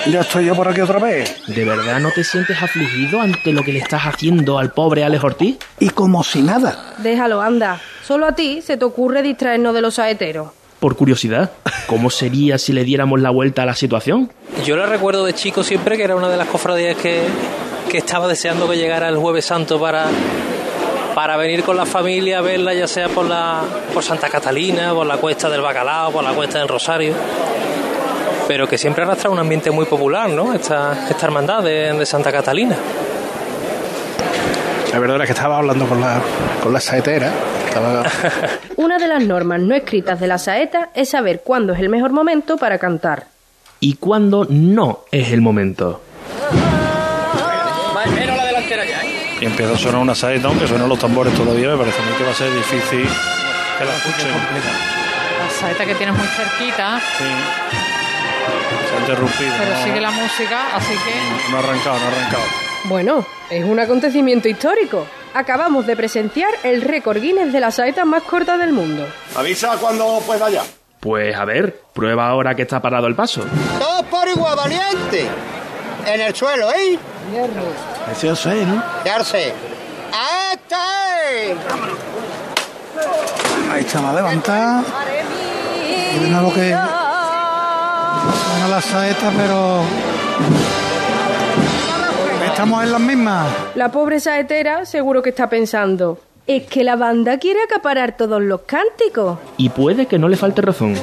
Ya 0.07 0.21
estoy 0.21 0.45
yo 0.45 0.55
por 0.55 0.67
aquí 0.67 0.81
otra 0.81 0.99
vez. 0.99 1.41
¿De 1.47 1.65
verdad 1.65 1.99
no 1.99 2.11
te 2.11 2.23
sientes 2.23 2.61
afligido 2.61 3.19
ante 3.19 3.51
lo 3.51 3.63
que 3.63 3.73
le 3.73 3.79
estás 3.79 4.03
haciendo 4.03 4.59
al 4.59 4.71
pobre 4.71 5.03
Alex 5.03 5.23
Ortiz? 5.23 5.57
Y 5.79 5.89
como 5.89 6.23
si 6.23 6.43
nada. 6.43 6.93
Déjalo, 6.99 7.41
anda. 7.41 7.81
Solo 8.05 8.27
a 8.27 8.33
ti 8.33 8.61
se 8.61 8.77
te 8.77 8.85
ocurre 8.85 9.23
distraernos 9.23 9.73
de 9.73 9.81
los 9.81 9.95
saeteros. 9.95 10.49
Por 10.85 10.95
curiosidad, 10.95 11.49
¿cómo 11.87 12.11
sería 12.11 12.59
si 12.59 12.71
le 12.71 12.83
diéramos 12.83 13.19
la 13.19 13.31
vuelta 13.31 13.63
a 13.63 13.65
la 13.65 13.73
situación? 13.73 14.31
Yo 14.63 14.77
le 14.77 14.85
recuerdo 14.85 15.25
de 15.25 15.33
chico 15.33 15.63
siempre 15.63 15.97
que 15.97 16.03
era 16.03 16.15
una 16.15 16.29
de 16.29 16.37
las 16.37 16.47
cofradías 16.47 16.95
que, 16.95 17.23
que 17.89 17.97
estaba 17.97 18.27
deseando 18.27 18.69
que 18.69 18.77
llegara 18.77 19.09
el 19.09 19.17
Jueves 19.17 19.45
Santo 19.45 19.79
para, 19.79 20.05
para 21.15 21.37
venir 21.37 21.63
con 21.63 21.75
la 21.75 21.87
familia 21.87 22.37
a 22.37 22.41
verla, 22.41 22.71
ya 22.75 22.87
sea 22.87 23.09
por, 23.09 23.25
la, 23.25 23.63
por 23.95 24.03
Santa 24.03 24.29
Catalina, 24.29 24.93
por 24.93 25.07
la 25.07 25.17
cuesta 25.17 25.49
del 25.49 25.61
Bacalao, 25.61 26.11
por 26.11 26.23
la 26.23 26.33
cuesta 26.33 26.59
del 26.59 26.67
Rosario. 26.67 27.15
Pero 28.47 28.67
que 28.67 28.77
siempre 28.77 29.05
arrastra 29.05 29.31
un 29.31 29.39
ambiente 29.39 29.71
muy 29.71 29.87
popular, 29.87 30.29
¿no? 30.29 30.53
Esta, 30.53 31.07
esta 31.09 31.25
hermandad 31.25 31.63
de, 31.63 31.93
de 31.93 32.05
Santa 32.05 32.31
Catalina. 32.31 32.77
La 34.93 34.99
verdad 34.99 35.19
es 35.19 35.25
que 35.25 35.33
estaba 35.33 35.57
hablando 35.57 35.87
con 35.87 35.99
la, 35.99 36.21
con 36.61 36.71
la 36.71 36.79
saetera. 36.79 37.31
Estaba... 37.75 38.09
Una 38.77 38.97
de 38.97 39.07
las 39.09 39.21
normas 39.25 39.59
no 39.59 39.75
escritas 39.75 40.17
de 40.21 40.27
la 40.27 40.37
saeta 40.37 40.91
es 40.93 41.09
saber 41.09 41.41
cuándo 41.43 41.73
es 41.73 41.79
el 41.81 41.89
mejor 41.89 42.11
momento 42.11 42.55
para 42.55 42.77
cantar. 42.77 43.27
¿Y 43.81 43.95
cuándo 43.95 44.47
no 44.49 45.01
es 45.11 45.33
el 45.33 45.41
momento? 45.41 46.01
Y 49.41 49.45
empieza 49.45 49.73
a 49.73 49.77
sonar 49.77 50.01
una 50.01 50.15
saeta, 50.15 50.47
aunque 50.47 50.65
suenan 50.65 50.87
los 50.87 50.97
tambores 50.97 51.33
todavía, 51.33 51.71
me 51.71 51.77
parece 51.77 52.01
a 52.01 52.05
mí 52.05 52.11
que 52.17 52.23
va 52.23 52.31
a 52.31 52.33
ser 52.33 52.53
difícil 52.53 53.09
que 53.77 53.85
la 53.85 53.95
escuchen. 53.97 54.29
La 54.29 55.49
saeta 55.49 55.85
que 55.85 55.95
tienes 55.95 56.15
muy 56.15 56.27
cerquita, 56.27 57.01
Sí. 57.17 57.23
Se 58.89 58.95
ha 58.95 58.99
interrumpido. 59.01 59.53
pero 59.59 59.71
no, 59.71 59.83
sigue 59.83 59.99
la 59.99 60.11
música, 60.11 60.75
así 60.75 60.93
que... 60.93 61.51
no 61.51 61.57
ha 61.57 61.59
arrancado, 61.59 61.99
no 61.99 62.05
ha 62.05 62.07
arrancado. 62.07 62.43
Bueno, 62.85 63.25
es 63.49 63.65
un 63.65 63.79
acontecimiento 63.79 64.47
histórico. 64.47 65.05
Acabamos 65.35 65.85
de 65.85 65.97
presenciar 65.97 66.49
el 66.63 66.81
récord 66.81 67.19
Guinness 67.19 67.51
de 67.51 67.59
la 67.59 67.69
saeta 67.69 68.05
más 68.05 68.23
corta 68.23 68.57
del 68.57 68.71
mundo. 68.71 69.05
Avisa 69.35 69.75
cuando 69.81 70.21
pueda 70.25 70.49
ya. 70.49 70.63
Pues 71.01 71.35
a 71.35 71.43
ver, 71.43 71.81
prueba 71.93 72.29
ahora 72.29 72.55
que 72.55 72.61
está 72.61 72.81
parado 72.81 73.07
el 73.07 73.15
paso. 73.15 73.43
Todos 73.77 74.03
por 74.05 74.25
igual, 74.29 74.55
valiente. 74.55 75.27
En 76.05 76.21
el 76.21 76.33
suelo, 76.33 76.71
¿eh? 76.71 76.97
Precioso, 78.05 78.49
¿eh? 78.49 78.65
¿no? 78.65 78.81
Darse. 79.03 79.53
¡Este! 80.53 81.55
Ahí 83.73 83.81
está 83.81 84.01
la 84.03 84.13
levantada. 84.13 84.83
Y 86.15 86.19
de 86.19 86.29
nuevo 86.29 86.53
que 86.53 86.69
suena 88.47 88.67
la 88.69 88.81
saeta, 88.81 89.33
pero 89.35 89.81
estamos 92.55 92.85
en 92.85 92.91
las 92.93 93.01
mismas. 93.01 93.53
La 93.75 93.91
pobre 93.91 94.17
saetera 94.21 94.85
seguro 94.85 95.21
que 95.21 95.31
está 95.31 95.49
pensando, 95.49 96.19
es 96.47 96.63
que 96.63 96.85
la 96.85 96.95
banda 96.95 97.37
quiere 97.37 97.59
acaparar 97.61 98.15
todos 98.15 98.41
los 98.41 98.61
cánticos. 98.61 99.37
Y 99.57 99.67
puede 99.67 100.05
que 100.05 100.17
no 100.17 100.29
le 100.29 100.37
falte 100.37 100.61
razón. 100.61 100.95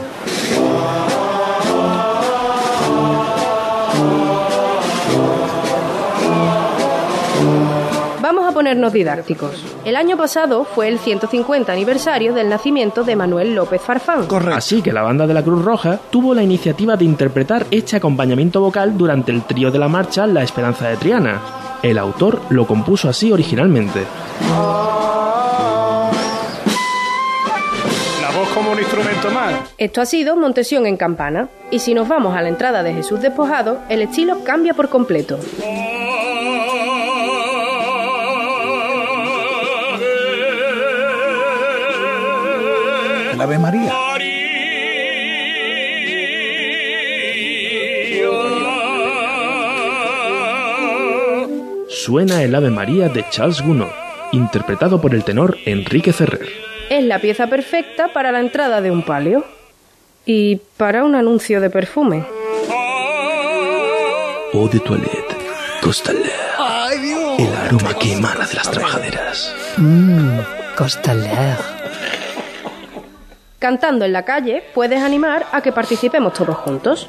Ponernos 8.63 8.93
didácticos. 8.93 9.61
El 9.85 9.97
año 9.97 10.17
pasado 10.17 10.63
fue 10.65 10.87
el 10.87 11.01
150 11.01 11.73
aniversario 11.73 12.33
del 12.33 12.49
nacimiento 12.49 13.03
de 13.03 13.17
Manuel 13.17 13.57
López 13.57 13.83
Farfán. 13.83 14.29
Así 14.53 14.83
que 14.83 14.93
la 14.93 15.03
banda 15.03 15.27
de 15.27 15.35
la 15.35 15.43
Cruz 15.43 15.65
Roja 15.65 15.99
tuvo 16.11 16.33
la 16.33 16.45
iniciativa 16.45 16.97
de 16.97 17.05
interpretar 17.05 17.67
este 17.73 17.97
acompañamiento 17.97 18.61
vocal 18.61 18.97
durante 18.97 19.33
el 19.33 19.43
trío 19.43 19.73
de 19.73 19.81
la 19.81 19.89
marcha 19.89 20.29
La 20.29 20.45
Esperanza 20.45 20.89
de 20.89 20.97
Triana. 20.97 21.41
El 21.83 21.99
autor 21.99 22.41
lo 22.51 22.65
compuso 22.65 23.09
así 23.09 23.33
originalmente. 23.33 24.05
La 28.21 28.31
voz 28.31 28.49
como 28.51 28.71
un 28.71 28.79
instrumento 28.79 29.29
más. 29.33 29.55
Esto 29.77 30.01
ha 30.01 30.07
sido 30.07 30.37
Montesión 30.37 30.87
en 30.87 30.97
Campana. 30.97 31.49
Y 31.73 31.81
si 31.81 31.95
nos 31.95 32.07
vamos 32.07 32.37
a 32.37 32.43
la 32.43 32.49
entrada 32.49 32.85
de 32.85 32.95
Jesús 32.95 33.21
despojado, 33.21 33.81
el 33.89 34.03
estilo 34.03 34.45
cambia 34.45 34.73
por 34.73 34.89
completo. 34.89 35.41
El 43.43 43.47
Ave 43.49 43.59
María. 43.59 43.93
Suena 51.89 52.45
el 52.45 52.55
Ave 52.55 52.71
María 52.71 53.09
de 53.09 53.25
Charles 53.31 53.61
Gounod, 53.61 53.89
interpretado 54.31 55.01
por 55.01 55.13
el 55.13 55.25
tenor 55.25 55.59
Enrique 55.65 56.13
Ferrer. 56.13 56.47
Es 56.89 57.03
la 57.03 57.19
pieza 57.19 57.49
perfecta 57.49 58.13
para 58.13 58.31
la 58.31 58.39
entrada 58.39 58.81
de 58.81 58.93
un 58.93 59.03
palio. 59.03 59.45
Y 60.25 60.61
para 60.77 61.03
un 61.03 61.17
anuncio 61.17 61.61
de 61.61 61.69
perfume. 61.69 62.25
Eau 64.53 64.69
de 64.69 64.79
toilette, 64.79 65.37
Costaler. 65.81 66.31
¡Ay, 66.61 66.99
Dios! 67.01 67.41
El 67.41 67.53
aroma 67.57 67.99
que 67.99 68.13
emana 68.13 68.47
de 68.47 68.55
las 68.55 68.71
trabajaderas. 68.71 69.53
Mmm, 69.79 70.39
Costaler. 70.77 71.82
Cantando 73.63 74.05
en 74.05 74.13
la 74.13 74.25
calle, 74.25 74.65
puedes 74.75 75.01
animar 75.01 75.47
a 75.53 75.61
que 75.61 75.71
participemos 75.71 76.33
todos 76.33 76.57
juntos. 76.57 77.09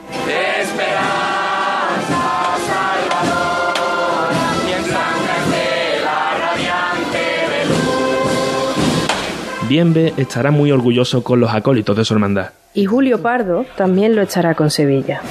Bienve 9.67 10.13
estará 10.17 10.51
muy 10.51 10.71
orgulloso 10.71 11.23
con 11.23 11.39
los 11.39 11.51
acólitos 11.51 11.97
de 11.97 12.05
su 12.05 12.13
hermandad. 12.13 12.51
Y 12.75 12.85
Julio 12.85 13.19
Pardo 13.19 13.65
también 13.75 14.15
lo 14.15 14.21
echará 14.21 14.53
con 14.53 14.69
Sevilla. 14.69 15.21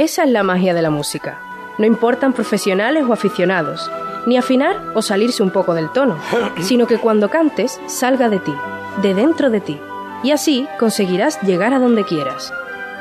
Esa 0.00 0.24
es 0.24 0.30
la 0.30 0.42
magia 0.42 0.72
de 0.72 0.80
la 0.80 0.88
música. 0.88 1.38
No 1.76 1.84
importan 1.84 2.32
profesionales 2.32 3.04
o 3.06 3.12
aficionados, 3.12 3.90
ni 4.24 4.38
afinar 4.38 4.80
o 4.94 5.02
salirse 5.02 5.42
un 5.42 5.50
poco 5.50 5.74
del 5.74 5.92
tono, 5.92 6.16
sino 6.62 6.86
que 6.86 6.96
cuando 6.96 7.28
cantes 7.28 7.78
salga 7.86 8.30
de 8.30 8.38
ti, 8.38 8.54
de 9.02 9.12
dentro 9.12 9.50
de 9.50 9.60
ti, 9.60 9.78
y 10.22 10.30
así 10.30 10.66
conseguirás 10.78 11.42
llegar 11.42 11.74
a 11.74 11.78
donde 11.78 12.04
quieras, 12.04 12.50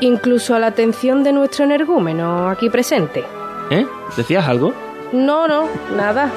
incluso 0.01 0.55
a 0.55 0.59
la 0.59 0.67
atención 0.67 1.23
de 1.23 1.31
nuestro 1.31 1.63
energúmeno 1.63 2.49
aquí 2.49 2.69
presente. 2.69 3.23
¿Eh? 3.69 3.87
¿Decías 4.17 4.45
algo? 4.45 4.73
No, 5.13 5.47
no, 5.47 5.69
nada. 5.95 6.29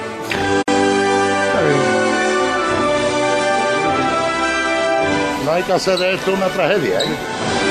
No 5.45 5.51
hay 5.51 5.65
que 5.65 5.73
hacer 5.73 5.99
de 5.99 6.15
esto 6.15 6.33
una 6.33 6.47
tragedia. 6.47 7.01
¿eh? 7.01 7.62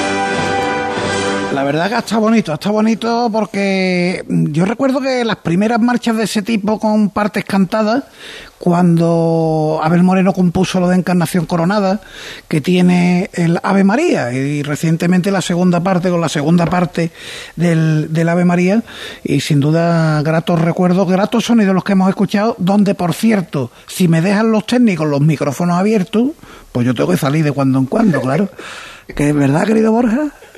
La 1.54 1.64
verdad 1.64 1.90
que 1.90 1.98
está 1.98 2.18
bonito, 2.18 2.54
está 2.54 2.72
bonito 2.72 3.30
porque 3.30 4.24
yo 4.30 4.64
recuerdo 4.64 5.02
que 5.02 5.26
las 5.26 5.36
primeras 5.38 5.82
marchas 5.82 6.16
de 6.16 6.24
ese 6.24 6.42
tipo 6.42 6.80
con 6.80 7.10
partes 7.10 7.44
cantadas, 7.44 8.06
cuando 8.58 9.82
Abel 9.84 10.02
Moreno 10.02 10.32
compuso 10.32 10.80
lo 10.80 10.88
de 10.88 10.96
Encarnación 10.96 11.46
Coronada, 11.46 12.00
que 12.48 12.62
tiene 12.62 13.30
el 13.34 13.60
Ave 13.64 13.84
María, 13.84 14.32
y 14.32 14.64
recientemente 14.64 15.30
la 15.30 15.42
segunda 15.42 15.82
parte, 15.82 16.10
con 16.10 16.22
la 16.22 16.30
segunda 16.30 16.68
parte 16.68 17.12
del, 17.58 18.14
del 18.14 18.30
Ave 18.30 18.46
María, 18.46 18.82
y 19.24 19.42
sin 19.42 19.60
duda 19.60 20.22
gratos 20.22 20.62
recuerdos, 20.62 21.10
gratos 21.10 21.46
sonidos 21.46 21.76
los 21.76 21.84
que 21.84 21.94
hemos 21.94 22.08
escuchado, 22.08 22.56
donde 22.60 22.96
por 22.96 23.14
cierto, 23.14 23.72
si 23.88 24.08
me 24.08 24.22
dejan 24.22 24.52
los 24.52 24.66
técnicos 24.66 25.06
los 25.06 25.20
micrófonos 25.20 25.78
abiertos, 25.78 26.30
pues 26.72 26.86
yo 26.86 26.96
tengo 26.96 27.12
que 27.12 27.18
salir 27.18 27.44
de 27.44 27.52
cuando 27.52 27.78
en 27.80 27.88
cuando, 27.88 28.22
claro. 28.22 28.50
¿Que 29.14 29.30
es 29.30 29.36
verdad, 29.36 29.66
querido 29.66 29.92
Borja? 29.92 30.32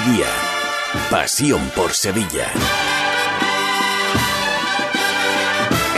Guía. 0.00 0.26
Pasión 1.10 1.70
por 1.74 1.92
Sevilla. 1.92 2.52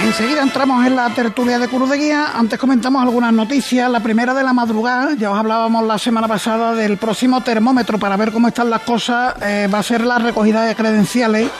Enseguida 0.07 0.41
entramos 0.43 0.87
en 0.87 0.95
la 0.95 1.11
tertulia 1.11 1.59
de 1.59 1.69
Cruz 1.69 1.91
de 1.91 1.99
Guía. 1.99 2.29
Antes 2.35 2.59
comentamos 2.59 3.03
algunas 3.03 3.33
noticias. 3.33 3.91
La 3.91 4.01
primera 4.01 4.33
de 4.35 4.45
la 4.45 4.53
madrugada, 4.53 5.15
ya 5.19 5.31
os 5.33 5.39
hablábamos 5.39 5.85
la 5.85 5.99
semana 5.99 6.29
pasada 6.29 6.75
del 6.75 6.97
próximo 6.97 7.43
termómetro 7.43 7.99
para 7.99 8.17
ver 8.17 8.31
cómo 8.33 8.49
están 8.49 8.71
las 8.71 8.83
cosas. 8.83 9.35
eh, 9.43 9.69
va 9.73 9.81
a 9.81 9.83
ser 9.83 10.03
la 10.03 10.19
recogida 10.19 10.63
de 10.63 10.75
credenciales 10.77 11.51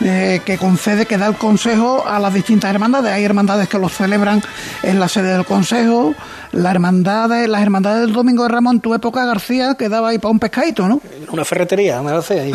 eh, 0.00 0.42
que 0.44 0.58
concede, 0.58 1.06
que 1.06 1.16
da 1.16 1.26
el 1.28 1.36
Consejo 1.36 2.04
a 2.06 2.18
las 2.18 2.34
distintas 2.34 2.70
hermandades. 2.74 3.12
Hay 3.12 3.24
hermandades 3.24 3.68
que 3.68 3.78
los 3.78 3.92
celebran 3.92 4.42
en 4.82 4.98
la 5.00 5.08
sede 5.08 5.32
del 5.32 5.44
Consejo. 5.46 6.14
La 6.50 6.70
hermandad, 6.72 7.30
de- 7.30 7.48
las 7.48 7.62
hermandades 7.62 8.00
del 8.02 8.12
Domingo 8.12 8.42
de 8.42 8.48
Ramón, 8.50 8.80
tu 8.80 8.92
época, 8.94 9.24
García, 9.24 9.74
quedaba 9.76 10.08
ahí 10.10 10.18
para 10.18 10.32
un 10.32 10.38
pescadito, 10.40 10.86
¿no? 10.88 11.00
Una 11.30 11.44
ferretería, 11.44 12.02
me 12.02 12.10
hace 12.12 12.40
ahí. 12.40 12.52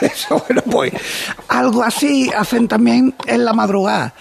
Eso, 0.00 0.42
bueno, 0.46 0.62
pues 0.62 0.92
algo 1.48 1.82
así 1.82 2.30
hacen 2.36 2.68
también 2.68 3.14
en 3.26 3.44
la 3.44 3.52
madrugada. 3.52 4.12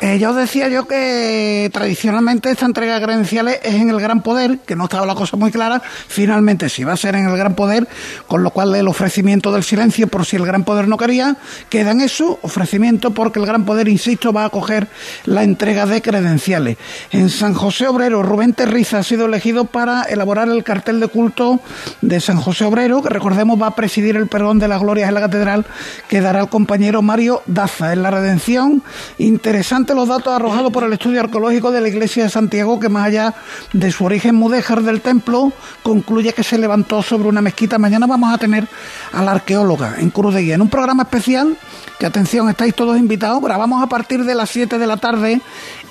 Eh, 0.00 0.18
ya 0.18 0.30
os 0.30 0.36
decía 0.36 0.68
yo 0.68 0.88
que 0.88 1.70
tradicionalmente 1.72 2.50
esta 2.50 2.66
entrega 2.66 2.98
de 2.98 3.04
credenciales 3.04 3.60
es 3.62 3.74
en 3.74 3.90
el 3.90 4.00
Gran 4.00 4.22
Poder, 4.22 4.58
que 4.66 4.74
no 4.74 4.84
estaba 4.84 5.06
la 5.06 5.14
cosa 5.14 5.36
muy 5.36 5.52
clara. 5.52 5.80
Finalmente 6.08 6.68
sí 6.68 6.82
va 6.82 6.94
a 6.94 6.96
ser 6.96 7.14
en 7.14 7.28
el 7.28 7.36
Gran 7.36 7.54
Poder, 7.54 7.86
con 8.26 8.42
lo 8.42 8.50
cual 8.50 8.74
el 8.74 8.88
ofrecimiento 8.88 9.52
del 9.52 9.62
silencio, 9.62 10.08
por 10.08 10.26
si 10.26 10.34
el 10.34 10.44
Gran 10.44 10.64
Poder 10.64 10.88
no 10.88 10.96
quería, 10.96 11.36
queda 11.68 11.92
en 11.92 12.00
eso, 12.00 12.40
ofrecimiento, 12.42 13.12
porque 13.12 13.38
el 13.38 13.46
Gran 13.46 13.64
Poder, 13.64 13.86
insisto, 13.86 14.32
va 14.32 14.42
a 14.42 14.46
acoger 14.46 14.88
la 15.26 15.44
entrega 15.44 15.86
de 15.86 16.02
credenciales. 16.02 16.76
En 17.12 17.30
San 17.30 17.54
José 17.54 17.86
Obrero, 17.86 18.24
Rubén 18.24 18.52
Terriza 18.52 18.98
ha 18.98 19.02
sido 19.04 19.26
elegido 19.26 19.66
para 19.66 20.02
elaborar 20.02 20.48
el 20.48 20.64
cartel 20.64 20.98
de 20.98 21.06
culto 21.06 21.60
de 22.00 22.20
San 22.20 22.40
José 22.40 22.64
Obrero, 22.64 23.00
que 23.00 23.10
recordemos 23.10 23.62
va 23.62 23.68
a 23.68 23.76
presidir 23.76 24.16
el 24.16 24.26
perdón 24.26 24.58
de 24.58 24.66
las 24.66 24.80
glorias 24.80 25.08
en 25.08 25.14
la 25.14 25.20
catedral, 25.20 25.64
que 26.08 26.20
dará 26.20 26.40
el 26.40 26.48
compañero 26.48 27.00
Mario 27.00 27.42
Daza. 27.46 27.92
En 27.92 28.02
la 28.02 28.10
redención, 28.10 28.82
interesante 29.18 29.83
los 29.92 30.08
datos 30.08 30.32
arrojados 30.32 30.72
por 30.72 30.84
el 30.84 30.92
estudio 30.92 31.20
arqueológico 31.20 31.70
de 31.70 31.80
la 31.80 31.88
iglesia 31.88 32.22
de 32.22 32.30
Santiago, 32.30 32.80
que 32.80 32.88
más 32.88 33.06
allá 33.06 33.34
de 33.72 33.90
su 33.90 34.04
origen 34.04 34.36
mudéjar 34.36 34.82
del 34.82 35.02
templo, 35.02 35.52
concluye 35.82 36.32
que 36.32 36.42
se 36.42 36.56
levantó 36.56 37.02
sobre 37.02 37.28
una 37.28 37.42
mezquita. 37.42 37.78
Mañana 37.78 38.06
vamos 38.06 38.32
a 38.32 38.38
tener 38.38 38.66
a 39.12 39.22
la 39.22 39.32
arqueóloga 39.32 39.96
en 39.98 40.10
Cruz 40.10 40.34
de 40.34 40.42
Guía, 40.42 40.54
en 40.54 40.62
un 40.62 40.68
programa 40.68 41.02
especial, 41.02 41.56
que 41.98 42.06
atención, 42.06 42.48
estáis 42.48 42.74
todos 42.74 42.96
invitados, 42.96 43.42
grabamos 43.42 43.82
a 43.82 43.88
partir 43.88 44.24
de 44.24 44.34
las 44.34 44.48
7 44.50 44.78
de 44.78 44.86
la 44.86 44.96
tarde 44.96 45.40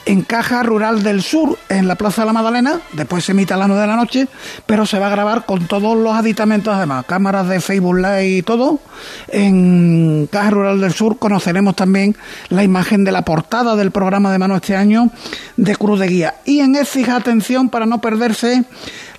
en 0.06 0.22
Caja 0.24 0.64
Rural 0.64 1.02
del 1.02 1.22
Sur, 1.22 1.58
en 1.70 1.88
la 1.88 1.96
Plaza 1.96 2.24
de 2.24 2.26
la 2.26 2.34
Magdalena, 2.34 2.80
después 2.92 3.24
se 3.24 3.32
emite 3.32 3.54
a 3.54 3.58
las 3.58 3.68
9 3.68 3.82
de 3.82 3.88
la 3.88 3.96
noche, 3.96 4.28
pero 4.66 4.86
se 4.86 5.00
va 5.00 5.08
a 5.08 5.10
grabar 5.10 5.46
con 5.46 5.66
todos 5.68 5.98
los 5.98 6.14
aditamentos 6.14 6.74
además, 6.74 7.06
cámaras 7.06 7.48
de 7.48 7.62
Facebook 7.62 7.96
Live 7.96 8.28
y 8.28 8.42
todo. 8.42 8.80
En 9.30 10.28
Caja 10.32 10.50
Rural 10.50 10.82
del 10.82 10.94
Sur 10.94 11.18
conoceremos 11.18 11.76
también 11.76 12.16
la 12.50 12.64
imagen 12.64 13.04
de 13.04 13.12
la 13.12 13.22
portada 13.22 13.76
del 13.84 13.92
programa 13.92 14.32
de 14.32 14.40
mano 14.40 14.56
este 14.56 14.78
año 14.78 15.10
de 15.58 15.76
Cruz 15.76 16.00
de 16.00 16.08
Guía. 16.08 16.36
Y 16.46 16.62
en 16.62 16.76
Écija, 16.76 17.18
atención, 17.18 17.68
para 17.68 17.86
no 17.86 18.00
perderse 18.00 18.64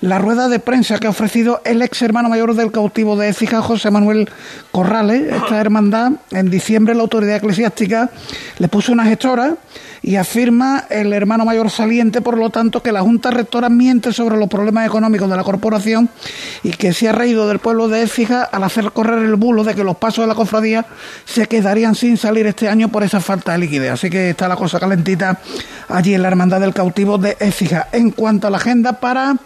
la 0.00 0.18
rueda 0.18 0.48
de 0.48 0.58
prensa 0.58 0.98
que 0.98 1.06
ha 1.06 1.10
ofrecido 1.10 1.60
el 1.66 1.82
ex 1.82 2.00
hermano 2.00 2.30
mayor 2.30 2.54
del 2.54 2.72
cautivo 2.72 3.14
de 3.16 3.28
Écija, 3.28 3.60
José 3.60 3.90
Manuel 3.90 4.30
Corrales. 4.72 5.30
Esta 5.34 5.60
hermandad, 5.60 6.12
en 6.30 6.50
diciembre 6.50 6.94
la 6.94 7.02
autoridad 7.02 7.36
eclesiástica 7.36 8.10
le 8.58 8.68
puso 8.68 8.92
una 8.92 9.04
gestora 9.04 9.56
y 10.04 10.16
afirma 10.16 10.84
el 10.90 11.14
hermano 11.14 11.46
mayor 11.46 11.70
saliente, 11.70 12.20
por 12.20 12.36
lo 12.36 12.50
tanto, 12.50 12.82
que 12.82 12.92
la 12.92 13.00
Junta 13.00 13.30
Rectora 13.30 13.70
miente 13.70 14.12
sobre 14.12 14.36
los 14.36 14.50
problemas 14.50 14.86
económicos 14.86 15.30
de 15.30 15.36
la 15.36 15.42
corporación 15.42 16.10
y 16.62 16.72
que 16.72 16.92
se 16.92 17.08
ha 17.08 17.12
reído 17.12 17.48
del 17.48 17.58
pueblo 17.58 17.88
de 17.88 18.02
Écija 18.02 18.42
al 18.42 18.64
hacer 18.64 18.92
correr 18.92 19.20
el 19.20 19.36
bulo 19.36 19.64
de 19.64 19.74
que 19.74 19.82
los 19.82 19.96
pasos 19.96 20.24
de 20.24 20.26
la 20.26 20.34
cofradía 20.34 20.84
se 21.24 21.46
quedarían 21.46 21.94
sin 21.94 22.18
salir 22.18 22.46
este 22.46 22.68
año 22.68 22.90
por 22.90 23.02
esa 23.02 23.20
falta 23.20 23.52
de 23.52 23.58
liquidez. 23.58 23.92
Así 23.92 24.10
que 24.10 24.28
está 24.28 24.46
la 24.46 24.56
cosa 24.56 24.78
calentita 24.78 25.40
allí 25.88 26.12
en 26.12 26.20
la 26.20 26.28
Hermandad 26.28 26.60
del 26.60 26.74
Cautivo 26.74 27.16
de 27.16 27.38
Écija. 27.40 27.88
En 27.90 28.10
cuanto 28.10 28.46
a 28.46 28.50
la 28.50 28.58
agenda 28.58 29.00
para 29.00 29.36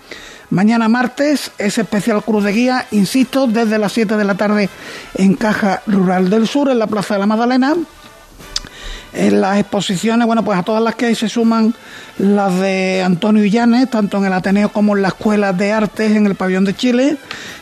Mañana 0.50 0.88
martes 0.88 1.52
es 1.58 1.76
especial 1.76 2.22
Cruz 2.22 2.42
de 2.42 2.52
Guía, 2.52 2.86
insisto, 2.92 3.46
desde 3.46 3.76
las 3.76 3.92
7 3.92 4.16
de 4.16 4.24
la 4.24 4.34
tarde 4.34 4.70
en 5.14 5.34
Caja 5.34 5.82
Rural 5.86 6.30
del 6.30 6.48
Sur, 6.48 6.70
en 6.70 6.78
la 6.78 6.86
Plaza 6.86 7.14
de 7.14 7.20
la 7.20 7.26
Magdalena. 7.26 7.74
En 9.18 9.40
las 9.40 9.58
exposiciones, 9.58 10.28
bueno, 10.28 10.44
pues 10.44 10.56
a 10.56 10.62
todas 10.62 10.80
las 10.80 10.94
que 10.94 11.06
hay 11.06 11.16
se 11.16 11.28
suman 11.28 11.74
las 12.18 12.60
de 12.60 13.02
Antonio 13.02 13.44
Illanes, 13.44 13.90
tanto 13.90 14.18
en 14.18 14.26
el 14.26 14.32
Ateneo 14.32 14.68
como 14.68 14.94
en 14.94 15.02
la 15.02 15.08
Escuela 15.08 15.52
de 15.52 15.72
Artes 15.72 16.12
en 16.12 16.24
el 16.26 16.36
Pabellón 16.36 16.64
de 16.64 16.76
Chile. 16.76 17.16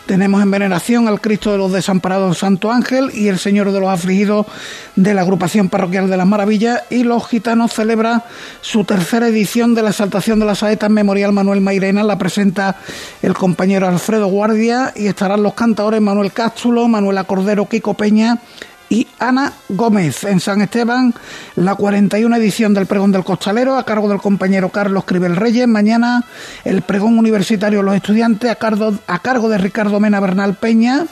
Tenemos 0.04 0.42
en 0.42 0.50
veneración 0.50 1.08
al 1.08 1.18
Cristo 1.18 1.52
de 1.52 1.56
los 1.56 1.72
Desamparados 1.72 2.36
Santo 2.36 2.70
Ángel 2.70 3.10
y 3.14 3.28
el 3.28 3.38
Señor 3.38 3.72
de 3.72 3.80
los 3.80 3.88
Afligidos 3.88 4.44
de 4.96 5.14
la 5.14 5.22
Agrupación 5.22 5.70
Parroquial 5.70 6.10
de 6.10 6.18
las 6.18 6.26
Maravillas. 6.26 6.82
Y 6.90 7.04
los 7.04 7.26
gitanos 7.26 7.72
celebra 7.72 8.24
su 8.60 8.84
tercera 8.84 9.26
edición 9.26 9.74
de 9.74 9.80
la 9.80 9.90
Exaltación 9.90 10.38
de 10.38 10.44
las 10.44 10.58
Saetas 10.58 10.90
Memorial 10.90 11.32
Manuel 11.32 11.62
Mairena. 11.62 12.04
La 12.04 12.18
presenta 12.18 12.76
el 13.22 13.32
compañero 13.32 13.88
Alfredo 13.88 14.26
Guardia 14.26 14.92
y 14.94 15.06
estarán 15.06 15.42
los 15.42 15.54
cantadores 15.54 16.02
Manuel 16.02 16.32
Cástulo, 16.32 16.86
Manuela 16.86 17.24
Cordero, 17.24 17.66
Kiko 17.66 17.94
Peña 17.94 18.40
y 18.88 19.06
Ana 19.18 19.52
Gómez 19.68 20.24
en 20.24 20.40
San 20.40 20.60
Esteban, 20.60 21.14
la 21.56 21.74
41 21.74 22.36
edición 22.36 22.74
del 22.74 22.86
Pregón 22.86 23.12
del 23.12 23.24
Costalero 23.24 23.76
a 23.76 23.84
cargo 23.84 24.08
del 24.08 24.20
compañero 24.20 24.68
Carlos 24.68 25.04
Cribel 25.04 25.36
Reyes. 25.36 25.66
Mañana 25.66 26.24
el 26.64 26.82
Pregón 26.82 27.18
Universitario 27.18 27.78
de 27.78 27.84
los 27.84 27.96
Estudiantes 27.96 28.50
a 28.50 28.54
cargo, 28.56 28.94
a 29.06 29.18
cargo 29.18 29.48
de 29.48 29.58
Ricardo 29.58 30.00
Mena 30.00 30.20
Bernal 30.20 30.54
Peña. 30.54 31.06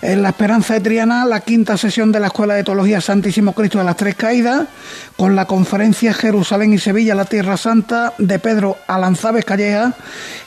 En 0.00 0.22
la 0.22 0.28
Esperanza 0.28 0.74
de 0.74 0.80
Triana, 0.80 1.24
la 1.24 1.40
quinta 1.40 1.76
sesión 1.76 2.12
de 2.12 2.20
la 2.20 2.28
Escuela 2.28 2.54
de 2.54 2.62
Teología 2.62 3.00
Santísimo 3.00 3.52
Cristo 3.52 3.78
de 3.78 3.84
las 3.84 3.96
Tres 3.96 4.14
Caídas, 4.14 4.68
con 5.16 5.34
la 5.34 5.44
conferencia 5.46 6.14
Jerusalén 6.14 6.72
y 6.72 6.78
Sevilla, 6.78 7.16
la 7.16 7.24
Tierra 7.24 7.56
Santa, 7.56 8.12
de 8.16 8.38
Pedro 8.38 8.76
Alanzávez 8.86 9.44
Calleja 9.44 9.94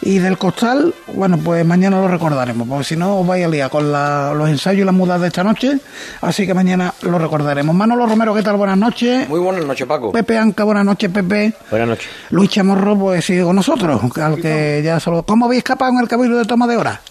y 0.02 0.20
del 0.20 0.38
Costal. 0.38 0.94
Bueno, 1.14 1.38
pues 1.38 1.66
mañana 1.66 2.00
lo 2.00 2.08
recordaremos, 2.08 2.66
porque 2.66 2.86
si 2.86 2.96
no 2.96 3.20
os 3.20 3.28
vais 3.28 3.44
a 3.46 3.50
liar 3.50 3.70
con 3.70 3.92
la- 3.92 4.34
los 4.34 4.48
ensayos 4.50 4.84
y 4.84 4.86
las 4.86 4.96
mudas 4.96 5.20
de 5.20 5.28
esta 5.28 5.44
noche, 5.44 5.78
así 6.22 6.48
que 6.48 6.54
mañana 6.54 6.94
lo 7.02 7.20
recordaremos. 7.20 7.76
Manolo 7.76 8.06
Romero, 8.08 8.34
¿qué 8.34 8.44
tal? 8.44 8.56
Buenas 8.56 8.78
noches. 8.78 9.28
Muy 9.28 9.42
buenas 9.42 9.66
noches, 9.66 9.86
Paco. 9.86 10.14
Pepe 10.14 10.38
Anca, 10.38 10.64
buenas 10.64 10.86
noches, 10.86 11.10
Pepe. 11.10 11.54
Buenas 11.70 11.90
noches. 11.90 12.08
Luis 12.30 12.50
Chamorro, 12.50 12.98
pues 12.98 13.26
sigue 13.26 13.44
con 13.44 13.58
nosotros, 13.58 14.00
al 14.18 14.38
que 14.42 14.82
ya 14.82 14.98
solo... 15.02 15.24
¿Cómo 15.24 15.46
habéis 15.48 15.60
escapado 15.60 15.92
en 15.92 16.00
el 16.00 16.08
Cabildo 16.08 16.38
de 16.38 16.46
Toma 16.46 16.68
de 16.68 16.78
Hora? 16.78 17.02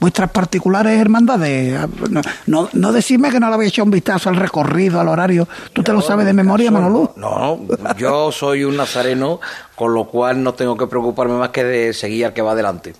Vuestras 0.00 0.30
particulares 0.30 0.98
hermandades. 0.98 1.78
No, 2.10 2.20
no, 2.46 2.68
no 2.72 2.92
decirme 2.92 3.30
que 3.30 3.40
no 3.40 3.48
le 3.48 3.54
habéis 3.54 3.72
hecho 3.72 3.84
un 3.84 3.90
vistazo 3.90 4.28
al 4.28 4.36
recorrido, 4.36 5.00
al 5.00 5.08
horario. 5.08 5.48
¿Tú 5.72 5.82
te 5.82 5.92
lo 5.92 6.00
sabes 6.00 6.26
de 6.26 6.32
memoria, 6.32 6.70
Manolo? 6.70 7.12
No, 7.16 7.60
yo 7.96 8.32
soy 8.32 8.64
un 8.64 8.76
nazareno, 8.76 9.40
con 9.74 9.94
lo 9.94 10.04
cual 10.06 10.42
no 10.42 10.54
tengo 10.54 10.76
que 10.76 10.86
preocuparme 10.86 11.34
más 11.38 11.50
que 11.50 11.64
de 11.64 11.92
seguir 11.92 12.26
al 12.26 12.32
que 12.32 12.42
va 12.42 12.52
adelante. 12.52 12.94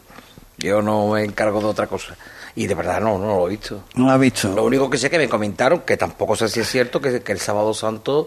Yo 0.58 0.82
no 0.82 1.08
me 1.12 1.24
encargo 1.24 1.60
de 1.60 1.66
otra 1.66 1.86
cosa. 1.86 2.16
Y 2.58 2.66
de 2.66 2.74
verdad 2.74 3.00
no, 3.00 3.16
no 3.18 3.36
lo 3.36 3.46
he 3.46 3.50
visto. 3.50 3.84
No 3.94 4.06
lo 4.08 4.14
he 4.16 4.18
visto. 4.18 4.48
Lo 4.48 4.64
único 4.64 4.90
que 4.90 4.98
sé 4.98 5.08
que 5.08 5.16
me 5.16 5.28
comentaron, 5.28 5.82
que 5.82 5.96
tampoco 5.96 6.34
sé 6.34 6.48
si 6.48 6.58
es 6.58 6.68
cierto, 6.68 7.00
que, 7.00 7.20
que 7.20 7.30
el 7.30 7.38
sábado 7.38 7.72
santo 7.72 8.26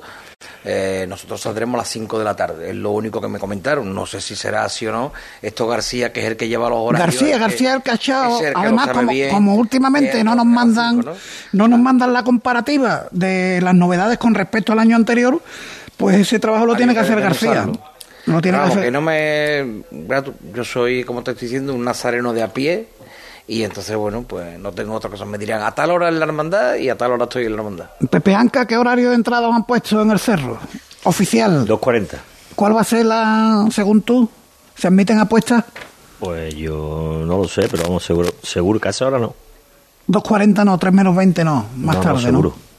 eh, 0.64 1.06
nosotros 1.10 1.42
saldremos 1.42 1.76
a 1.76 1.80
las 1.80 1.90
5 1.90 2.18
de 2.18 2.24
la 2.24 2.34
tarde. 2.34 2.70
Es 2.70 2.76
lo 2.78 2.92
único 2.92 3.20
que 3.20 3.28
me 3.28 3.40
comentaron. 3.40 3.94
No 3.94 4.06
sé 4.06 4.22
si 4.22 4.38
será 4.38 4.64
así 4.64 4.88
o 4.88 4.94
no. 4.94 5.12
Esto 5.42 5.68
García, 5.68 6.14
que 6.14 6.22
es 6.22 6.28
el 6.28 6.38
que 6.38 6.48
lleva 6.48 6.70
los 6.70 6.80
horarios. 6.80 7.14
García, 7.20 7.38
García 7.38 7.74
el 7.74 7.84
cachao. 7.84 8.40
es 8.40 8.48
el 8.48 8.54
Además, 8.56 8.92
como, 9.32 9.56
últimamente 9.56 10.14
Bien, 10.14 10.26
no 10.26 10.36
nos 10.36 10.46
mandan, 10.46 11.04
¿no? 11.52 11.68
nos 11.68 11.80
mandan 11.82 12.14
la 12.14 12.24
comparativa 12.24 13.08
de 13.12 13.60
las 13.62 13.76
novedades 13.76 14.18
con 14.18 14.34
respecto 14.34 14.72
al 14.72 14.80
año 14.80 14.96
anterior, 14.96 15.42
pues 15.98 16.16
ese 16.16 16.40
trabajo 16.40 16.66
lo 16.66 16.78
tiene 16.78 16.94
que 16.94 17.02
hacer 17.02 17.20
García. 17.20 17.68
Lo 18.28 18.42
tiene 18.42 18.60
que 18.60 18.64
hacer. 18.64 18.84
que 18.84 18.92
no 18.92 19.02
me... 19.02 19.84
Yo 20.54 20.64
soy, 20.64 21.04
como 21.04 21.22
te 21.22 21.32
estoy 21.32 21.50
diciendo, 21.50 21.74
un 21.74 21.84
nazareno 21.84 22.32
de 22.32 22.44
a 22.44 22.54
pie. 22.54 22.88
Y 23.52 23.66
entonces, 23.66 23.97
bueno, 23.97 24.24
pues 24.24 24.58
no 24.58 24.72
tengo 24.72 24.93
otra 24.93 25.10
cosa. 25.10 25.26
Me 25.26 25.38
dirían 25.38 25.62
a 25.62 25.72
tal 25.72 25.91
hora 25.91 26.08
en 26.08 26.20
la 26.20 26.26
hermandad 26.26 26.76
y 26.76 26.88
a 26.88 26.97
tal 26.97 27.12
hora 27.12 27.26
estoy 27.26 27.47
en 27.47 27.52
la 27.52 27.58
hermandad. 27.58 27.89
Pepe 28.10 28.34
Anca, 28.34 28.66
¿qué 28.66 28.78
horario 28.78 29.10
de 29.10 29.16
entrada 29.16 29.49
os 29.49 29.54
han 29.54 29.66
puesto 29.66 30.02
en 30.02 30.10
el 30.10 30.20
cerro? 30.20 30.58
Oficial. 31.04 31.68
2.40. 31.68 32.18
¿Cuál 32.56 32.78
va 32.78 32.80
a 32.80 32.86
ser 32.86 33.06
la, 33.08 33.68
según 33.70 34.04
tú? 34.04 34.30
¿Se 34.74 34.88
admiten 34.88 35.20
apuestas? 35.20 35.66
Pues 36.18 36.56
yo 36.56 37.24
no 37.26 37.39
lo 37.39 37.47
sé, 37.49 37.68
pero 37.70 37.84
vamos, 37.84 38.06
seguro, 38.06 38.30
seguro 38.41 38.80
que 38.80 38.88
a 38.88 38.91
esa 38.91 39.08
hora 39.08 39.20
no. 39.20 39.36
2.40 40.08 40.64
no, 40.64 40.78
3 40.78 40.93
menos 40.93 41.14
20 41.14 41.43
no, 41.43 41.66
más 41.76 41.97
no, 41.97 42.02
tarde, 42.02 42.22
no, 42.22 42.22
seguro. 42.22 42.49
¿no? 42.56 42.71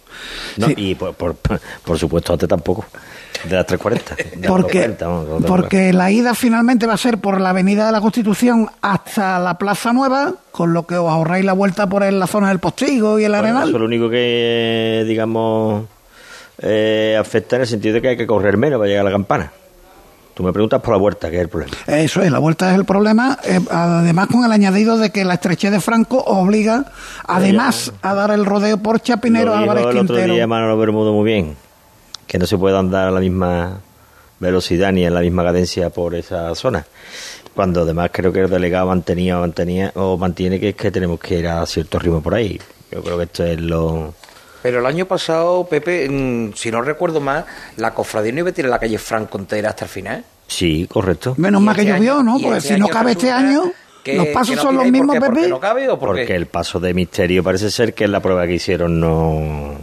No, 0.56 0.68
Y 0.76 0.94
por, 0.94 1.14
por, 1.14 1.36
por 1.36 1.98
supuesto, 1.98 2.32
antes 2.32 2.48
tampoco. 2.48 2.84
De 3.48 3.56
las 3.56 3.66
3.40. 3.66 4.36
de 4.36 4.48
Porque, 4.48 4.88
2.40, 4.88 4.98
vamos, 5.00 5.26
de 5.26 5.40
las 5.40 5.42
porque 5.44 5.92
la 5.92 6.10
ida 6.10 6.34
finalmente 6.34 6.86
va 6.86 6.94
a 6.94 6.98
ser 6.98 7.18
por 7.18 7.40
la 7.40 7.50
Avenida 7.50 7.86
de 7.86 7.92
la 7.92 8.00
Constitución 8.00 8.68
hasta 8.80 9.38
la 9.40 9.58
Plaza 9.58 9.92
Nueva, 9.92 10.34
con 10.52 10.72
lo 10.72 10.86
que 10.86 10.96
os 10.96 11.10
ahorráis 11.10 11.44
la 11.44 11.52
vuelta 11.52 11.88
por 11.88 12.04
en 12.04 12.20
la 12.20 12.26
zona 12.26 12.48
del 12.50 12.60
Postigo 12.60 13.18
y 13.18 13.24
el 13.24 13.32
Bueno, 13.32 13.44
Arenal. 13.44 13.68
Eso 13.68 13.76
es 13.76 13.80
lo 13.80 13.86
único 13.86 14.08
que, 14.08 15.04
digamos, 15.06 15.86
eh, 16.58 17.16
afecta 17.18 17.56
en 17.56 17.62
el 17.62 17.68
sentido 17.68 17.94
de 17.94 18.02
que 18.02 18.08
hay 18.08 18.16
que 18.16 18.26
correr 18.26 18.56
menos 18.56 18.78
para 18.78 18.88
llegar 18.88 19.06
a 19.06 19.10
la 19.10 19.12
campana. 19.12 19.52
Tú 20.34 20.42
me 20.42 20.52
preguntas 20.52 20.80
por 20.80 20.94
la 20.94 20.98
vuelta, 20.98 21.30
que 21.30 21.36
es 21.36 21.42
el 21.42 21.48
problema. 21.48 21.76
Eso 21.86 22.22
es, 22.22 22.30
la 22.30 22.38
vuelta 22.38 22.70
es 22.70 22.78
el 22.78 22.84
problema. 22.86 23.38
eh, 23.44 23.60
además, 23.70 24.28
con 24.28 24.44
el 24.44 24.52
añadido 24.52 24.96
de 24.96 25.10
que 25.10 25.24
la 25.24 25.34
estrechez 25.34 25.70
de 25.70 25.80
Franco 25.80 26.18
obliga, 26.18 26.86
además, 27.26 27.92
a 28.00 28.14
dar 28.14 28.30
el 28.30 28.46
rodeo 28.46 28.78
por 28.78 29.00
Chapinero 29.00 29.54
Álvarez 29.54 29.86
el 29.90 29.98
otro 29.98 30.16
día 30.16 30.46
Manolo 30.46 30.78
Bermudo 30.78 31.12
muy 31.12 31.24
bien, 31.24 31.56
que 32.26 32.38
no 32.38 32.46
se 32.46 32.56
puede 32.56 32.78
andar 32.78 33.08
a 33.08 33.10
la 33.10 33.20
misma 33.20 33.80
velocidad 34.40 34.90
ni 34.92 35.04
en 35.04 35.14
la 35.14 35.20
misma 35.20 35.44
cadencia 35.44 35.90
por 35.90 36.14
esa 36.14 36.54
zona. 36.54 36.86
Cuando 37.54 37.82
además 37.82 38.10
creo 38.12 38.32
que 38.32 38.40
el 38.40 38.50
delegado 38.50 38.86
mantenía, 38.86 39.36
mantenía 39.36 39.92
o 39.94 40.16
mantiene 40.16 40.58
que 40.58 40.70
es 40.70 40.74
que 40.74 40.90
tenemos 40.90 41.20
que 41.20 41.38
ir 41.38 41.48
a 41.48 41.64
cierto 41.66 41.98
ritmo 41.98 42.22
por 42.22 42.34
ahí. 42.34 42.58
Yo 42.90 43.02
creo 43.02 43.18
que 43.18 43.24
esto 43.24 43.44
es 43.44 43.60
lo... 43.60 44.14
Pero 44.62 44.78
el 44.80 44.86
año 44.86 45.06
pasado, 45.06 45.66
Pepe, 45.68 46.08
mm, 46.08 46.52
si 46.54 46.70
no 46.70 46.82
recuerdo 46.82 47.20
mal, 47.20 47.44
la 47.76 47.92
cofradía 47.92 48.32
no 48.32 48.38
iba 48.40 48.50
a 48.50 48.52
tirar 48.52 48.70
la 48.70 48.78
calle 48.78 48.98
Franco 48.98 49.38
entera 49.38 49.70
hasta 49.70 49.84
el 49.86 49.90
final. 49.90 50.24
Sí, 50.46 50.86
correcto. 50.90 51.34
Menos 51.38 51.60
mal 51.62 51.74
que 51.74 51.82
este 51.82 51.94
llovió, 51.94 52.12
año- 52.18 52.22
¿no? 52.22 52.38
Porque 52.40 52.58
este 52.58 52.74
si 52.74 52.80
no 52.80 52.88
cabe 52.88 53.12
este 53.12 53.30
año, 53.30 53.72
que- 54.04 54.14
los 54.16 54.26
que 54.26 54.32
pasos 54.32 54.56
no 54.56 54.62
son 54.62 54.76
los 54.76 54.84
mismos, 54.86 55.06
¿por 55.06 55.14
qué? 55.14 55.20
Pepe. 55.20 55.34
¿Porque 55.34 55.48
no 55.48 55.60
cabe 55.60 55.88
o 55.88 55.98
por 55.98 56.14
qué? 56.14 56.20
Porque 56.22 56.34
el 56.36 56.46
paso 56.46 56.78
de 56.80 56.94
misterio 56.94 57.42
parece 57.42 57.70
ser 57.70 57.94
que 57.94 58.04
en 58.04 58.12
la 58.12 58.20
prueba 58.20 58.46
que 58.46 58.54
hicieron 58.54 59.00
no... 59.00 59.74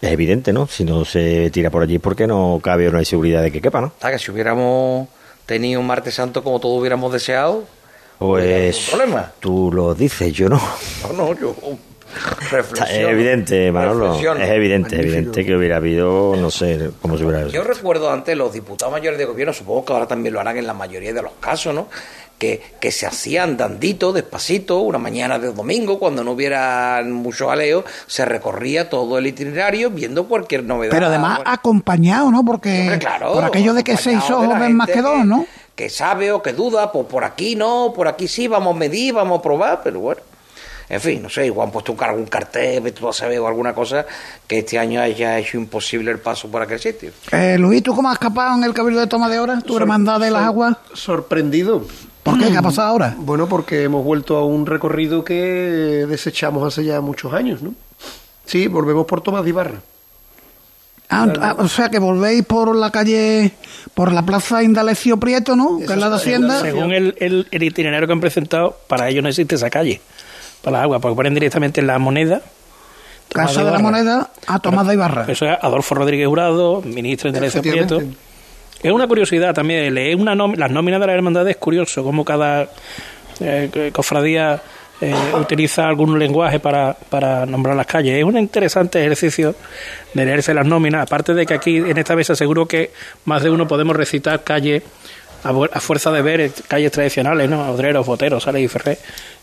Es 0.00 0.10
evidente, 0.10 0.52
¿no? 0.52 0.66
Si 0.66 0.84
no 0.84 1.04
se 1.04 1.48
tira 1.50 1.70
por 1.70 1.82
allí, 1.84 1.98
porque 2.00 2.26
no 2.26 2.58
cabe 2.62 2.88
o 2.88 2.90
no 2.92 2.98
hay 2.98 3.04
seguridad 3.04 3.40
de 3.40 3.52
que 3.52 3.60
quepa, 3.60 3.80
¿no? 3.80 3.92
Ah, 4.02 4.10
que 4.10 4.18
si 4.18 4.32
hubiéramos 4.32 5.06
tenido 5.46 5.80
un 5.80 5.86
martes 5.86 6.14
santo 6.14 6.42
como 6.42 6.58
todos 6.58 6.80
hubiéramos 6.80 7.12
deseado, 7.12 7.64
Pues 8.18 8.88
problema. 8.90 9.30
tú 9.38 9.70
lo 9.72 9.94
dices, 9.94 10.32
yo 10.32 10.48
no. 10.48 10.60
no, 11.06 11.12
no, 11.12 11.38
yo 11.38 11.54
Es 12.52 12.90
evidente, 12.90 13.72
Manolo. 13.72 14.14
Es 14.14 14.50
evidente, 14.50 14.96
es 14.96 15.02
evidente 15.02 15.44
que 15.44 15.56
hubiera 15.56 15.76
habido, 15.76 16.36
no 16.36 16.50
sé 16.50 16.90
cómo 17.00 17.16
se 17.16 17.24
hubiera 17.24 17.48
Yo 17.48 17.64
recuerdo 17.64 18.10
antes 18.10 18.36
los 18.36 18.52
diputados 18.52 18.92
mayores 18.92 19.18
de 19.18 19.24
gobierno, 19.24 19.52
supongo 19.52 19.84
que 19.84 19.92
ahora 19.92 20.06
también 20.06 20.34
lo 20.34 20.40
harán 20.40 20.58
en 20.58 20.66
la 20.66 20.74
mayoría 20.74 21.12
de 21.12 21.22
los 21.22 21.32
casos, 21.40 21.74
¿no? 21.74 21.88
Que, 22.38 22.60
que 22.80 22.90
se 22.90 23.06
hacían 23.06 23.56
dandito, 23.56 24.12
despacito, 24.12 24.80
una 24.80 24.98
mañana 24.98 25.38
de 25.38 25.52
domingo, 25.52 26.00
cuando 26.00 26.24
no 26.24 26.32
hubiera 26.32 27.00
mucho 27.04 27.52
aleo, 27.52 27.84
se 28.08 28.24
recorría 28.24 28.90
todo 28.90 29.18
el 29.18 29.28
itinerario 29.28 29.90
viendo 29.90 30.26
cualquier 30.26 30.64
novedad. 30.64 30.92
Pero 30.92 31.06
además 31.06 31.40
acompañado, 31.44 32.32
¿no? 32.32 32.44
Porque 32.44 32.96
claro, 32.98 33.32
por 33.32 33.44
aquello 33.44 33.74
de 33.74 33.84
que 33.84 33.96
seis 33.96 34.28
ojos 34.28 34.58
ven 34.58 34.74
más 34.74 34.88
que 34.88 35.00
dos, 35.00 35.24
¿no? 35.24 35.46
que 35.74 35.88
sabe 35.88 36.32
o 36.32 36.42
que 36.42 36.52
duda, 36.52 36.92
pues 36.92 37.06
por 37.06 37.24
aquí 37.24 37.56
no, 37.56 37.92
por 37.94 38.08
aquí 38.08 38.28
sí, 38.28 38.46
vamos 38.46 38.76
a 38.76 38.78
medir, 38.78 39.14
vamos 39.14 39.38
a 39.38 39.42
probar, 39.42 39.80
pero 39.82 40.00
bueno. 40.00 40.20
En 40.88 41.00
fin, 41.00 41.22
no 41.22 41.28
sé, 41.30 41.46
igual 41.46 41.66
han 41.68 41.72
puesto 41.72 41.92
un, 41.92 42.02
algún 42.02 42.26
cartel, 42.26 42.92
tú 42.92 43.08
a 43.08 43.12
saber, 43.12 43.38
o 43.40 43.46
alguna 43.46 43.74
cosa 43.74 44.04
que 44.46 44.58
este 44.58 44.78
año 44.78 45.00
haya 45.00 45.38
hecho 45.38 45.56
imposible 45.56 46.10
el 46.10 46.18
paso 46.18 46.48
por 46.48 46.60
aquel 46.62 46.78
sitio. 46.80 47.10
Eh, 47.32 47.56
Luis, 47.58 47.82
¿tú 47.82 47.94
cómo 47.94 48.08
has 48.08 48.14
escapado 48.14 48.56
en 48.56 48.64
el 48.64 48.74
Cabildo 48.74 49.00
de 49.00 49.06
Toma 49.06 49.28
de 49.28 49.38
Horas? 49.38 49.64
¿Tu 49.64 49.76
hermandad 49.76 50.20
de 50.20 50.30
las 50.30 50.42
aguas? 50.42 50.76
Sorprendido. 50.94 51.86
¿Por 52.22 52.38
qué? 52.38 52.50
¿Qué 52.50 52.56
ha 52.56 52.62
pasado 52.62 52.88
ahora? 52.88 53.14
Bueno, 53.18 53.48
porque 53.48 53.82
hemos 53.84 54.04
vuelto 54.04 54.36
a 54.36 54.44
un 54.44 54.66
recorrido 54.66 55.24
que 55.24 55.34
desechamos 56.08 56.66
hace 56.66 56.84
ya 56.84 57.00
muchos 57.00 57.32
años, 57.32 57.62
¿no? 57.62 57.74
Sí, 58.44 58.66
volvemos 58.68 59.06
por 59.06 59.22
Tomás 59.22 59.44
de 59.44 59.50
Ibarra. 59.50 59.80
Ah, 61.14 61.30
ah, 61.42 61.56
o 61.58 61.68
sea 61.68 61.90
que 61.90 61.98
volvéis 61.98 62.42
por 62.44 62.74
la 62.74 62.90
calle, 62.90 63.52
por 63.92 64.12
la 64.12 64.22
plaza 64.24 64.62
Indalecio 64.62 65.18
Prieto, 65.18 65.54
¿no? 65.54 65.76
Que 65.76 65.84
es 65.84 65.96
la 65.96 66.08
de 66.08 66.16
Hacienda. 66.16 66.60
Según 66.62 66.90
el, 66.92 67.14
el- 67.18 67.46
el 67.50 67.62
itinerario 67.62 68.06
que 68.06 68.12
han 68.14 68.20
presentado, 68.20 68.78
para 68.88 69.10
ellos 69.10 69.22
no 69.22 69.28
existe 69.28 69.56
esa 69.56 69.68
calle, 69.68 70.00
para 70.62 70.78
las 70.78 70.84
aguas, 70.84 71.00
porque 71.00 71.16
ponen 71.16 71.34
directamente 71.34 71.82
la 71.82 71.98
moneda. 71.98 72.40
Casa 73.28 73.64
de 73.64 73.70
la. 73.70 73.78
Moneda 73.78 74.30
a 74.46 74.58
Tomás 74.58 74.86
de 74.86 74.94
Ibarra. 74.94 75.24
Eso 75.28 75.46
es 75.46 75.58
Adolfo 75.60 75.94
Rodríguez 75.94 76.28
Jurado, 76.28 76.82
ministro 76.82 77.30
de 77.30 77.38
Indalecio 77.38 77.62
Prieto. 77.62 78.02
Es 78.82 78.90
una 78.90 79.06
curiosidad 79.06 79.54
también, 79.54 79.94
leer 79.94 80.16
una 80.16 80.34
las 80.34 80.70
nóminas 80.70 81.00
de 81.00 81.06
las 81.06 81.14
hermandades 81.14 81.52
es 81.52 81.56
curioso, 81.56 82.02
cómo 82.02 82.24
cada 82.24 82.68
eh, 83.40 83.90
cofradía 83.92 84.60
eh, 85.00 85.14
utiliza 85.40 85.88
algún 85.88 86.18
lenguaje 86.18 86.60
para, 86.60 86.94
para 86.94 87.46
nombrar 87.46 87.76
las 87.76 87.86
calles. 87.86 88.18
Es 88.18 88.24
un 88.24 88.38
interesante 88.38 89.00
ejercicio 89.00 89.54
de 90.14 90.24
leerse 90.24 90.52
las 90.54 90.66
nóminas, 90.66 91.02
aparte 91.02 91.34
de 91.34 91.46
que 91.46 91.54
aquí 91.54 91.76
en 91.76 91.96
esta 91.96 92.14
mesa 92.14 92.36
seguro 92.36 92.66
que 92.66 92.92
más 93.24 93.42
de 93.42 93.50
uno 93.50 93.66
podemos 93.66 93.96
recitar 93.96 94.44
calles 94.44 94.82
a, 95.42 95.80
fuerza 95.80 96.12
de 96.12 96.22
ver 96.22 96.40
eh, 96.40 96.52
calles 96.68 96.92
tradicionales, 96.92 97.50
¿no? 97.50 97.70
Odreros, 97.72 98.06
Boteros, 98.06 98.44
Sales 98.44 98.62
y 98.62 98.68
Ferré. 98.68 98.98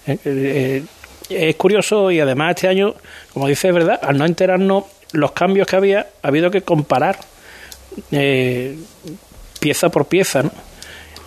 Eh, 0.07 0.83
es 1.29 1.55
curioso 1.55 2.11
y 2.11 2.19
además 2.19 2.51
este 2.55 2.67
año, 2.67 2.93
como 3.33 3.47
dice, 3.47 3.69
es 3.69 3.73
verdad, 3.73 3.99
al 4.01 4.17
no 4.17 4.25
enterarnos 4.25 4.85
los 5.13 5.31
cambios 5.31 5.67
que 5.67 5.75
había, 5.75 6.07
ha 6.21 6.27
habido 6.27 6.51
que 6.51 6.61
comparar 6.61 7.17
eh, 8.11 8.77
pieza 9.59 9.89
por 9.89 10.05
pieza, 10.05 10.43
¿no? 10.43 10.51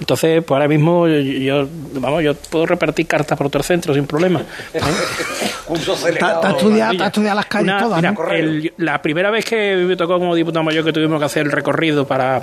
Entonces, 0.01 0.43
pues 0.43 0.51
ahora 0.57 0.67
mismo 0.67 1.07
yo, 1.07 1.15
yo- 1.21 1.69
vamos, 1.95 2.25
yo 2.25 2.35
puedo 2.35 2.67
repartir 2.67 3.07
cartas 3.07 3.39
por 3.39 3.47
otro 3.47 3.63
centro 3.63 3.95
sin 3.95 4.05
problema. 4.07 4.43
Te 4.73 4.79
has 4.79 6.55
estudiado, 6.57 7.05
estudiado 7.07 7.37
las 7.37 7.47
calles 7.47 7.65
Una- 7.69 7.79
todas, 7.81 7.97
mira, 7.99 8.13
¿no? 8.13 8.31
el- 8.33 8.73
la 8.79 9.01
primera 9.01 9.31
vez 9.31 9.45
que 9.45 9.77
me 9.77 9.97
tocó 9.97 10.19
como 10.19 10.35
diputado 10.35 10.65
mayor 10.65 10.85
que 10.85 10.93
tuvimos 10.93 11.21
que 11.21 11.25
hacer 11.27 11.47
el 11.47 11.53
recorrido 11.53 12.05
para... 12.07 12.41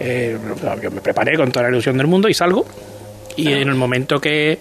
eh, 0.00 0.36
yo 0.82 0.90
me 0.90 1.00
preparé 1.00 1.36
con 1.36 1.52
toda 1.52 1.64
la 1.64 1.68
ilusión 1.70 1.96
del 1.98 2.08
mundo 2.08 2.28
y 2.28 2.34
salgo. 2.34 2.66
Y 3.36 3.52
en 3.52 3.68
el 3.68 3.74
momento 3.74 4.18
que 4.20 4.58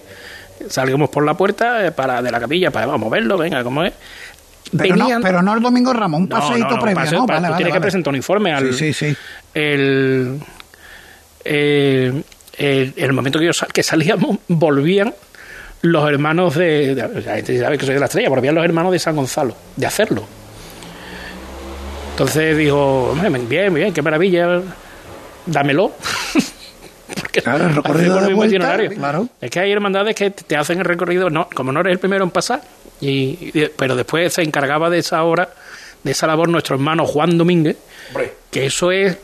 salgamos 0.70 1.10
por 1.10 1.26
la 1.26 1.36
puerta 1.36 1.86
eh, 1.86 1.92
para 1.92 2.22
de 2.22 2.32
la 2.32 2.40
capilla 2.40 2.72
para 2.72 2.86
vamos 2.86 3.08
a 3.12 3.16
verlo, 3.16 3.38
venga, 3.38 3.64
¿cómo 3.64 3.84
es? 3.84 3.94
Pero, 4.76 4.96
Venían- 4.96 5.20
no, 5.22 5.28
pero 5.28 5.42
no 5.42 5.54
el 5.54 5.62
Domingo 5.62 5.94
Ramón, 5.94 6.24
un 6.24 6.30
no, 6.30 6.40
paseíto 6.40 6.70
no, 6.70 6.76
no, 6.78 6.82
previo, 6.82 6.96
paseo, 6.96 7.20
¿no? 7.20 7.26
pa- 7.28 7.34
Vale, 7.36 7.46
tú 7.48 7.52
vale, 7.52 7.58
tienes 7.58 7.74
que 7.74 7.82
presentar 7.82 8.12
un 8.12 8.16
informe 8.16 8.52
al... 8.54 8.74
Sí, 8.74 8.94
sí, 8.94 9.12
sí. 9.12 9.18
El, 9.54 10.40
eh, 11.44 12.24
el, 12.58 12.94
el 12.98 13.14
momento 13.14 13.40
que, 13.40 13.46
yo 13.46 13.54
sal- 13.54 13.72
que 13.72 13.84
salíamos, 13.84 14.38
volvían 14.48 15.14
los 15.82 16.10
hermanos 16.10 16.56
de... 16.56 16.96
de- 16.96 17.22
sea, 17.22 17.38
este 17.38 17.60
sabe 17.60 17.78
que 17.78 17.86
soy 17.86 17.94
de 17.94 18.00
la 18.00 18.08
estrella, 18.08 18.30
volvían 18.30 18.56
los 18.56 18.66
hermanos 18.66 18.92
de 18.92 19.00
San 19.00 19.16
Gonzalo, 19.16 19.56
de 19.76 19.86
hacerlo. 19.86 20.26
Entonces 22.12 22.58
dijo, 22.58 23.12
"Hombre, 23.12 23.30
bien, 23.30 23.74
bien, 23.74 23.94
qué 23.94 24.02
maravilla, 24.02 24.62
dámelo. 25.46 25.92
Claro, 27.42 27.68
el 27.68 27.76
recorrido 27.76 28.16
de 28.16 28.22
mismo 28.22 28.38
vuelta, 28.38 28.56
itinerario. 28.56 28.90
claro. 28.92 29.28
Es 29.42 29.50
que 29.52 29.60
hay 29.60 29.72
hermandades 29.72 30.16
que 30.16 30.32
te 30.32 30.56
hacen 30.56 30.80
el 30.80 30.86
recorrido, 30.86 31.30
no, 31.30 31.48
como 31.54 31.72
no 31.72 31.80
eres 31.82 31.94
el 31.94 32.00
primero 32.00 32.24
en 32.24 32.32
pasar, 32.32 32.62
y, 33.02 33.52
y- 33.54 33.72
pero 33.78 33.96
después 33.96 34.34
se 34.34 34.42
encargaba 34.44 34.90
de 34.90 35.00
esa 35.00 35.24
hora, 35.24 35.50
de 36.04 36.12
esa 36.12 36.28
labor, 36.28 36.50
nuestro 36.50 36.76
hermano 36.76 37.06
Juan 37.06 37.38
Domínguez, 37.38 37.78
que 38.52 38.68
eso 38.68 38.92
es 38.92 39.18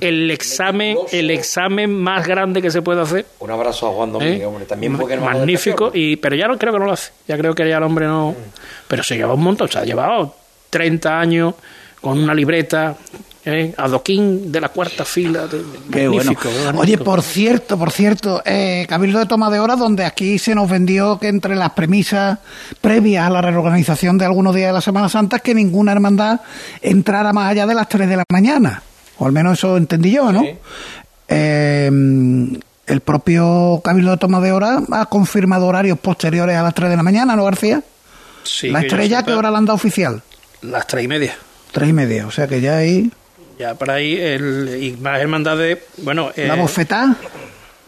el 0.00 0.30
examen 0.32 0.98
el 1.12 1.30
examen 1.30 1.94
más 1.94 2.26
grande 2.26 2.60
que 2.60 2.70
se 2.72 2.82
puede 2.82 3.00
hacer 3.00 3.24
Un 3.38 3.52
abrazo 3.52 3.86
a 3.88 3.92
Juan 3.92 4.12
Domínguez, 4.12 4.40
¿Eh? 4.42 4.44
hombre, 4.46 4.64
también 4.66 4.96
porque 4.98 5.14
de 5.16 5.20
magnífico 5.22 5.92
y 5.94 6.16
pero 6.16 6.34
ya 6.34 6.48
no 6.48 6.58
creo 6.58 6.72
que 6.72 6.78
no 6.80 6.86
lo 6.86 6.92
hace 6.92 7.12
ya 7.28 7.38
creo 7.38 7.54
que 7.54 7.66
ya 7.68 7.76
el 7.76 7.84
hombre 7.84 8.06
no 8.06 8.34
pero 8.88 9.04
se 9.04 9.16
lleva 9.16 9.32
un 9.34 9.42
montón 9.44 9.68
o 9.68 9.72
sea 9.72 9.82
ha 9.82 9.84
llevado 9.84 10.34
30 10.70 11.20
años 11.20 11.54
con 12.00 12.18
una 12.18 12.34
libreta 12.34 12.96
¿eh? 13.46 13.72
adoquín 13.76 14.50
de 14.52 14.60
la 14.60 14.68
cuarta 14.68 15.04
fila 15.04 15.46
de- 15.46 15.62
Qué 15.90 16.08
bueno. 16.08 16.24
magnífico, 16.32 16.48
magnífico. 16.50 16.80
Oye, 16.80 16.98
por 16.98 17.22
cierto, 17.22 17.78
por 17.78 17.90
cierto, 17.92 18.42
eh, 18.44 18.84
Cabildo 18.88 19.18
de 19.18 19.26
Toma 19.26 19.48
de 19.50 19.58
Hora, 19.60 19.76
donde 19.76 20.04
aquí 20.04 20.38
se 20.38 20.54
nos 20.54 20.68
vendió 20.68 21.18
que 21.18 21.28
entre 21.28 21.54
las 21.56 21.70
premisas 21.70 22.38
previas 22.80 23.26
a 23.26 23.30
la 23.30 23.40
reorganización 23.40 24.18
de 24.18 24.24
algunos 24.26 24.54
días 24.54 24.68
de 24.68 24.72
la 24.74 24.80
Semana 24.80 25.08
Santa 25.08 25.36
es 25.36 25.42
que 25.42 25.54
ninguna 25.54 25.92
hermandad 25.92 26.40
entrara 26.82 27.32
más 27.32 27.50
allá 27.50 27.66
de 27.66 27.74
las 27.74 27.88
3 27.88 28.08
de 28.08 28.16
la 28.16 28.24
mañana. 28.30 28.82
O 29.18 29.24
al 29.26 29.32
menos 29.32 29.58
eso 29.58 29.76
entendí 29.78 30.10
yo, 30.10 30.30
¿no? 30.32 30.44
Eh, 31.28 31.90
el 32.86 33.00
propio 33.00 33.80
Cabildo 33.82 34.12
de 34.12 34.16
Toma 34.18 34.40
de 34.40 34.52
Hora 34.52 34.80
ha 34.92 35.06
confirmado 35.06 35.66
horarios 35.66 35.98
posteriores 35.98 36.56
a 36.56 36.62
las 36.62 36.74
3 36.74 36.90
de 36.90 36.96
la 36.96 37.02
mañana, 37.02 37.34
¿no, 37.34 37.44
García? 37.44 37.82
Sí, 38.44 38.68
la 38.68 38.80
estrella, 38.80 39.24
¿qué 39.24 39.32
hora 39.32 39.50
la 39.50 39.58
han 39.58 39.64
dado 39.64 39.74
oficial? 39.74 40.22
las 40.62 40.86
tres 40.86 41.04
y 41.04 41.08
media 41.08 41.34
Tres 41.72 41.88
y 41.90 41.92
media, 41.92 42.26
o 42.26 42.30
sea 42.30 42.46
que 42.46 42.60
ya 42.60 42.76
ahí... 42.78 43.10
ya 43.58 43.74
por 43.74 43.90
ahí 43.90 44.16
el, 44.20 44.78
y 44.82 44.92
más 45.00 45.20
hermandades 45.20 45.78
bueno 45.98 46.30
La 46.36 46.54
eh, 46.54 46.60
bofetá, 46.60 47.16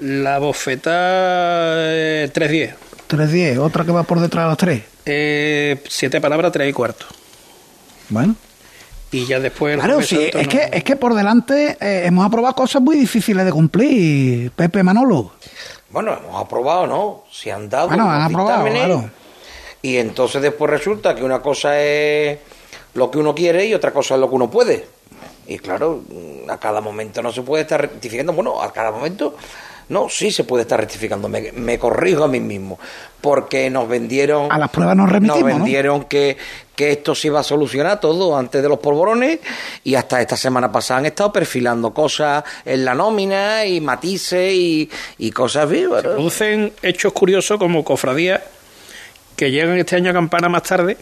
la 0.00 0.38
bofeta 0.38 0.92
eh, 0.94 2.30
310 2.32 2.74
3.10, 3.08 3.58
otra 3.58 3.84
que 3.84 3.92
va 3.92 4.02
por 4.02 4.20
detrás 4.20 4.44
de 4.44 4.48
las 4.48 4.58
3. 4.58 4.82
eh, 5.06 5.82
siete 5.88 6.20
palabras 6.20 6.52
tres 6.52 6.68
y 6.68 6.72
cuarto 6.72 7.06
Bueno. 8.10 8.34
y 9.10 9.24
ya 9.26 9.40
después 9.40 9.74
el 9.74 9.80
Claro, 9.80 10.02
sí, 10.02 10.28
es 10.32 10.34
no- 10.46 10.48
que, 10.48 10.68
es 10.72 10.84
que 10.84 10.96
por 10.96 11.14
delante 11.14 11.76
eh, 11.80 12.02
hemos 12.06 12.26
aprobado 12.26 12.54
cosas 12.54 12.82
muy 12.82 12.96
difíciles 12.96 13.44
de 13.46 13.52
cumplir, 13.52 14.50
Pepe 14.52 14.82
Manolo. 14.82 15.32
Bueno, 15.90 16.12
hemos 16.18 16.38
aprobado, 16.42 16.86
¿no? 16.86 17.24
Se 17.32 17.50
han 17.50 17.70
dado 17.70 17.88
Bueno, 17.88 18.10
han 18.10 18.20
aprobado, 18.20 18.66
claro. 18.66 19.10
y 19.80 19.96
entonces 19.96 20.42
después 20.42 20.70
resulta 20.70 21.14
que 21.14 21.24
una 21.24 21.40
cosa 21.40 21.80
es 21.80 22.38
lo 22.92 23.10
que 23.10 23.16
uno 23.16 23.34
quiere 23.34 23.64
y 23.64 23.72
otra 23.72 23.90
cosa 23.92 24.14
es 24.16 24.20
lo 24.20 24.28
que 24.28 24.34
uno 24.34 24.50
puede. 24.50 24.86
Y 25.48 25.58
claro, 25.58 26.02
a 26.48 26.58
cada 26.58 26.80
momento 26.80 27.22
no 27.22 27.32
se 27.32 27.42
puede 27.42 27.62
estar 27.62 27.80
rectificando. 27.80 28.32
Bueno, 28.34 28.62
a 28.62 28.70
cada 28.72 28.90
momento 28.90 29.34
no, 29.88 30.10
sí 30.10 30.30
se 30.30 30.44
puede 30.44 30.62
estar 30.62 30.78
rectificando. 30.78 31.28
Me, 31.28 31.52
me 31.52 31.78
corrijo 31.78 32.24
a 32.24 32.28
mí 32.28 32.38
mismo. 32.38 32.78
Porque 33.20 33.70
nos 33.70 33.88
vendieron. 33.88 34.52
A 34.52 34.58
las 34.58 34.70
pruebas 34.70 34.94
nos 34.94 35.10
remitimos, 35.10 35.40
Nos 35.40 35.50
¿no? 35.50 35.56
vendieron 35.56 36.04
que, 36.04 36.36
que 36.76 36.92
esto 36.92 37.14
se 37.14 37.28
iba 37.28 37.40
a 37.40 37.42
solucionar 37.42 37.98
todo 37.98 38.36
antes 38.36 38.62
de 38.62 38.68
los 38.68 38.78
polvorones. 38.78 39.40
Y 39.84 39.94
hasta 39.94 40.20
esta 40.20 40.36
semana 40.36 40.70
pasada 40.70 41.00
han 41.00 41.06
estado 41.06 41.32
perfilando 41.32 41.94
cosas 41.94 42.44
en 42.66 42.84
la 42.84 42.94
nómina 42.94 43.64
y 43.64 43.80
matices 43.80 44.52
y, 44.52 44.90
y 45.16 45.30
cosas 45.30 45.68
vivas. 45.68 46.02
Se 46.02 46.08
producen 46.08 46.72
hechos 46.82 47.12
curiosos 47.14 47.58
como 47.58 47.82
cofradías 47.82 48.42
que 49.34 49.50
llegan 49.50 49.78
este 49.78 49.96
año 49.96 50.10
a 50.10 50.12
campana 50.14 50.48
más 50.48 50.64
tarde, 50.64 50.98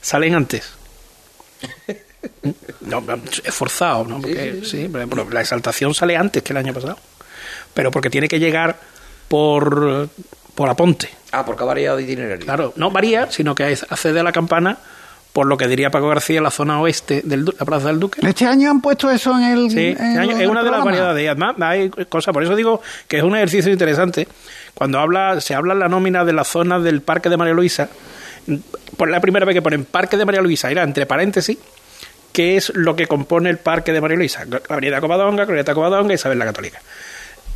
salen 0.00 0.34
antes. 0.34 0.70
No, 2.80 3.02
es 3.44 3.54
forzado, 3.54 4.04
¿no? 4.04 4.20
Porque, 4.20 4.62
sí, 4.64 4.88
la 5.32 5.40
exaltación 5.40 5.94
sale 5.94 6.16
antes 6.16 6.42
que 6.42 6.52
el 6.52 6.56
año 6.58 6.72
pasado. 6.74 6.98
Pero 7.74 7.90
porque 7.90 8.10
tiene 8.10 8.28
que 8.28 8.38
llegar 8.40 8.76
por, 9.28 10.08
por 10.54 10.68
Aponte. 10.68 11.10
Ah, 11.32 11.44
porque 11.44 11.62
ha 11.62 11.66
variado 11.66 11.96
de 11.98 12.04
itinerario. 12.04 12.44
Claro, 12.44 12.72
no 12.76 12.90
varía, 12.90 13.30
sino 13.30 13.54
que 13.54 13.70
es- 13.72 13.84
accede 13.90 14.20
a 14.20 14.22
la 14.22 14.32
campana 14.32 14.78
por 15.32 15.46
lo 15.46 15.56
que 15.56 15.68
diría 15.68 15.90
Paco 15.90 16.08
García, 16.08 16.40
la 16.40 16.50
zona 16.50 16.80
oeste 16.80 17.20
de 17.22 17.36
la 17.36 17.64
Plaza 17.64 17.88
del 17.88 18.00
Duque. 18.00 18.20
Este 18.26 18.46
año 18.46 18.70
han 18.70 18.80
puesto 18.80 19.10
eso 19.10 19.36
en 19.38 19.44
el. 19.44 19.70
Sí, 19.70 19.78
en 19.78 19.92
este 19.92 20.18
año 20.18 20.36
el 20.36 20.42
es 20.42 20.48
una 20.48 20.64
de 20.64 20.70
las 20.70 20.82
variedades. 20.84 21.22
Y 21.22 21.26
además 21.28 21.54
hay 21.60 21.90
cosas, 22.08 22.32
por 22.32 22.42
eso 22.42 22.56
digo 22.56 22.80
que 23.06 23.18
es 23.18 23.22
un 23.22 23.36
ejercicio 23.36 23.70
interesante. 23.70 24.26
Cuando 24.74 24.98
habla, 24.98 25.40
se 25.40 25.54
habla 25.54 25.74
en 25.74 25.80
la 25.80 25.88
nómina 25.88 26.24
de 26.24 26.32
la 26.32 26.44
zona 26.44 26.80
del 26.80 27.02
Parque 27.02 27.28
de 27.28 27.36
María 27.36 27.52
Luisa, 27.54 27.88
por 28.96 29.10
la 29.10 29.20
primera 29.20 29.44
vez 29.44 29.54
que 29.54 29.62
ponen 29.62 29.84
Parque 29.84 30.16
de 30.16 30.24
María 30.24 30.40
Luisa, 30.40 30.70
era 30.70 30.82
entre 30.82 31.04
paréntesis, 31.06 31.58
qué 32.32 32.56
es 32.56 32.70
lo 32.74 32.94
que 32.96 33.06
compone 33.06 33.50
el 33.50 33.58
Parque 33.58 33.92
de 33.92 34.00
María 34.00 34.16
Luisa. 34.16 34.44
Avenida 34.68 35.00
Covadonga, 35.00 35.44
Glorieta 35.44 35.74
Covadonga 35.74 36.14
Isabel 36.14 36.38
la 36.38 36.44
Católica. 36.46 36.80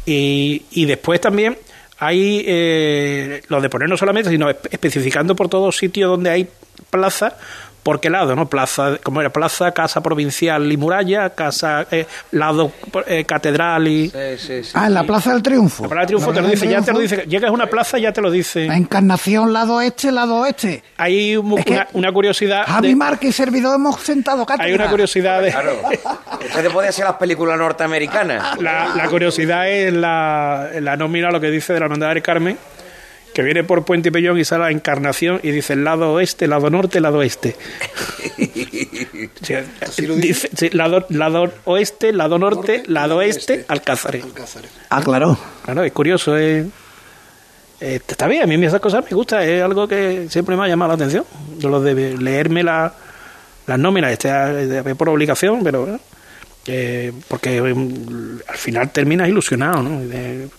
Y, 0.04 0.64
después 0.86 1.20
también 1.20 1.56
hay 1.98 2.44
eh, 2.46 3.42
lo 3.48 3.60
de 3.60 3.68
poner 3.70 3.88
no 3.88 3.96
solamente, 3.96 4.30
sino 4.30 4.50
espe- 4.50 4.68
especificando 4.72 5.36
por 5.36 5.48
todo 5.48 5.70
sitio 5.70 6.08
donde 6.08 6.30
hay 6.30 6.48
plaza, 6.90 7.36
por 7.82 7.98
qué 8.00 8.10
lado, 8.10 8.36
¿no? 8.36 8.46
Plaza, 8.48 8.98
como 9.02 9.20
era 9.20 9.30
plaza, 9.30 9.72
casa 9.72 10.00
provincial 10.02 10.70
y 10.70 10.76
muralla, 10.76 11.30
casa, 11.30 11.86
eh, 11.90 12.06
lado 12.30 12.70
eh, 13.06 13.24
catedral 13.24 13.88
y... 13.88 14.12
Ah, 14.74 14.86
en 14.86 14.94
la 14.94 15.02
Plaza 15.04 15.32
del 15.32 15.42
Triunfo. 15.42 15.82
La 15.84 15.88
Plaza 15.88 16.00
del 16.00 16.06
Triunfo 16.06 16.28
La 16.30 16.34
te 16.36 16.42
lo 16.42 16.48
dice, 16.48 16.68
ya 16.68 16.80
te 16.82 16.92
lo 16.92 16.98
dice. 17.00 17.24
Llegas 17.28 17.50
a 17.50 17.52
una 17.52 17.66
plaza, 17.66 17.98
ya 17.98 18.12
te 18.12 18.20
lo 18.20 18.30
dice. 18.30 18.66
La 18.66 18.76
encarnación, 18.76 19.52
lado 19.52 19.80
este, 19.80 20.12
lado 20.12 20.36
oeste. 20.36 20.82
Hay 20.96 21.36
un- 21.36 21.58
Es 21.58 21.64
que 21.64 21.72
una, 21.72 21.88
una 21.94 22.12
curiosidad. 22.12 22.64
Javi 22.66 22.88
de- 22.88 22.96
Marque 22.96 23.28
y 23.28 23.32
servidor 23.32 23.74
hemos 23.76 24.00
sentado 24.00 24.46
cátedra. 24.46 24.66
hay 24.66 24.74
una 24.74 24.88
curiosidad 24.88 25.42
de. 25.42 25.50
Claro. 25.50 25.72
Usted 26.44 26.70
puede 26.70 26.88
hacer 26.88 27.04
las 27.04 27.14
películas 27.16 27.58
norteamericanas. 27.58 28.60
La, 28.60 28.94
la 28.94 29.08
curiosidad 29.08 29.68
es 29.68 29.92
la, 29.92 30.68
la 30.80 30.96
nómina, 30.96 31.30
lo 31.30 31.40
que 31.40 31.50
dice 31.50 31.72
de 31.72 31.80
la 31.80 31.86
Hermandad 31.86 32.08
del 32.14 32.22
Carmen, 32.22 32.56
que 33.32 33.42
viene 33.42 33.64
por 33.64 33.84
Puente 33.84 34.08
y 34.08 34.12
Pellón 34.12 34.38
y 34.38 34.44
sale 34.44 34.64
a 34.64 34.70
Encarnación 34.70 35.40
y 35.42 35.50
dice 35.50 35.72
el 35.72 35.84
lado 35.84 36.12
oeste, 36.12 36.46
lado 36.46 36.70
norte, 36.70 37.00
lado 37.00 37.18
oeste. 37.18 37.56
Sí, 39.42 40.06
dice, 40.06 40.48
sí, 40.54 40.70
lado, 40.70 41.06
lado 41.08 41.52
oeste, 41.64 42.12
lado 42.12 42.38
norte, 42.38 42.82
lado 42.86 43.20
este, 43.22 43.64
Alcázares. 43.68 44.24
Ah, 44.88 45.02
claro. 45.02 45.36
Claro, 45.64 45.84
es 45.84 45.92
curioso. 45.92 46.36
Es, 46.36 46.66
eh, 47.80 48.00
está 48.06 48.26
bien, 48.28 48.42
a 48.42 48.46
mí 48.46 48.64
esas 48.64 48.80
cosas 48.80 49.04
me 49.04 49.10
gustan, 49.10 49.42
es 49.42 49.62
algo 49.62 49.88
que 49.88 50.28
siempre 50.28 50.56
me 50.56 50.64
ha 50.64 50.68
llamado 50.68 50.90
la 50.90 50.94
atención. 50.94 51.24
Yo 51.58 51.68
lo 51.68 51.80
de 51.80 52.16
leerme 52.16 52.62
la, 52.62 52.94
las 53.66 53.78
nóminas, 53.78 54.12
este, 54.12 54.28
eh, 54.30 54.94
por 54.94 55.08
obligación, 55.08 55.62
pero 55.62 55.82
bueno, 55.82 56.00
eh, 56.66 57.12
porque 57.28 57.58
eh, 57.58 57.74
al 58.48 58.56
final 58.56 58.90
terminas 58.92 59.28
ilusionado, 59.28 59.82
¿no? 59.82 60.00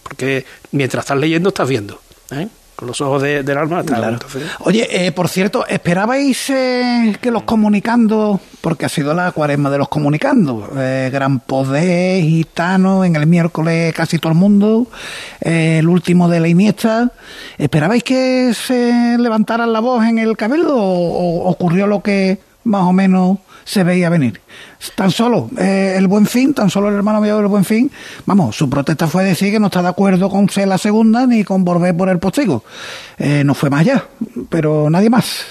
Porque 0.03 0.45
mientras 0.71 1.05
estás 1.05 1.17
leyendo 1.17 1.49
estás 1.49 1.69
viendo, 1.69 2.01
¿eh? 2.32 2.47
Con 2.76 2.88
los 2.88 2.99
ojos 3.01 3.21
de- 3.21 3.43
del 3.43 3.57
alma. 3.57 3.84
Claro. 3.84 4.09
entonces- 4.09 4.43
Oye, 4.61 4.88
eh, 5.07 5.11
por 5.11 5.30
cierto, 5.30 5.65
¿esperabais 5.67 6.49
eh, 6.49 7.15
que 7.21 7.32
los 7.32 7.43
comunicando, 7.43 8.39
porque 8.61 8.86
ha 8.86 8.89
sido 8.89 9.13
la 9.13 9.32
cuaresma 9.32 9.69
de 9.69 9.78
los 9.78 9.89
comunicando, 9.89 10.69
eh, 10.78 11.09
Gran 11.11 11.39
Poder, 11.39 12.21
Gitano, 12.24 13.03
en 13.05 13.15
el 13.15 13.28
miércoles 13.28 13.93
casi 13.93 14.17
todo 14.19 14.32
el 14.34 14.38
mundo, 14.39 14.88
eh, 15.41 15.78
el 15.80 15.88
último 15.88 16.28
de 16.30 16.39
la 16.39 16.47
Iniesta, 16.47 17.11
¿esperabais 17.57 18.03
que 18.03 18.53
se 18.53 19.17
levantaran 19.19 19.71
la 19.71 19.80
voz 19.80 20.03
en 20.05 20.17
el 20.19 20.36
cabildo 20.38 20.76
o, 20.76 21.43
o 21.43 21.49
ocurrió 21.49 21.88
lo 21.88 22.01
que 22.01 22.39
más 22.63 22.84
o 22.84 22.93
menos 22.93 23.38
se 23.64 23.84
veía 23.84 24.09
venir? 24.09 24.41
Tan 24.95 25.11
solo 25.11 25.49
eh, 25.57 25.95
el 25.97 26.07
Buen 26.07 26.26
Fin, 26.26 26.53
tan 26.53 26.70
solo 26.70 26.89
el 26.89 26.95
hermano 26.95 27.22
mayor 27.22 27.38
del 27.38 27.47
Buen 27.47 27.66
Fin, 27.66 27.91
vamos, 28.26 28.55
su 28.55 28.70
protesta 28.70 29.07
fue 29.07 29.24
decir 29.24 29.51
que 29.51 29.59
no 29.59 29.68
está 29.68 29.82
de 29.82 29.89
acuerdo 29.89 30.30
con 30.30 30.49
ser 30.49 30.68
la 30.68 30.78
segunda 30.78 31.26
ni 31.26 31.43
con 31.43 31.64
volver 31.64 31.95
por 31.95 32.09
el 32.09 32.20
postigo. 32.20 32.64
Eh, 33.18 33.43
no 33.43 33.53
fue 33.53 33.70
más 33.70 33.82
allá, 33.82 34.05
pero 34.49 34.89
nadie 34.89 35.09
más. 35.09 35.45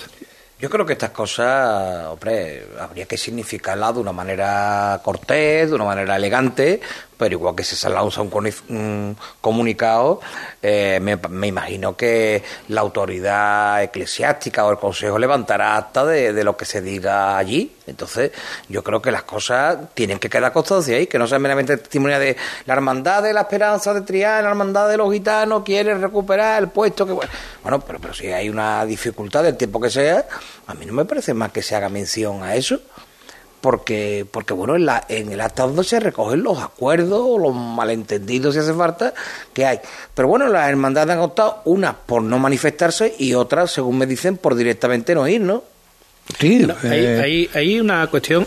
Yo 0.63 0.71
creo 0.71 0.87
que 0.87 0.93
estas 0.93 1.11
cosas, 1.11 2.07
hombre, 2.07 2.69
habría 2.79 3.07
que 3.07 3.19
significarlas 3.19 3.95
de 3.95 4.01
una 4.01 4.13
manera 4.13 5.01
cortés, 5.03 5.69
de 5.69 5.75
una 5.75 5.87
manera 5.87 6.15
elegante, 6.15 6.81
pero 7.17 7.35
igual 7.35 7.55
que 7.55 7.65
se 7.65 7.89
lanza 7.89 8.23
un, 8.23 9.17
comunicado, 9.41 10.21
eh, 10.61 10.99
me, 11.01 11.47
imagino 11.47 11.97
que 11.97 12.43
la 12.69 12.81
autoridad 12.81 13.83
eclesiástica 13.83 14.65
o 14.65 14.71
el 14.71 14.79
consejo 14.79 15.19
levantará 15.19 15.77
acta 15.77 16.05
de, 16.05 16.33
de 16.33 16.45
lo 16.45 16.57
que 16.57 16.65
se 16.65 16.81
diga 16.81 17.37
allí. 17.37 17.77
Entonces, 17.87 18.33
yo 18.69 18.83
creo 18.83 19.03
que 19.03 19.11
las 19.11 19.25
cosas 19.25 19.79
tienen 19.95 20.19
que 20.19 20.29
quedar 20.29 20.53
constancia 20.53 20.97
ahí, 20.97 21.07
que 21.07 21.19
no 21.19 21.27
sea 21.27 21.39
meramente 21.39 21.77
testimonio 21.77 22.19
de 22.19 22.37
la 22.67 22.75
hermandad 22.75 23.23
de 23.23 23.33
la 23.33 23.43
esperanza 23.43 23.93
de 23.95 24.03
Triana, 24.03 24.43
la 24.43 24.51
hermandad 24.51 24.89
de 24.89 24.97
los 24.97 25.13
gitanos 25.13 25.63
quiere 25.65 25.95
recuperar 25.95 26.63
el 26.63 26.69
puesto 26.69 27.07
que 27.07 27.13
bueno, 27.13 27.31
bueno, 27.63 27.81
pero, 27.81 27.99
pero 28.01 28.15
si 28.15 28.29
hay 28.29 28.49
una 28.49 28.85
dificultad 28.85 29.43
del 29.43 29.57
tiempo 29.57 29.81
que 29.81 29.91
sea, 29.91 30.27
a 30.67 30.75
mí 30.75 30.87
no 30.87 30.93
me 30.93 31.05
parece 31.05 31.35
más 31.35 31.53
que 31.53 31.63
se 31.63 31.75
haga 31.75 31.89
mención 31.89 32.43
a 32.43 32.55
eso 32.55 32.81
porque 33.63 34.27
porque 34.31 34.53
bueno 34.53 34.77
en, 34.77 34.85
la, 34.85 35.03
en 35.09 35.33
el 35.33 35.41
acta 35.41 35.63
donde 35.63 35.85
se 35.85 35.99
recogen 36.01 36.43
los 36.43 36.59
acuerdos 36.61 37.21
o 37.25 37.39
los 37.39 37.55
malentendidos 37.55 38.53
si 38.55 38.61
hace 38.61 38.75
falta 38.75 39.15
que 39.55 39.65
hay 39.65 39.81
pero 40.15 40.29
bueno 40.29 40.49
las 40.49 40.69
hermandades 40.69 41.15
han 41.15 41.21
optado 41.23 41.63
unas 41.65 41.95
por 41.95 42.23
no 42.23 42.39
manifestarse 42.39 43.15
y 43.19 43.33
otras 43.33 43.71
según 43.71 43.97
me 43.97 44.07
dicen 44.07 44.37
por 44.37 44.55
directamente 44.55 45.15
no 45.15 45.27
ir 45.27 45.41
no 45.41 45.63
Sí, 46.39 46.61
No, 46.61 46.75
hay, 46.85 47.05
eh, 47.05 47.21
hay, 47.21 47.51
hay 47.53 47.81
una 47.81 48.07
cuestión. 48.07 48.47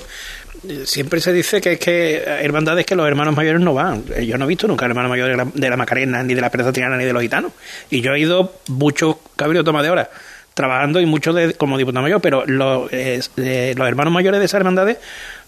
eh, 0.68 0.84
Siempre 0.86 1.20
se 1.20 1.34
dice 1.34 1.60
que 1.60 1.74
es 1.74 1.80
que 1.80 2.24
hermandades 2.24 2.86
que 2.86 2.96
los 2.96 3.06
hermanos 3.06 3.36
mayores 3.36 3.60
no 3.62 3.74
van. 3.74 4.06
Eh, 4.16 4.26
Yo 4.26 4.38
no 4.38 4.46
he 4.46 4.48
visto 4.48 4.66
nunca 4.66 4.86
hermanos 4.86 5.10
mayores 5.10 5.38
de 5.38 5.44
la, 5.44 5.52
de 5.54 5.70
la 5.70 5.76
Macarena, 5.76 6.24
ni 6.24 6.34
de 6.34 6.40
la 6.42 6.48
Esperanza 6.48 6.72
Triana, 6.72 6.96
ni 6.96 7.04
de 7.04 7.12
los 7.12 7.22
gitanos. 7.22 7.52
Y 7.90 8.00
yo 8.00 8.14
he 8.14 8.20
ido 8.22 8.54
muchos 8.70 9.18
cabildos 9.36 9.66
toma 9.66 9.84
de 9.84 9.90
horas 9.90 10.08
trabajando 10.56 11.00
y 11.02 11.06
muchos 11.06 11.36
de, 11.36 11.54
como 11.54 11.78
diputado 11.78 12.02
mayor, 12.02 12.22
pero 12.22 12.44
los, 12.48 12.92
eh, 12.92 13.20
eh, 13.38 13.76
los 13.78 13.88
hermanos 13.88 14.12
mayores 14.14 14.40
de 14.40 14.46
esas 14.46 14.60
hermandades 14.60 14.98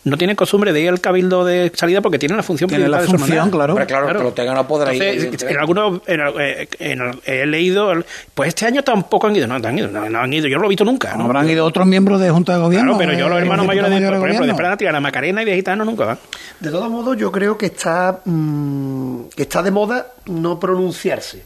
no 0.04 0.18
tienen 0.18 0.36
costumbre 0.36 0.72
de 0.74 0.82
ir 0.82 0.90
al 0.90 1.02
cabildo 1.02 1.44
de 1.44 1.72
salida 1.74 2.02
porque 2.02 2.20
tienen 2.20 2.38
la 2.38 2.44
función 2.44 2.70
Tiene 2.70 2.88
la 2.88 2.98
principal 3.00 3.02
de 3.02 3.12
su 3.12 3.18
función, 3.18 3.38
hermandad. 3.48 3.58
claro. 3.58 3.74
Hombre, 3.74 3.86
claro, 3.88 4.08
que 4.20 4.24
lo 4.24 4.34
tengan 4.34 4.56
no 4.56 4.68
podrá 4.68 4.94
ir. 4.94 5.02
Entonces, 5.02 5.24
evidentemente. 5.24 5.54
en 5.54 5.60
algunos 5.60 6.02
en, 6.08 6.22
eh, 6.40 6.68
en- 6.80 7.20
he 7.26 7.46
leído, 7.46 7.94
pues 8.34 8.50
este 8.50 8.66
año 8.66 8.84
tampoco 8.84 9.28
han 9.28 9.36
ido, 9.36 9.48
no, 9.48 9.58
no 9.60 9.68
han 9.68 9.78
ido, 9.80 9.88
no, 9.88 10.10
no 10.10 10.20
han 10.20 10.32
ido, 10.32 10.48
yo 10.48 10.58
no 10.58 10.62
lo 10.62 10.68
he 10.68 10.70
visto 10.70 10.86
nunca. 10.86 11.16
¿no? 11.16 11.24
Habrán 11.26 11.50
ido 11.50 11.66
otros 11.66 11.88
miembros 11.88 12.20
de 12.22 12.30
Junta 12.30 12.54
de 12.54 12.60
Gobierno. 12.60 12.98
Claro, 12.98 13.12
pero 13.12 13.20
yo 13.20 13.28
los 13.30 13.38
eh, 13.38 13.42
hermanos 13.42 13.66
mayores, 13.66 13.90
de, 13.90 13.96
mayores 13.96 14.20
por 14.20 14.30
ejemplo, 14.30 14.46
de. 14.46 14.52
Esperanza 14.52 14.78
Triana, 14.78 15.00
Macarena 15.00 15.42
y 15.42 15.46
de 15.46 15.56
Gitano 15.56 15.84
nunca 15.86 16.06
van. 16.06 16.20
De 16.60 16.70
todos 16.70 16.90
modos, 16.90 17.18
yo 17.18 17.32
creo 17.32 17.58
que 17.58 17.68
está, 17.68 18.20
mm, 18.24 19.22
que 19.36 19.42
está 19.44 19.64
de 19.64 19.72
moda 19.72 20.08
no 20.28 20.60
pronunciarse. 20.60 21.44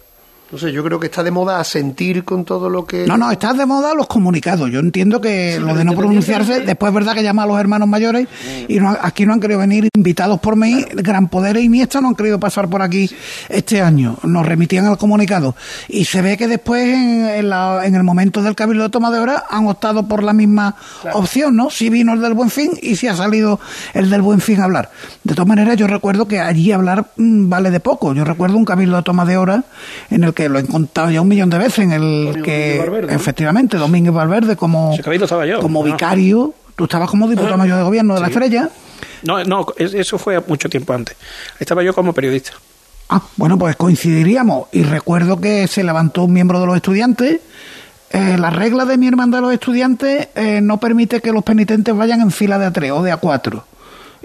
No 0.51 0.57
sé, 0.57 0.73
yo 0.73 0.83
creo 0.83 0.99
que 0.99 1.05
está 1.05 1.23
de 1.23 1.31
moda 1.31 1.61
asentir 1.61 2.25
con 2.25 2.43
todo 2.43 2.69
lo 2.69 2.85
que... 2.85 3.05
No, 3.07 3.15
no, 3.17 3.31
están 3.31 3.57
de 3.57 3.65
moda 3.65 3.93
los 3.93 4.07
comunicados. 4.07 4.69
Yo 4.69 4.79
entiendo 4.81 5.21
que 5.21 5.57
lo 5.61 5.73
de 5.73 5.85
no 5.85 5.93
pronunciarse, 5.95 6.59
después 6.59 6.89
es 6.89 6.93
verdad 6.93 7.13
que 7.13 7.23
llama 7.23 7.43
a 7.43 7.45
los 7.45 7.57
hermanos 7.57 7.87
mayores 7.87 8.27
y 8.67 8.77
no- 8.81 8.97
aquí 9.01 9.25
no 9.25 9.31
han 9.31 9.39
querido 9.39 9.59
venir 9.59 9.87
invitados 9.95 10.41
por 10.41 10.57
mí. 10.57 10.83
Gran 10.93 11.29
Poder 11.29 11.55
e 11.55 11.61
Iniesta 11.61 12.01
no 12.01 12.09
han 12.09 12.15
querido 12.15 12.37
pasar 12.37 12.67
por 12.67 12.81
aquí 12.81 13.09
este 13.47 13.81
año. 13.81 14.17
Nos 14.23 14.45
remitían 14.45 14.85
al 14.87 14.97
comunicado. 14.97 15.55
Y 15.87 16.03
se 16.03 16.21
ve 16.21 16.35
que 16.35 16.49
después, 16.49 16.83
en, 16.85 17.27
en 17.29 17.49
la- 17.49 17.85
en 17.85 17.95
el 17.95 18.03
momento 18.03 18.41
del 18.43 18.53
cabildo 18.53 18.83
de 18.83 18.89
toma 18.89 19.09
de 19.09 19.19
hora, 19.19 19.45
han 19.49 19.67
optado 19.67 20.05
por 20.05 20.21
la 20.21 20.33
misma 20.33 20.75
opción, 21.13 21.55
¿no? 21.55 21.69
Si 21.69 21.89
vino 21.89 22.11
el 22.13 22.19
del 22.21 22.33
Buen 22.33 22.49
Fin 22.49 22.71
y 22.81 22.97
si 22.97 23.07
ha 23.07 23.15
salido 23.15 23.61
el 23.93 24.09
del 24.09 24.21
Buen 24.21 24.41
Fin 24.41 24.59
a 24.59 24.65
hablar. 24.65 24.91
De 25.23 25.33
todas 25.33 25.47
maneras, 25.47 25.77
yo 25.77 25.87
recuerdo 25.87 26.27
que 26.27 26.41
allí 26.41 26.73
hablar 26.73 27.05
mm, 27.15 27.47
vale 27.47 27.71
de 27.71 27.79
poco. 27.79 28.13
Yo 28.13 28.25
recuerdo 28.25 28.57
un 28.57 28.65
cabildo 28.65 28.97
de 28.97 29.03
toma 29.03 29.23
de 29.23 29.37
hora 29.37 29.63
en 30.09 30.25
el 30.25 30.33
que 30.33 30.40
lo 30.49 30.59
he 30.59 30.65
contado 30.65 31.09
ya 31.11 31.21
un 31.21 31.27
millón 31.27 31.49
de 31.49 31.57
veces, 31.57 31.79
en 31.79 31.91
el 31.91 32.41
que 32.43 32.77
efectivamente 33.09 33.77
Domínguez 33.77 34.13
Valverde 34.13 34.55
como, 34.55 34.95
yo. 35.45 35.59
como 35.59 35.83
¿no? 35.85 35.91
vicario, 35.91 36.53
tú 36.75 36.85
estabas 36.85 37.09
como 37.09 37.27
diputado 37.27 37.57
mayor 37.57 37.77
de 37.77 37.83
gobierno 37.83 38.13
de 38.15 38.21
la. 38.21 38.27
Estrella. 38.27 38.69
No, 39.23 39.43
no, 39.43 39.65
es- 39.77 39.93
eso 39.93 40.17
fue 40.17 40.39
mucho 40.47 40.69
tiempo 40.69 40.93
antes. 40.93 41.15
Estaba 41.59 41.83
yo 41.83 41.93
como 41.93 42.13
periodista. 42.13 42.51
Ah, 43.09 43.21
bueno, 43.35 43.57
pues 43.57 43.75
coincidiríamos. 43.75 44.67
Y 44.71 44.83
recuerdo 44.83 45.39
que 45.39 45.67
se 45.67 45.83
levantó 45.83 46.23
un 46.23 46.33
miembro 46.33 46.59
de 46.59 46.65
los 46.65 46.75
estudiantes. 46.75 47.39
Eh, 48.09 48.37
la 48.37 48.49
regla 48.49 48.85
de 48.85 48.97
mi 48.97 49.07
hermandad 49.07 49.39
de 49.39 49.41
los 49.43 49.53
estudiantes 49.53 50.29
eh, 50.35 50.59
no 50.61 50.79
permite 50.79 51.21
que 51.21 51.31
los 51.31 51.43
penitentes 51.43 51.95
vayan 51.95 52.21
en 52.21 52.31
fila 52.31 52.57
de 52.57 52.65
a 52.65 52.71
tres 52.71 52.91
o 52.91 53.03
de 53.03 53.11
a 53.11 53.17
cuatro. 53.17 53.65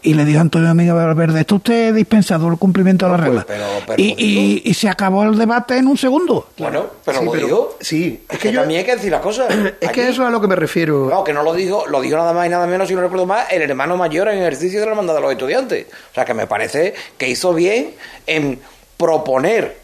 Y 0.07 0.15
le 0.15 0.25
dijo 0.25 0.41
Antonio 0.41 0.69
Domingo 0.69 0.95
Valverde, 0.95 1.41
¿está 1.41 1.57
usted 1.57 1.93
dispensado 1.93 2.47
el 2.49 2.57
cumplimiento 2.59 3.07
de 3.07 3.11
la 3.11 3.17
regla? 3.17 3.45
pero- 3.47 3.65
pero 3.87 4.01
y, 4.01 4.15
y- 4.17 4.63
y 4.65 4.75
se 4.75 4.89
acabó 4.89 5.25
el 5.25 5.37
debate 5.37 5.77
en 5.79 5.89
un 5.89 5.97
segundo. 5.99 6.51
Bueno, 6.59 6.87
pero 7.05 7.19
Sí, 7.19 7.25
lo 7.25 7.33
pero- 7.33 7.47
digo. 7.47 7.77
sí, 7.81 8.23
es 8.29 8.39
que, 8.39 8.53
también 8.53 8.79
hay 8.81 8.87
que 8.87 8.95
decir 8.95 9.11
las 9.11 9.21
cosas. 9.21 9.49
Es 9.81 9.91
que 9.91 10.03
eso 10.09 10.23
es 10.23 10.29
a 10.29 10.31
lo 10.31 10.41
que 10.41 10.47
me 10.47 10.55
refiero. 10.55 11.09
No, 11.11 11.25
que 11.25 11.33
no 11.33 11.43
lo 11.43 11.53
dijo, 11.55 11.87
lo 11.89 12.01
dijo 12.01 12.17
nada 12.17 12.33
más 12.33 12.47
y 12.47 12.51
nada 12.51 12.69
menos, 12.69 12.87
si 12.87 12.95
no 12.95 13.01
recuerdo 13.01 13.27
más, 13.27 13.51
el 13.53 13.63
hermano 13.63 13.97
mayor 13.97 14.29
en 14.29 14.39
ejercicio 14.39 14.79
de 14.79 14.87
la 14.87 14.93
hermandad 14.93 15.15
de 15.17 15.21
los 15.23 15.33
estudiantes. 15.33 15.87
O 16.13 16.15
sea, 16.15 16.25
que 16.25 16.35
me 16.35 16.47
parece 16.47 16.95
que 17.19 17.29
hizo 17.29 17.53
bien 17.53 17.91
en 18.29 18.61
proponer 18.97 19.77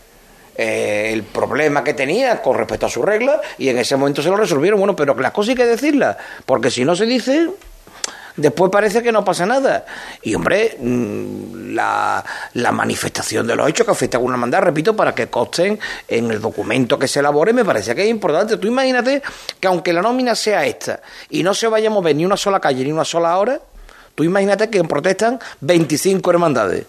eh, 0.56 1.10
el 1.12 1.22
problema 1.24 1.82
que 1.82 1.94
tenía 1.94 2.42
con 2.42 2.56
respecto 2.58 2.86
a 2.86 2.88
su 2.90 3.02
regla 3.02 3.40
y 3.58 3.68
en 3.70 3.78
ese 3.78 3.96
momento 3.96 4.22
se 4.22 4.28
lo 4.28 4.36
resolvieron. 4.36 4.78
Bueno, 4.78 4.94
pero 4.94 5.16
que 5.16 5.22
las 5.22 5.32
cosas 5.32 5.50
hay 5.50 5.56
que 5.56 5.66
decirlas, 5.66 6.16
porque 6.46 6.70
si 6.70 6.84
no 6.84 6.94
se 6.94 7.06
dice, 7.06 7.48
después 8.36 8.70
parece 8.70 9.02
que 9.02 9.12
no 9.12 9.24
pasa 9.24 9.46
nada. 9.46 9.84
Y 10.22 10.34
hombre, 10.34 10.76
mm, 10.78 11.74
la, 11.74 12.24
la 12.54 12.72
manifestación 12.72 13.46
de 13.46 13.56
los 13.56 13.68
hechos 13.68 13.86
que 13.86 13.92
afectan 13.92 14.20
a 14.20 14.24
una 14.24 14.34
hermandad, 14.34 14.60
repito, 14.60 14.94
para 14.94 15.14
que 15.14 15.28
consten 15.28 15.78
en 16.08 16.30
el 16.30 16.40
documento 16.40 16.98
que 16.98 17.08
se 17.08 17.20
elabore, 17.20 17.52
me 17.52 17.64
parece 17.64 17.94
que 17.94 18.04
es 18.04 18.10
importante. 18.10 18.56
Tú 18.56 18.66
imagínate 18.66 19.22
que 19.58 19.66
aunque 19.66 19.92
la 19.92 20.02
nómina 20.02 20.34
sea 20.34 20.64
esta 20.66 21.00
y 21.30 21.42
no 21.42 21.54
se 21.54 21.66
vaya 21.68 21.88
a 21.88 21.92
mover 21.92 22.16
ni 22.16 22.24
una 22.24 22.36
sola 22.36 22.60
calle 22.60 22.84
ni 22.84 22.92
una 22.92 23.04
sola 23.04 23.36
hora, 23.38 23.60
tú 24.14 24.24
imagínate 24.24 24.70
que 24.70 24.82
protestan 24.84 25.38
25 25.60 26.30
hermandades. 26.30 26.86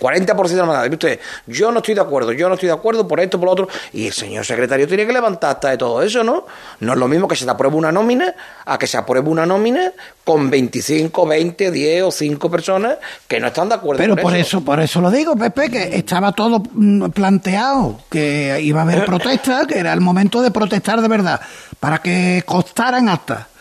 40% 0.00 0.48
de 0.48 0.54
la 0.56 0.62
hermandad. 0.62 0.92
Usted, 0.92 1.20
yo 1.46 1.72
no 1.72 1.78
estoy 1.78 1.94
de 1.94 2.00
acuerdo, 2.00 2.32
yo 2.32 2.48
no 2.48 2.54
estoy 2.54 2.68
de 2.68 2.74
acuerdo 2.74 3.06
por 3.06 3.20
esto, 3.20 3.38
por 3.38 3.46
lo 3.46 3.52
otro. 3.52 3.68
Y 3.92 4.06
el 4.06 4.12
señor 4.12 4.44
secretario 4.44 4.86
tiene 4.86 5.06
que 5.06 5.12
levantar 5.12 5.56
hasta 5.56 5.70
de 5.70 5.78
todo 5.78 6.02
eso, 6.02 6.22
¿no? 6.22 6.46
No 6.80 6.92
es 6.92 6.98
lo 6.98 7.08
mismo 7.08 7.28
que 7.28 7.36
se 7.36 7.44
te 7.44 7.50
apruebe 7.50 7.76
una 7.76 7.92
nómina 7.92 8.34
a 8.64 8.78
que 8.78 8.86
se 8.86 8.96
apruebe 8.96 9.28
una 9.28 9.46
nómina 9.46 9.92
con 10.24 10.50
25, 10.50 11.26
20, 11.26 11.70
10 11.70 12.02
o 12.02 12.10
5 12.10 12.50
personas 12.50 12.96
que 13.28 13.38
no 13.40 13.46
están 13.48 13.68
de 13.68 13.76
acuerdo 13.76 14.02
Pero 14.02 14.16
por 14.16 14.34
eso. 14.34 14.58
eso, 14.58 14.64
por 14.64 14.80
eso 14.80 15.00
lo 15.00 15.10
digo, 15.10 15.36
Pepe, 15.36 15.70
que 15.70 15.96
estaba 15.96 16.32
todo 16.32 16.62
mm, 16.72 17.10
planteado, 17.10 18.00
que 18.10 18.58
iba 18.60 18.80
a 18.80 18.82
haber 18.82 19.04
protestas, 19.06 19.66
que 19.66 19.78
era 19.78 19.92
el 19.92 20.00
momento 20.00 20.42
de 20.42 20.50
protestar 20.50 21.00
de 21.00 21.08
verdad, 21.08 21.40
para 21.80 21.98
que 21.98 22.42
constaran 22.44 23.08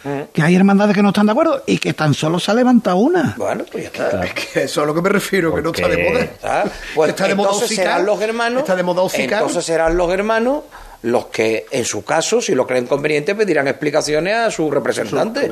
acta, 0.05 0.27
que 0.33 0.41
hay 0.41 0.55
hermandades 0.55 0.95
que 0.95 1.01
no 1.01 1.09
están 1.09 1.25
de 1.25 1.31
acuerdo 1.31 1.63
y 1.65 1.77
que 1.77 1.93
tan 1.93 2.13
solo 2.13 2.39
se 2.39 2.51
ha 2.51 2.53
levantado 2.53 2.97
una. 2.97 3.35
Bueno, 3.37 3.63
pues 3.71 3.83
ya 3.83 3.89
está. 4.05 4.23
Es 4.25 4.33
que 4.33 4.63
eso 4.63 4.63
es 4.63 4.77
a 4.77 4.85
lo 4.85 4.93
que 4.93 5.01
me 5.01 5.09
refiero, 5.09 5.53
que 5.53 5.61
no 5.61 5.71
está 5.71 5.87
de 5.87 6.09
moda. 6.09 6.19
¿Está? 6.21 6.63
Pues 6.93 7.09
Está 7.09 7.27
de 7.27 7.35
moda 7.35 7.53
serán 7.67 8.05
los 8.05 8.21
hermanos. 8.21 8.59
Está 8.61 8.75
de 8.75 8.83
moda 8.83 9.01
hocicar. 9.01 9.39
Entonces 9.41 9.65
serán 9.65 9.97
los 9.97 10.11
hermanos 10.11 10.63
los 11.01 11.27
que, 11.27 11.67
en 11.69 11.85
su 11.85 12.03
caso, 12.03 12.41
si 12.41 12.55
lo 12.55 12.65
creen 12.65 12.87
conveniente, 12.87 13.35
pedirán 13.35 13.67
explicaciones 13.67 14.35
a 14.35 14.49
su 14.49 14.71
representante. 14.71 15.51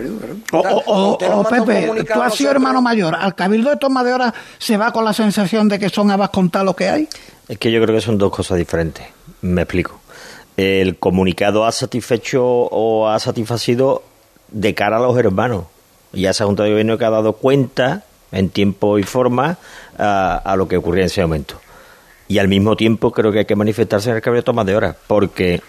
O, 0.52 0.58
o- 0.58 1.12
o- 1.18 1.44
Pepe, 1.48 2.06
tú 2.12 2.22
has 2.22 2.34
sido 2.34 2.50
hermano 2.52 2.82
mayor, 2.82 3.14
al 3.16 3.36
cabildo 3.36 3.70
de 3.70 3.78
toma 3.78 4.04
de 4.04 4.14
hora 4.14 4.34
se 4.58 4.78
va 4.78 4.92
con 4.92 5.06
la 5.06 5.14
sensación 5.14 5.70
de 5.70 5.78
que 5.78 5.90
son 5.90 6.10
habas 6.10 6.30
contar 6.30 6.66
lo 6.66 6.76
que 6.76 6.90
hay. 6.90 7.08
Es 7.48 7.60
que 7.60 7.72
yo 7.72 7.80
creo 7.84 7.94
que 7.96 8.02
son 8.02 8.18
dos 8.18 8.32
cosas 8.32 8.58
diferentes. 8.58 9.06
Me 9.42 9.62
explico. 9.62 10.00
El 10.58 10.98
comunicado 10.98 11.66
ha 11.66 11.72
satisfecho 11.72 12.44
o 12.46 13.08
ha 13.10 13.20
satisfacido 13.20 14.02
de 14.54 14.74
cara 14.74 14.98
a 14.98 15.02
los 15.02 15.18
hermanos. 15.18 15.66
Y 16.14 16.28
a 16.28 16.32
esa 16.32 16.46
Junta 16.46 16.64
de 16.64 16.70
Gobierno 16.70 16.98
que 16.98 17.06
ha 17.06 17.10
dado 17.10 17.34
cuenta 17.34 18.06
en 18.32 18.50
tiempo 18.50 18.98
y 18.98 19.04
forma 19.04 19.58
a, 19.98 20.38
a 20.38 20.56
lo 20.56 20.68
que 20.68 20.78
ocurría 20.78 21.04
en 21.04 21.08
ese 21.08 21.22
momento. 21.22 21.60
Y 22.28 22.40
al 22.40 22.48
mismo 22.48 22.78
tiempo 22.78 23.12
creo 23.12 23.32
que 23.32 23.40
hay 23.40 23.46
que 23.46 23.56
manifestarse 23.56 24.10
en 24.10 24.16
el 24.16 24.22
cambio 24.22 24.42
de 24.42 24.46
toma 24.46 24.64
de 24.64 24.76
horas, 24.76 24.96
porque 25.08 25.62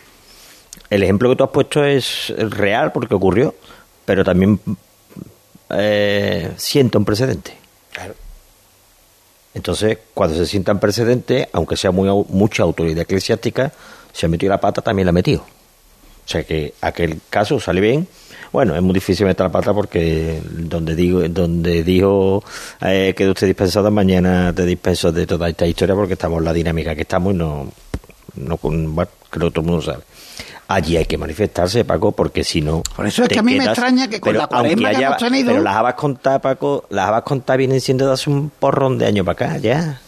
el 0.91 1.03
ejemplo 1.03 1.28
que 1.30 1.37
tú 1.37 1.45
has 1.45 1.51
puesto 1.51 1.85
es 1.85 2.32
real 2.37 2.93
porque 2.93 3.14
ocurrió, 3.14 3.55
pero 4.05 4.24
también 4.24 4.61
eh, 5.70 6.53
sienta 6.57 6.99
un 6.99 7.05
precedente. 7.05 7.57
Claro. 7.93 8.14
Entonces, 9.55 9.99
cuando 10.12 10.37
se 10.37 10.47
sientan 10.47 10.80
precedentes, 10.80 11.49
aunque 11.53 11.76
sea 11.76 11.91
muy, 11.91 12.09
mucha 12.28 12.62
autoridad 12.62 13.03
eclesiástica, 13.03 13.72
se 14.12 14.26
ha 14.26 14.28
metido 14.28 14.51
la 14.51 14.61
pata, 14.61 14.82
también 14.82 15.07
la 15.07 15.11
ha 15.11 15.12
metido. 15.12 15.41
O 15.41 16.28
sea 16.28 16.43
que 16.43 16.74
aquel 16.80 17.20
caso 17.30 17.61
sale 17.61 17.80
bien. 17.80 18.09
Bueno, 18.55 18.76
es 18.76 18.82
muy 18.82 18.94
difícil 18.94 19.26
meter 19.26 19.46
la 19.46 19.50
pata 19.50 19.74
porque 19.74 20.40
donde 20.48 20.94
digo, 20.94 21.20
donde 21.28 21.82
dijo 21.82 22.40
eh, 22.82 23.12
que 23.16 23.28
usted 23.28 23.48
dispensado, 23.48 23.90
mañana 23.90 24.52
te 24.55 24.64
dispenso 24.64 25.11
de 25.11 25.26
toda 25.26 25.48
esta 25.48 25.66
historia 25.66 25.92
porque 25.96 26.12
estamos 26.12 26.38
en 26.38 26.44
la 26.44 26.52
dinámica 26.52 26.94
que 26.94 27.00
estamos 27.02 27.34
y 27.34 27.36
no, 27.36 27.72
no 28.36 28.57
con- 28.59 28.94
bueno, 28.94 29.11
creo 29.28 29.48
que 29.48 29.55
todo 29.55 29.61
el 29.62 29.66
mundo 29.72 29.82
sabe. 29.82 30.05
Allí 30.68 30.96
hay 30.96 31.05
que 31.05 31.18
manifestarse, 31.18 31.84
Paco, 31.84 32.12
porque 32.12 32.44
si 32.44 32.61
no. 32.61 32.80
Por 32.94 33.09
eso 33.09 33.24
es 33.24 33.28
que 33.30 33.40
a 33.40 33.42
mí 33.42 33.57
me 33.59 33.64
extraña 33.64 34.07
que 34.09 34.20
con 34.20 34.28
pero 34.30 34.38
la 34.42 34.46
cuaresma 34.46 34.90
que 34.90 35.02
hemos 35.02 35.16
tenido- 35.18 35.50
Pero 35.50 35.62
las 35.64 35.74
habas 35.74 35.94
contadas, 35.94 36.40
Paco, 36.40 36.84
las 36.90 37.09
habas 37.09 37.22
contadas 37.24 37.59
vienen 37.59 37.80
siendo 37.80 38.07
de 38.07 38.12
hace 38.12 38.30
un 38.30 38.50
porrón 38.50 38.98
de 38.98 39.07
años 39.07 39.26
para 39.26 39.48
acá, 39.48 39.59
ya. 39.59 40.00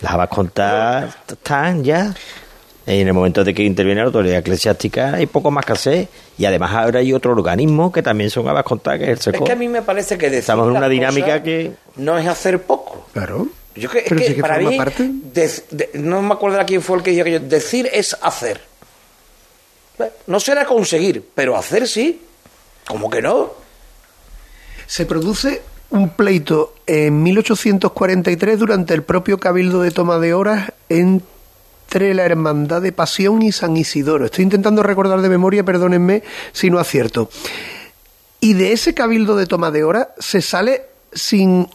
Las 0.00 0.12
habas 0.12 0.28
contadas 0.28 1.14
están 1.28 1.84
ya. 1.84 2.12
En 2.86 3.06
el 3.06 3.12
momento 3.14 3.44
de 3.44 3.52
que 3.54 3.62
interviene 3.62 4.00
la 4.00 4.06
autoridad 4.06 4.38
eclesiástica 4.38 5.14
hay 5.14 5.26
poco 5.26 5.50
más 5.50 5.64
que 5.64 5.72
hacer. 5.72 6.08
Y 6.38 6.44
además 6.46 6.72
ahora 6.72 7.00
hay 7.00 7.12
otro 7.12 7.32
organismo 7.32 7.92
que 7.92 8.02
también 8.02 8.30
son 8.30 8.48
habas 8.48 8.64
contadas, 8.64 8.98
que 9.00 9.04
es 9.04 9.10
el 9.10 9.16
Es 9.18 9.22
SECO. 9.24 9.44
que 9.44 9.52
a 9.52 9.56
mí 9.56 9.68
me 9.68 9.82
parece 9.82 10.16
que 10.18 10.26
decir 10.26 10.40
Estamos 10.40 10.68
en 10.70 10.76
una 10.76 10.88
dinámica 10.88 11.42
que... 11.42 11.72
no 11.96 12.18
es 12.18 12.26
hacer 12.26 12.62
poco. 12.62 13.06
Claro. 13.12 13.48
Yo 13.76 13.88
que, 13.90 13.98
es 13.98 14.04
Pero 14.08 14.20
que 14.20 14.26
sí 14.26 14.34
que 14.34 14.40
para 14.40 14.54
forma 14.54 14.70
mí, 14.70 14.76
parte. 14.78 15.08
de- 15.10 15.90
no 15.94 16.22
me 16.22 16.32
acuerdo 16.34 16.58
de 16.58 16.64
quién 16.64 16.82
fue 16.82 16.96
el 16.96 17.02
que 17.04 17.10
dijo 17.12 17.24
que 17.24 17.32
yo, 17.32 17.40
decir 17.40 17.88
es 17.92 18.16
hacer. 18.22 18.60
No 20.26 20.40
será 20.40 20.64
conseguir, 20.64 21.24
pero 21.34 21.56
hacer 21.56 21.86
sí. 21.86 22.20
¿Cómo 22.88 23.10
que 23.10 23.20
no? 23.22 23.52
Se 24.86 25.04
produce 25.06 25.62
un 25.90 26.08
pleito 26.10 26.74
en 26.86 27.22
1843 27.22 28.58
durante 28.58 28.94
el 28.94 29.02
propio 29.02 29.38
Cabildo 29.38 29.82
de 29.82 29.90
Toma 29.90 30.18
de 30.18 30.34
Horas 30.34 30.72
entre 31.90 32.14
la 32.14 32.24
Hermandad 32.24 32.82
de 32.82 32.92
Pasión 32.92 33.42
y 33.42 33.50
San 33.50 33.76
Isidoro. 33.76 34.24
Estoy 34.24 34.44
intentando 34.44 34.84
recordar 34.84 35.22
de 35.22 35.28
memoria, 35.28 35.64
perdónenme 35.64 36.22
si 36.52 36.70
no 36.70 36.78
acierto. 36.78 37.28
Y 38.38 38.54
de 38.54 38.70
ese 38.70 38.94
Cabildo 38.94 39.34
de 39.34 39.46
Toma 39.46 39.72
de 39.72 39.82
Horas 39.82 40.06
se 40.20 40.40
sale 40.40 40.82
sin 41.12 41.66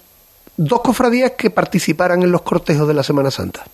dos 0.55 0.79
cofradías 0.79 1.31
que 1.31 1.49
participaran 1.49 2.23
en 2.23 2.31
los 2.31 2.43
cortejos 2.43 2.87
de 2.87 2.93
la 2.93 3.03
Semana 3.03 3.29
Santa. 3.29 3.65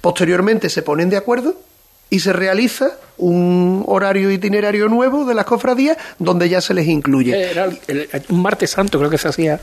Posteriormente 0.00 0.70
se 0.70 0.80
ponen 0.80 1.10
de 1.10 1.18
acuerdo 1.18 1.54
y 2.08 2.20
se 2.20 2.32
realiza 2.32 2.92
un 3.18 3.84
horario 3.88 4.30
itinerario 4.30 4.88
nuevo 4.88 5.26
de 5.26 5.34
las 5.34 5.44
cofradías 5.44 5.98
donde 6.18 6.48
ya 6.48 6.62
se 6.62 6.72
les 6.72 6.88
incluye. 6.88 7.50
Era 7.50 7.68
un 8.30 8.40
martes 8.40 8.70
santo, 8.70 8.98
creo 8.98 9.10
que 9.10 9.18
se 9.18 9.28
hacía. 9.28 9.60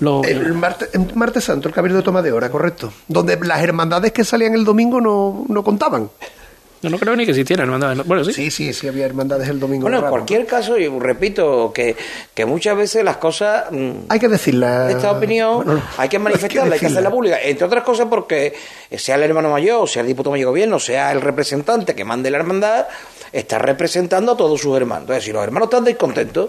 Lo, 0.00 0.22
El 0.24 0.54
martes, 0.54 0.88
el 0.92 1.14
martes 1.14 1.44
santo, 1.44 1.68
el 1.68 1.74
Cabildo 1.74 1.98
de 1.98 2.04
Toma 2.04 2.22
de 2.22 2.32
Hora, 2.32 2.50
correcto. 2.50 2.92
Donde 3.06 3.36
las 3.42 3.62
hermandades 3.62 4.12
que 4.12 4.24
salían 4.24 4.54
el 4.54 4.64
domingo 4.64 5.00
no, 5.00 5.44
no 5.48 5.62
contaban. 5.62 6.10
No, 6.82 6.88
no 6.88 6.98
creo 6.98 7.14
ni 7.14 7.26
que 7.26 7.32
existiera 7.32 7.62
hermandades. 7.64 8.06
Bueno, 8.06 8.24
sí. 8.24 8.32
Sí, 8.32 8.50
sí, 8.50 8.72
sí 8.72 8.88
había 8.88 9.04
hermandades 9.04 9.46
el 9.50 9.60
domingo. 9.60 9.82
Bueno, 9.82 9.98
en 9.98 10.08
cualquier 10.08 10.46
caso, 10.46 10.78
yo 10.78 10.98
repito 10.98 11.70
que, 11.74 11.94
que 12.32 12.46
muchas 12.46 12.74
veces 12.74 13.04
las 13.04 13.18
cosas. 13.18 13.64
mm, 13.70 13.90
Hay 14.08 14.18
que 14.18 14.28
decirla. 14.28 14.90
Esta 14.90 15.12
opinión 15.12 15.62
Bueno, 15.66 15.82
hay 15.98 16.08
que 16.08 16.18
manifestarla, 16.18 16.72
hay 16.76 16.80
que 16.80 16.86
hacerla 16.86 17.00
decirla. 17.00 17.10
pública. 17.10 17.36
Entre 17.42 17.66
otras 17.66 17.84
cosas 17.84 18.06
porque 18.08 18.54
sea 18.96 19.16
el 19.16 19.24
hermano 19.24 19.50
mayor, 19.50 19.86
sea 19.86 20.00
el 20.00 20.08
diputado 20.08 20.30
mayor 20.30 20.46
de 20.46 20.50
gobierno, 20.52 20.78
sea 20.78 21.12
el 21.12 21.20
representante 21.20 21.94
que 21.94 22.02
mande 22.06 22.30
la 22.30 22.38
hermandad, 22.38 22.86
está 23.30 23.58
representando 23.58 24.32
a 24.32 24.36
todos 24.38 24.58
sus 24.58 24.74
hermanos. 24.74 25.02
Entonces, 25.02 25.24
si 25.24 25.32
los 25.32 25.44
hermanos 25.44 25.66
están 25.66 25.84
descontentos, 25.84 26.48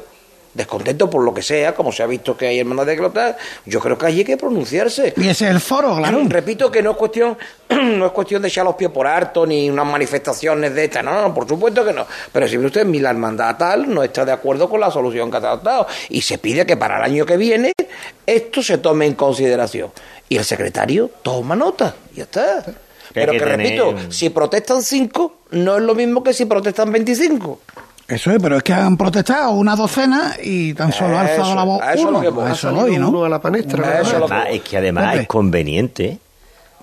descontentos 0.54 1.10
por 1.10 1.24
lo 1.24 1.34
que 1.34 1.42
sea, 1.42 1.74
como 1.74 1.92
se 1.92 2.04
ha 2.04 2.08
visto 2.08 2.36
que 2.36 2.48
hay 2.48 2.60
hermandades 2.60 2.96
que 2.96 3.02
lo 3.02 3.08
están, 3.08 3.36
yo 3.66 3.80
creo 3.80 3.98
que 3.98 4.06
allí 4.06 4.20
hay 4.20 4.26
que 4.26 4.38
pronunciarse. 4.38 5.14
Y 5.18 5.28
ese 5.28 5.46
es 5.46 5.52
el 5.52 5.60
foro, 5.62 5.96
claro. 5.96 6.22
Repito 6.28 6.70
que 6.72 6.82
no 6.82 6.92
es 6.92 6.98
cuestión 6.98 7.38
no 7.70 8.06
es 8.08 8.12
cuestión 8.12 8.42
de 8.42 8.48
echar 8.50 8.66
los 8.66 8.76
pies 8.76 8.90
por 8.92 9.08
harto 9.08 9.46
ni 9.46 9.70
unas 9.70 9.86
manifestaciones 9.86 10.74
de 10.76 10.86
estas, 10.86 11.04
no, 11.04 11.14
no, 11.14 11.22
no, 11.22 11.34
por 11.34 11.48
supuesto 11.48 11.86
que 11.86 11.94
no. 11.94 12.06
Pero 12.34 12.48
si 12.48 12.58
ve 12.58 12.66
usted, 12.66 12.86
mi 12.86 13.00
la 13.00 13.12
hermandad 13.12 13.56
tal 13.58 13.94
no 13.94 14.04
está 14.04 14.26
de 14.26 14.32
acuerdo 14.34 14.70
con 14.70 14.80
la 14.80 14.92
solución 14.92 15.32
que 15.32 15.38
ha 15.38 15.42
tratado 15.42 15.88
y 16.10 16.22
se 16.22 16.38
pide 16.38 16.66
que 16.66 16.76
para 16.78 16.98
el 16.98 17.04
año 17.04 17.26
que 17.26 17.38
viene 17.38 17.74
esto 18.26 18.62
se 18.62 18.78
tome 18.78 19.06
en 19.06 19.14
consideración. 19.16 19.92
Y 20.30 20.38
el 20.38 20.46
secretario 20.46 21.10
toma 21.24 21.56
nota, 21.56 21.96
y 22.14 22.18
ya 22.18 22.24
está. 22.24 22.64
Pero 23.14 23.34
que 23.34 23.40
que, 23.40 23.44
tener- 23.46 23.58
repito, 23.80 23.96
si 24.12 24.30
protestan 24.30 24.82
cinco, 24.82 25.38
no 25.52 25.76
es 25.76 25.82
lo 25.84 25.94
mismo 25.96 26.24
que 26.24 26.34
si 26.34 26.46
protestan 26.46 26.90
25. 26.92 27.60
Eso 28.12 28.32
es, 28.32 28.40
pero 28.42 28.58
es 28.58 28.64
que 28.64 28.74
han 28.74 28.98
protestado 28.98 29.52
una 29.52 29.76
docena 29.76 30.36
y 30.44 30.74
tan 30.74 30.92
solo 30.92 31.18
ha 31.18 31.22
alzado 31.22 31.56
la 31.56 31.64
voz 31.64 31.82
a 31.82 31.94
eso 31.94 32.10
uno. 32.10 32.22
lo 32.22 32.34
que. 32.36 32.42
A 32.42 32.46
Ha 32.46 32.52
eso 32.52 32.62
salido 32.62 32.82
voy, 32.86 32.98
¿no? 32.98 33.10
uno 33.10 33.24
a 33.26 33.30
la 33.30 33.42
panestra. 33.42 34.02
Eso 34.02 34.14
es 34.16 34.20
lo 34.20 34.28
que 34.28 34.34
Además, 34.34 34.48
es 34.52 34.62
que 34.62 34.78
además 34.78 35.12
Pepe. 35.12 35.22
es 35.22 35.28
conveniente 35.28 36.20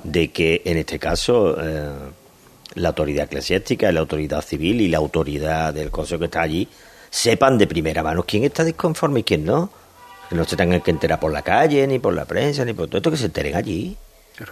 de 0.04 0.28
que 0.30 0.62
en 0.64 0.76
este 0.78 0.98
caso 0.98 1.56
eh, 1.60 1.90
la 2.74 2.88
autoridad 2.88 3.26
eclesiástica, 3.26 3.92
la 3.92 4.00
autoridad 4.00 4.40
civil 4.42 4.80
y 4.80 4.88
la 4.88 4.98
autoridad 4.98 5.74
del 5.74 5.90
consejo 5.90 6.18
que 6.20 6.24
está 6.26 6.40
allí 6.42 6.66
sepan 7.10 7.58
de 7.58 7.66
primera 7.66 8.02
mano 8.02 8.22
quién 8.22 8.44
está 8.44 8.64
disconforme 8.64 9.20
y 9.20 9.24
quién 9.24 9.44
no. 9.44 9.70
Que 10.28 10.34
no 10.34 10.44
se 10.44 10.56
tengan 10.56 10.80
que 10.82 10.90
enterar 10.90 11.18
por 11.20 11.32
la 11.32 11.42
calle, 11.42 11.86
ni 11.86 11.98
por 11.98 12.12
la 12.14 12.24
prensa, 12.26 12.64
ni 12.64 12.72
por 12.74 12.86
todo 12.88 12.98
esto, 12.98 13.10
que 13.10 13.16
se 13.16 13.26
enteren 13.26 13.54
allí. 13.56 13.96
Que 14.36 14.44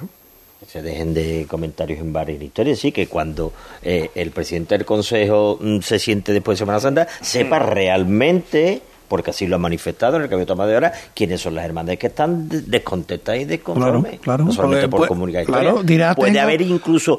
se 0.67 0.83
dejen 0.83 1.15
de 1.15 1.47
comentarios 1.49 2.01
en 2.01 2.13
varias 2.13 2.41
historias, 2.41 2.79
sí, 2.79 2.93
que 2.93 3.07
cuando 3.09 3.53
eh, 3.83 4.11
el 4.15 4.31
presidente 4.31 4.77
del 4.77 4.87
consejo 4.87 5.59
mm, 5.61 5.81
se 5.81 5.99
siente 5.99 6.33
después 6.33 6.57
de 6.59 6.61
Semana 6.65 6.81
Santa, 6.81 7.07
sepa 7.21 7.59
realmente, 7.59 8.81
porque 9.09 9.31
así 9.31 9.47
lo 9.47 9.57
ha 9.57 9.59
manifestado 9.59 10.17
en 10.17 10.23
el 10.23 10.29
cambio 10.29 10.45
de 10.45 10.47
toma 10.47 10.67
de 10.67 10.77
hora, 10.77 10.93
quiénes 11.15 11.41
son 11.41 11.55
las 11.55 11.65
hermandades 11.65 11.99
que 11.99 12.07
están 12.09 12.49
de- 12.49 12.63
descontentas 12.63 13.37
y 13.37 13.45
desconformes. 13.45 14.13
Claro, 14.13 14.23
claro, 14.23 14.45
no 14.45 14.53
solamente 14.53 14.89
porque, 14.89 14.91
por 14.91 14.99
pues, 15.01 15.09
comunicar 15.09 15.45
claro, 15.45 15.83
dirá, 15.83 16.15
Puede 16.15 16.33
tengo- 16.33 16.43
haber 16.45 16.63
incluso... 16.63 17.19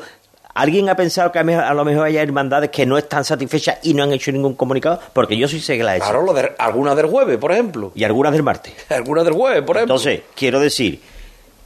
¿Alguien 0.54 0.90
ha 0.90 0.96
pensado 0.96 1.32
que 1.32 1.38
a, 1.38 1.74
lo 1.76 1.86
mejor 1.86 2.08
hay 2.08 2.18
hermandades 2.18 2.72
que 2.72 2.84
no 2.88 2.98
están 2.98 3.24
satisfechas 3.24 3.78
y 3.84 3.94
no 3.94 4.02
han 4.02 4.12
hecho 4.12 4.32
ningún 4.32 4.56
comunicado? 4.56 5.00
Porque 5.14 5.38
yo 5.38 5.48
sí 5.48 5.60
sé 5.60 5.78
que 5.78 5.84
las 5.84 5.94
he 5.94 5.98
hecho. 5.98 6.06
Claro, 6.06 6.24
lo 6.24 6.34
de, 6.34 6.52
algunas 6.58 6.96
del 6.96 7.06
jueves, 7.06 7.38
por 7.38 7.52
ejemplo. 7.52 7.92
Y 7.94 8.04
algunas 8.04 8.34
del 8.34 8.42
martes. 8.42 8.74
Algunas 8.90 9.24
del 9.24 9.36
jueves, 9.36 9.62
por 9.62 9.78
ejemplo. 9.78 9.94
Entonces, 9.98 10.22
quiero 10.36 10.60
decir, 10.60 11.00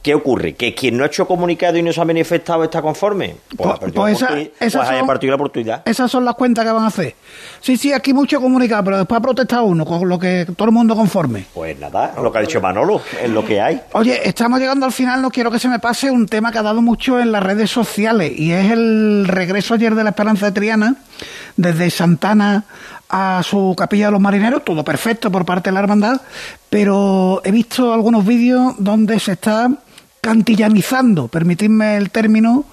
¿qué 0.02 0.14
ocurre? 0.14 0.54
¿Que 0.54 0.74
quien 0.74 0.96
no 0.96 1.04
ha 1.04 1.06
hecho 1.06 1.26
comunicado 1.26 1.78
y 1.78 1.82
no 1.82 1.92
se 1.92 2.00
ha 2.00 2.04
manifestado 2.04 2.64
está 2.64 2.82
conforme? 2.82 3.36
Pues, 3.56 3.70
ha 3.70 3.76
perdido 3.76 4.02
pues 4.02 4.16
esa- 4.16 4.38
esas 4.38 4.50
pues 4.58 4.74
haya 4.88 4.98
son- 4.98 5.06
partido 5.06 5.30
la 5.30 5.36
oportunidad. 5.36 5.82
Esas 5.84 6.10
son 6.10 6.24
las 6.24 6.34
cuentas 6.34 6.64
que 6.64 6.72
van 6.72 6.84
a 6.84 6.88
hacer. 6.88 7.14
Sí, 7.60 7.76
sí, 7.76 7.92
aquí 7.92 8.12
mucho 8.12 8.40
comunicado, 8.40 8.82
pero 8.84 8.98
después 8.98 9.18
ha 9.18 9.22
protestado 9.22 9.64
uno, 9.64 9.84
con 9.86 10.08
lo 10.08 10.18
que 10.18 10.46
todo 10.56 10.66
el 10.68 10.74
mundo 10.74 10.96
conforme. 10.96 11.46
Pues 11.54 11.78
nada, 11.78 12.14
lo 12.20 12.32
que 12.32 12.38
ha 12.38 12.40
dicho 12.42 12.60
Manolo, 12.60 13.00
es 13.22 13.30
lo 13.30 13.44
que 13.44 13.60
hay. 13.60 13.80
Oye, 13.92 14.28
estamos 14.28 14.58
llegando 14.58 14.84
al 14.86 14.92
final, 14.92 15.22
no 15.22 15.30
quiero 15.30 15.50
que 15.50 15.58
se 15.58 15.68
me 15.68 15.78
pase 15.78 16.10
un 16.10 16.26
tema 16.26 16.50
que 16.50 16.58
ha 16.58 16.62
dado 16.62 16.82
mucho 16.82 17.20
en 17.20 17.30
las 17.30 17.42
redes 17.42 17.70
sociales 17.70 18.32
y 18.36 18.50
es 18.52 18.70
el 18.72 19.26
regreso 19.28 19.74
ayer 19.74 19.94
de 19.94 20.02
la 20.04 20.10
Esperanza 20.10 20.46
de 20.46 20.52
Triana 20.52 20.96
desde 21.56 21.90
Santana 21.90 22.64
a 23.14 23.42
su 23.44 23.74
capilla 23.76 24.06
de 24.06 24.12
los 24.12 24.20
marineros, 24.20 24.64
todo 24.64 24.82
perfecto 24.82 25.30
por 25.30 25.44
parte 25.44 25.68
de 25.70 25.74
la 25.74 25.80
hermandad, 25.80 26.20
pero 26.70 27.42
he 27.44 27.50
visto 27.52 27.92
algunos 27.92 28.24
vídeos 28.24 28.74
donde 28.78 29.20
se 29.20 29.32
está 29.32 29.68
cantillanizando, 30.22 31.26
permitidme 31.26 31.96
el 31.96 32.10
término, 32.10 32.64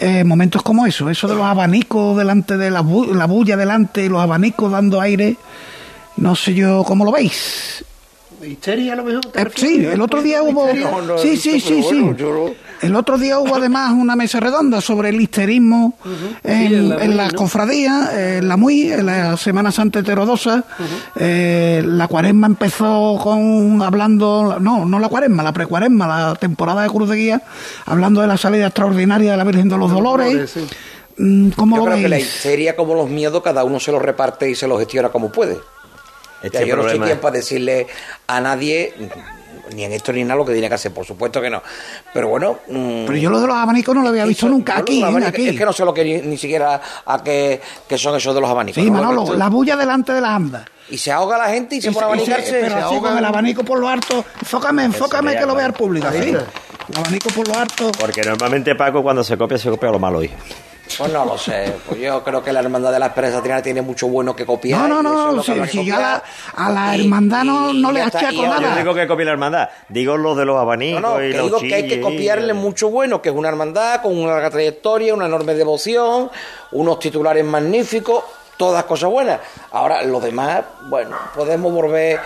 eh, 0.00 0.24
momentos 0.24 0.62
como 0.64 0.84
eso, 0.84 1.08
eso 1.08 1.28
de 1.28 1.36
los 1.36 1.44
abanicos 1.44 2.18
delante 2.18 2.56
de 2.56 2.72
la, 2.72 2.82
bu- 2.82 3.14
la 3.14 3.26
bulla 3.26 3.56
delante 3.56 4.04
y 4.04 4.08
los 4.08 4.20
abanicos 4.20 4.72
dando 4.72 5.00
aire, 5.00 5.36
no 6.16 6.34
sé 6.34 6.54
yo 6.54 6.82
cómo 6.84 7.04
lo 7.04 7.12
veis. 7.12 7.84
¿Histeria 8.44 8.94
a 8.94 8.96
lo 8.96 9.04
mejor? 9.04 9.22
Eh, 9.32 9.46
sí, 9.54 9.84
el 9.86 10.00
otro 10.00 10.22
día 10.22 10.42
hubo. 10.42 10.72
No, 10.74 11.00
no, 11.02 11.18
sí, 11.18 11.36
sí, 11.36 11.60
sí, 11.60 11.82
sí. 11.84 12.00
bueno, 12.00 12.16
yo 12.16 12.52
El 12.80 12.94
otro 12.94 13.18
día 13.18 13.38
hubo 13.40 13.56
además 13.56 13.92
una 13.92 14.14
mesa 14.14 14.38
redonda 14.40 14.80
sobre 14.80 15.08
el 15.08 15.20
histerismo 15.20 15.98
en, 16.44 16.68
Sí, 16.68 16.74
en 16.74 16.88
la 16.88 17.04
en 17.04 17.16
las 17.16 17.32
¿no? 17.32 17.38
cofradías, 17.40 18.14
en 18.14 18.46
la 18.48 18.56
MUI, 18.56 18.92
en 18.92 19.06
la 19.06 19.36
Semana 19.36 19.72
Santa 19.72 19.98
Heterodosa. 19.98 20.64
Eh, 21.16 21.82
la 21.84 22.06
cuaresma 22.06 22.46
empezó 22.46 23.18
con 23.22 23.82
hablando, 23.82 24.58
no, 24.60 24.84
no 24.84 24.98
la 25.00 25.08
cuaresma, 25.08 25.42
la 25.42 25.52
precuaresma, 25.52 26.06
la 26.06 26.34
temporada 26.36 26.82
de 26.82 26.88
Cruz 26.88 27.08
de 27.08 27.16
Guía, 27.16 27.42
hablando 27.86 28.20
de 28.20 28.26
la 28.28 28.36
salida 28.36 28.66
extraordinaria 28.66 29.32
de 29.32 29.36
la 29.36 29.44
Virgen 29.44 29.68
de 29.68 29.76
los 29.78 29.90
Dolores. 29.90 30.56
Mm, 31.16 31.50
¿Cómo 31.50 31.76
Yo 31.76 31.82
lo 31.84 31.90
creo 31.90 32.02
que 32.02 32.08
la 32.08 32.16
veis? 32.16 32.28
histeria, 32.28 32.76
como 32.76 32.94
los 32.94 33.10
miedos, 33.10 33.42
cada 33.42 33.64
uno 33.64 33.80
se 33.80 33.90
los 33.90 34.00
reparte 34.00 34.48
y 34.50 34.54
se 34.54 34.68
los 34.68 34.78
gestiona 34.78 35.08
como 35.08 35.32
puede. 35.32 35.58
Este 36.42 36.60
Ya, 36.60 36.64
yo 36.64 36.76
no 36.76 36.82
soy 36.82 36.92
problema- 36.92 37.06
quien 37.06 37.18
para 37.18 37.34
decirle 37.34 37.88
a 38.28 38.40
nadie, 38.40 38.94
ni 39.74 39.84
en 39.84 39.92
esto 39.92 40.12
ni 40.12 40.20
en 40.22 40.28
nada, 40.28 40.38
lo 40.38 40.44
que 40.44 40.52
tiene 40.52 40.68
que 40.68 40.74
hacer, 40.74 40.92
por 40.92 41.04
supuesto 41.06 41.40
que 41.40 41.50
no. 41.50 41.62
Pero 42.12 42.28
bueno. 42.28 42.58
mm, 42.68 43.06
Pero 43.06 43.18
yo 43.18 43.30
lo 43.30 43.40
de 43.40 43.46
los 43.46 43.56
abanicos 43.56 43.94
no 43.94 44.02
lo 44.02 44.08
había 44.08 44.24
visto 44.24 44.48
nunca 44.48 44.78
aquí, 44.78 45.02
aquí. 45.02 45.48
Es 45.48 45.56
que 45.58 45.64
no 45.64 45.72
sé 45.72 45.84
lo 45.84 45.92
que 45.94 46.04
ni, 46.04 46.18
ni 46.28 46.36
siquiera 46.36 46.80
a 47.06 47.22
qué, 47.22 47.60
qué 47.88 47.98
son 47.98 48.16
esos 48.16 48.34
de 48.34 48.40
los 48.40 48.50
abanicos. 48.50 48.82
Sí, 48.82 48.90
¿no? 48.90 48.96
Manolo, 49.02 49.34
la 49.34 49.48
bulla 49.48 49.76
delante 49.76 50.12
de 50.12 50.20
las 50.20 50.30
andas. 50.30 50.64
Y 50.90 50.96
se 50.96 51.12
ahoga 51.12 51.36
la 51.36 51.48
gente 51.50 51.76
y 51.76 51.82
se 51.82 51.92
pone 51.92 52.06
a 52.06 52.08
se- 52.08 52.14
abanicarse. 52.14 52.60
pero 52.62 52.76
así 52.86 52.98
con 52.98 53.18
el 53.18 53.24
abanico 53.24 53.62
por 53.62 53.78
lo 53.78 53.88
alto. 53.88 54.24
Enfócame, 54.40 54.84
enfócame 54.84 55.36
que 55.36 55.44
lo 55.46 55.54
vea 55.54 55.66
el 55.66 55.72
público. 55.74 56.06
Así. 56.08 56.30
El 56.30 56.96
abanico 56.96 57.28
por 57.30 57.46
lo 57.46 57.54
alto. 57.58 57.92
Porque 58.00 58.22
normalmente 58.22 58.74
Paco 58.74 59.02
cuando 59.02 59.22
se 59.22 59.36
copia, 59.36 59.58
se 59.58 59.68
copia 59.68 59.90
lo 59.90 59.98
malo 59.98 60.18
hoy. 60.20 60.30
Pues 60.96 61.12
no 61.12 61.24
lo 61.24 61.36
sé. 61.36 61.74
Pues 61.86 62.00
yo 62.00 62.22
creo 62.24 62.42
que 62.42 62.52
la 62.52 62.60
Hermandad 62.60 62.92
de 62.92 62.98
la 62.98 63.06
Esperanza 63.06 63.42
Triana 63.42 63.62
tiene 63.62 63.82
mucho 63.82 64.08
bueno 64.08 64.34
que 64.34 64.46
copiar. 64.46 64.88
No, 64.88 65.02
no, 65.02 65.12
no, 65.12 65.32
lo 65.32 65.42
que 65.42 65.66
si, 65.66 65.78
si 65.78 65.84
yo 65.84 65.96
a 65.96 65.98
la, 66.00 66.14
copiar. 66.20 66.22
a 66.56 66.70
la 66.72 66.96
Y- 66.96 67.00
hermandad 67.04 67.44
no, 67.44 67.72
no 67.72 67.90
y 67.90 67.94
le 67.94 68.02
achaco 68.02 68.32
y 68.32 68.36
Yo 68.36 68.46
nada. 68.48 68.76
digo 68.76 68.94
que 68.94 69.06
copie 69.06 69.24
la 69.24 69.32
hermandad, 69.32 69.68
digo 69.88 70.16
lo 70.16 70.34
de 70.34 70.44
los 70.44 70.56
abanicos 70.58 71.02
No, 71.02 71.18
no, 71.18 71.24
y 71.24 71.30
que 71.32 71.36
los 71.38 71.46
digo 71.46 71.58
que 71.60 71.74
hay 71.74 71.86
que 71.88 72.00
copiarle 72.00 72.54
mucho 72.54 72.88
bueno, 72.90 73.20
que 73.20 73.28
es 73.28 73.34
una 73.34 73.48
hermandad 73.48 74.00
con 74.02 74.16
una 74.16 74.32
larga 74.32 74.50
trayectoria, 74.50 75.14
una 75.14 75.26
enorme 75.26 75.54
devoción, 75.54 76.30
unos 76.72 76.98
titulares 76.98 77.44
magníficos, 77.44 78.24
todas 78.56 78.84
cosas 78.84 79.10
buenas. 79.10 79.40
Ahora, 79.72 80.02
los 80.02 80.22
demás, 80.22 80.62
bueno, 80.88 81.16
podemos 81.34 81.72
volver 81.72 82.18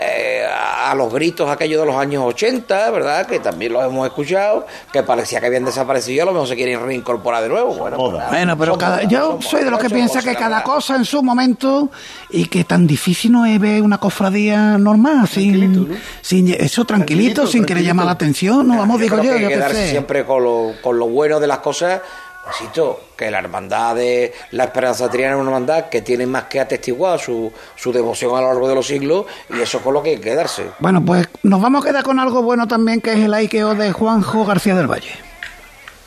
eh, 0.00 0.44
a 0.48 0.74
a 0.84 0.94
los 0.94 1.10
gritos 1.12 1.48
aquellos 1.50 1.80
de 1.80 1.86
los 1.86 1.96
años 1.96 2.22
80, 2.26 2.90
¿verdad? 2.90 3.26
Que 3.26 3.40
también 3.40 3.72
los 3.72 3.82
hemos 3.84 4.06
escuchado, 4.06 4.66
que 4.92 5.02
parecía 5.02 5.40
que 5.40 5.46
habían 5.46 5.64
desaparecido 5.64 6.22
a 6.24 6.26
lo 6.26 6.32
mejor 6.32 6.46
se 6.46 6.56
quieren 6.56 6.84
reincorporar 6.84 7.42
de 7.42 7.48
nuevo. 7.48 7.74
Bueno, 7.74 7.96
pues 7.96 8.28
Bueno, 8.28 8.56
pero 8.58 8.76
cada- 8.76 9.02
yo 9.04 9.38
soy 9.40 9.64
de 9.64 9.70
los 9.70 9.80
que 9.80 9.88
piensa 9.88 10.20
que 10.20 10.34
cada 10.34 10.58
verdad. 10.58 10.62
cosa 10.64 10.96
en 10.96 11.06
su 11.06 11.22
momento 11.22 11.88
y 12.30 12.46
que 12.46 12.64
tan 12.64 12.86
difícil 12.86 13.32
no 13.32 13.46
es 13.46 13.58
ver 13.58 13.80
una 13.82 13.96
cofradía 13.98 14.76
normal, 14.76 15.26
sin, 15.26 15.98
sin 16.20 16.48
eso 16.52 16.84
tranquilito, 16.84 17.46
sin 17.46 17.64
querer 17.64 17.82
llamar 17.82 18.04
la 18.06 18.12
atención, 18.12 18.68
no 18.68 18.76
vamos, 18.78 19.00
digo 19.00 19.16
creo 19.16 19.24
yo, 19.24 19.30
que 19.30 19.36
hay 19.36 19.42
yo 19.44 19.48
que 19.48 19.54
quedarse 19.54 19.84
sé. 19.86 19.90
siempre 19.90 20.24
con 20.26 20.44
lo, 20.44 20.72
con 20.82 20.98
lo 20.98 21.08
bueno 21.08 21.40
de 21.40 21.46
las 21.46 21.58
cosas. 21.58 22.02
Insisto, 22.46 23.00
que 23.16 23.30
la 23.30 23.38
hermandad 23.38 23.94
de 23.94 24.32
la 24.50 24.64
Esperanza 24.64 25.10
Triana 25.10 25.34
es 25.34 25.40
una 25.40 25.50
hermandad 25.50 25.88
que 25.88 26.02
tiene 26.02 26.26
más 26.26 26.44
que 26.44 26.60
atestiguar 26.60 27.18
su, 27.18 27.52
su 27.74 27.92
devoción 27.92 28.36
a 28.36 28.40
lo 28.40 28.48
largo 28.48 28.68
de 28.68 28.74
los 28.74 28.86
siglos 28.86 29.26
y 29.48 29.60
eso 29.60 29.78
es 29.78 29.84
con 29.84 29.94
lo 29.94 30.02
que 30.02 30.10
hay 30.10 30.16
que 30.16 30.30
quedarse. 30.30 30.66
Bueno, 30.78 31.02
pues 31.04 31.28
nos 31.42 31.60
vamos 31.60 31.84
a 31.84 31.88
quedar 31.88 32.04
con 32.04 32.20
algo 32.20 32.42
bueno 32.42 32.68
también, 32.68 33.00
que 33.00 33.12
es 33.12 33.18
el 33.18 33.32
Aikeo 33.32 33.74
de 33.74 33.92
Juanjo 33.92 34.44
García 34.44 34.74
del 34.74 34.90
Valle. 34.90 35.12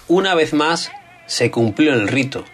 Una 0.07 0.35
vez 0.35 0.53
más 0.53 0.91
se 1.25 1.49
cumplió 1.51 1.93
el 1.93 2.07
rito. 2.07 2.45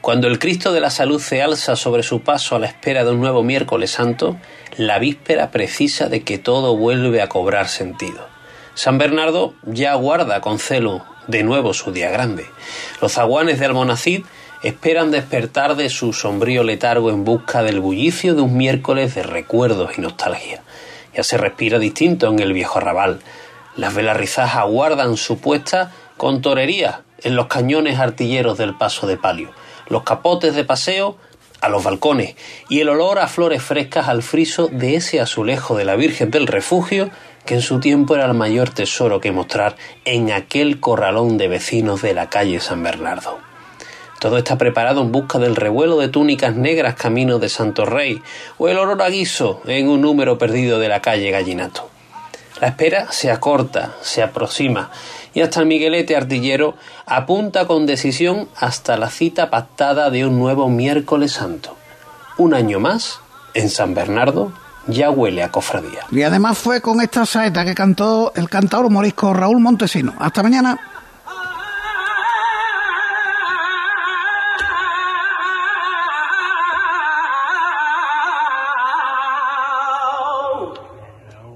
Cuando 0.00 0.28
el 0.28 0.38
Cristo 0.38 0.72
de 0.72 0.80
la 0.80 0.88
Salud 0.88 1.20
se 1.20 1.42
alza 1.42 1.76
sobre 1.76 2.02
su 2.02 2.22
paso 2.22 2.56
a 2.56 2.58
la 2.58 2.66
espera 2.66 3.04
de 3.04 3.10
un 3.10 3.20
nuevo 3.20 3.42
miércoles 3.42 3.90
santo, 3.90 4.38
la 4.76 4.98
víspera 4.98 5.50
precisa 5.50 6.08
de 6.08 6.22
que 6.22 6.38
todo 6.38 6.76
vuelve 6.76 7.20
a 7.20 7.28
cobrar 7.28 7.68
sentido. 7.68 8.26
San 8.74 8.96
Bernardo 8.96 9.52
ya 9.64 9.92
aguarda 9.92 10.40
con 10.40 10.58
celo 10.58 11.04
de 11.30 11.42
nuevo 11.42 11.72
su 11.72 11.92
día 11.92 12.10
grande. 12.10 12.46
Los 13.00 13.12
zaguanes 13.12 13.58
de 13.58 13.66
Almonacid 13.66 14.24
esperan 14.62 15.10
despertar 15.10 15.76
de 15.76 15.88
su 15.88 16.12
sombrío 16.12 16.62
letargo 16.62 17.10
en 17.10 17.24
busca 17.24 17.62
del 17.62 17.80
bullicio 17.80 18.34
de 18.34 18.42
un 18.42 18.56
miércoles 18.56 19.14
de 19.14 19.22
recuerdos 19.22 19.92
y 19.96 20.00
nostalgia. 20.00 20.62
Ya 21.14 21.22
se 21.22 21.38
respira 21.38 21.78
distinto 21.78 22.28
en 22.28 22.40
el 22.40 22.52
viejo 22.52 22.78
arrabal. 22.78 23.20
Las 23.76 23.94
velas 23.94 24.38
aguardan 24.38 25.16
su 25.16 25.38
puesta 25.38 25.92
con 26.16 26.42
torería 26.42 27.02
en 27.22 27.36
los 27.36 27.46
cañones 27.46 27.98
artilleros 27.98 28.58
del 28.58 28.76
paso 28.76 29.06
de 29.06 29.16
palio, 29.16 29.50
los 29.88 30.02
capotes 30.02 30.54
de 30.54 30.64
paseo 30.64 31.16
a 31.60 31.68
los 31.68 31.84
balcones 31.84 32.36
y 32.68 32.80
el 32.80 32.88
olor 32.88 33.18
a 33.18 33.28
flores 33.28 33.62
frescas 33.62 34.08
al 34.08 34.22
friso 34.22 34.68
de 34.68 34.96
ese 34.96 35.20
azulejo 35.20 35.76
de 35.76 35.84
la 35.84 35.96
Virgen 35.96 36.30
del 36.30 36.46
Refugio 36.46 37.10
que 37.44 37.54
en 37.54 37.62
su 37.62 37.80
tiempo 37.80 38.14
era 38.14 38.26
el 38.26 38.34
mayor 38.34 38.70
tesoro 38.70 39.20
que 39.20 39.32
mostrar 39.32 39.76
en 40.04 40.32
aquel 40.32 40.80
corralón 40.80 41.38
de 41.38 41.48
vecinos 41.48 42.02
de 42.02 42.14
la 42.14 42.30
calle 42.30 42.60
San 42.60 42.82
Bernardo. 42.82 43.38
Todo 44.20 44.36
está 44.36 44.58
preparado 44.58 45.00
en 45.00 45.12
busca 45.12 45.38
del 45.38 45.56
revuelo 45.56 45.98
de 45.98 46.08
túnicas 46.08 46.54
negras 46.54 46.94
camino 46.94 47.38
de 47.38 47.48
Santo 47.48 47.86
Rey 47.86 48.20
o 48.58 48.68
el 48.68 48.78
olor 48.78 49.00
a 49.02 49.08
guiso 49.08 49.62
en 49.66 49.88
un 49.88 50.02
número 50.02 50.36
perdido 50.36 50.78
de 50.78 50.88
la 50.88 51.00
calle 51.00 51.30
Gallinato. 51.30 51.88
La 52.60 52.68
espera 52.68 53.10
se 53.10 53.30
acorta, 53.30 53.94
se 54.02 54.22
aproxima 54.22 54.90
y 55.32 55.40
hasta 55.40 55.60
el 55.60 55.66
Miguelete 55.66 56.16
artillero 56.16 56.74
apunta 57.06 57.66
con 57.66 57.86
decisión 57.86 58.48
hasta 58.56 58.98
la 58.98 59.08
cita 59.08 59.48
pactada 59.48 60.10
de 60.10 60.26
un 60.26 60.38
nuevo 60.38 60.68
miércoles 60.68 61.32
santo. 61.32 61.74
Un 62.36 62.52
año 62.52 62.78
más, 62.78 63.20
en 63.54 63.70
San 63.70 63.94
Bernardo, 63.94 64.52
ya 64.86 65.10
huele 65.10 65.42
a 65.42 65.50
cofradía. 65.50 66.00
Y 66.10 66.22
además 66.22 66.58
fue 66.58 66.80
con 66.80 67.00
esta 67.00 67.26
saeta 67.26 67.64
que 67.64 67.74
cantó 67.74 68.32
el 68.34 68.48
cantador 68.48 68.90
morisco 68.90 69.32
Raúl 69.32 69.60
Montesino. 69.60 70.14
Hasta 70.18 70.42
mañana. 70.42 70.78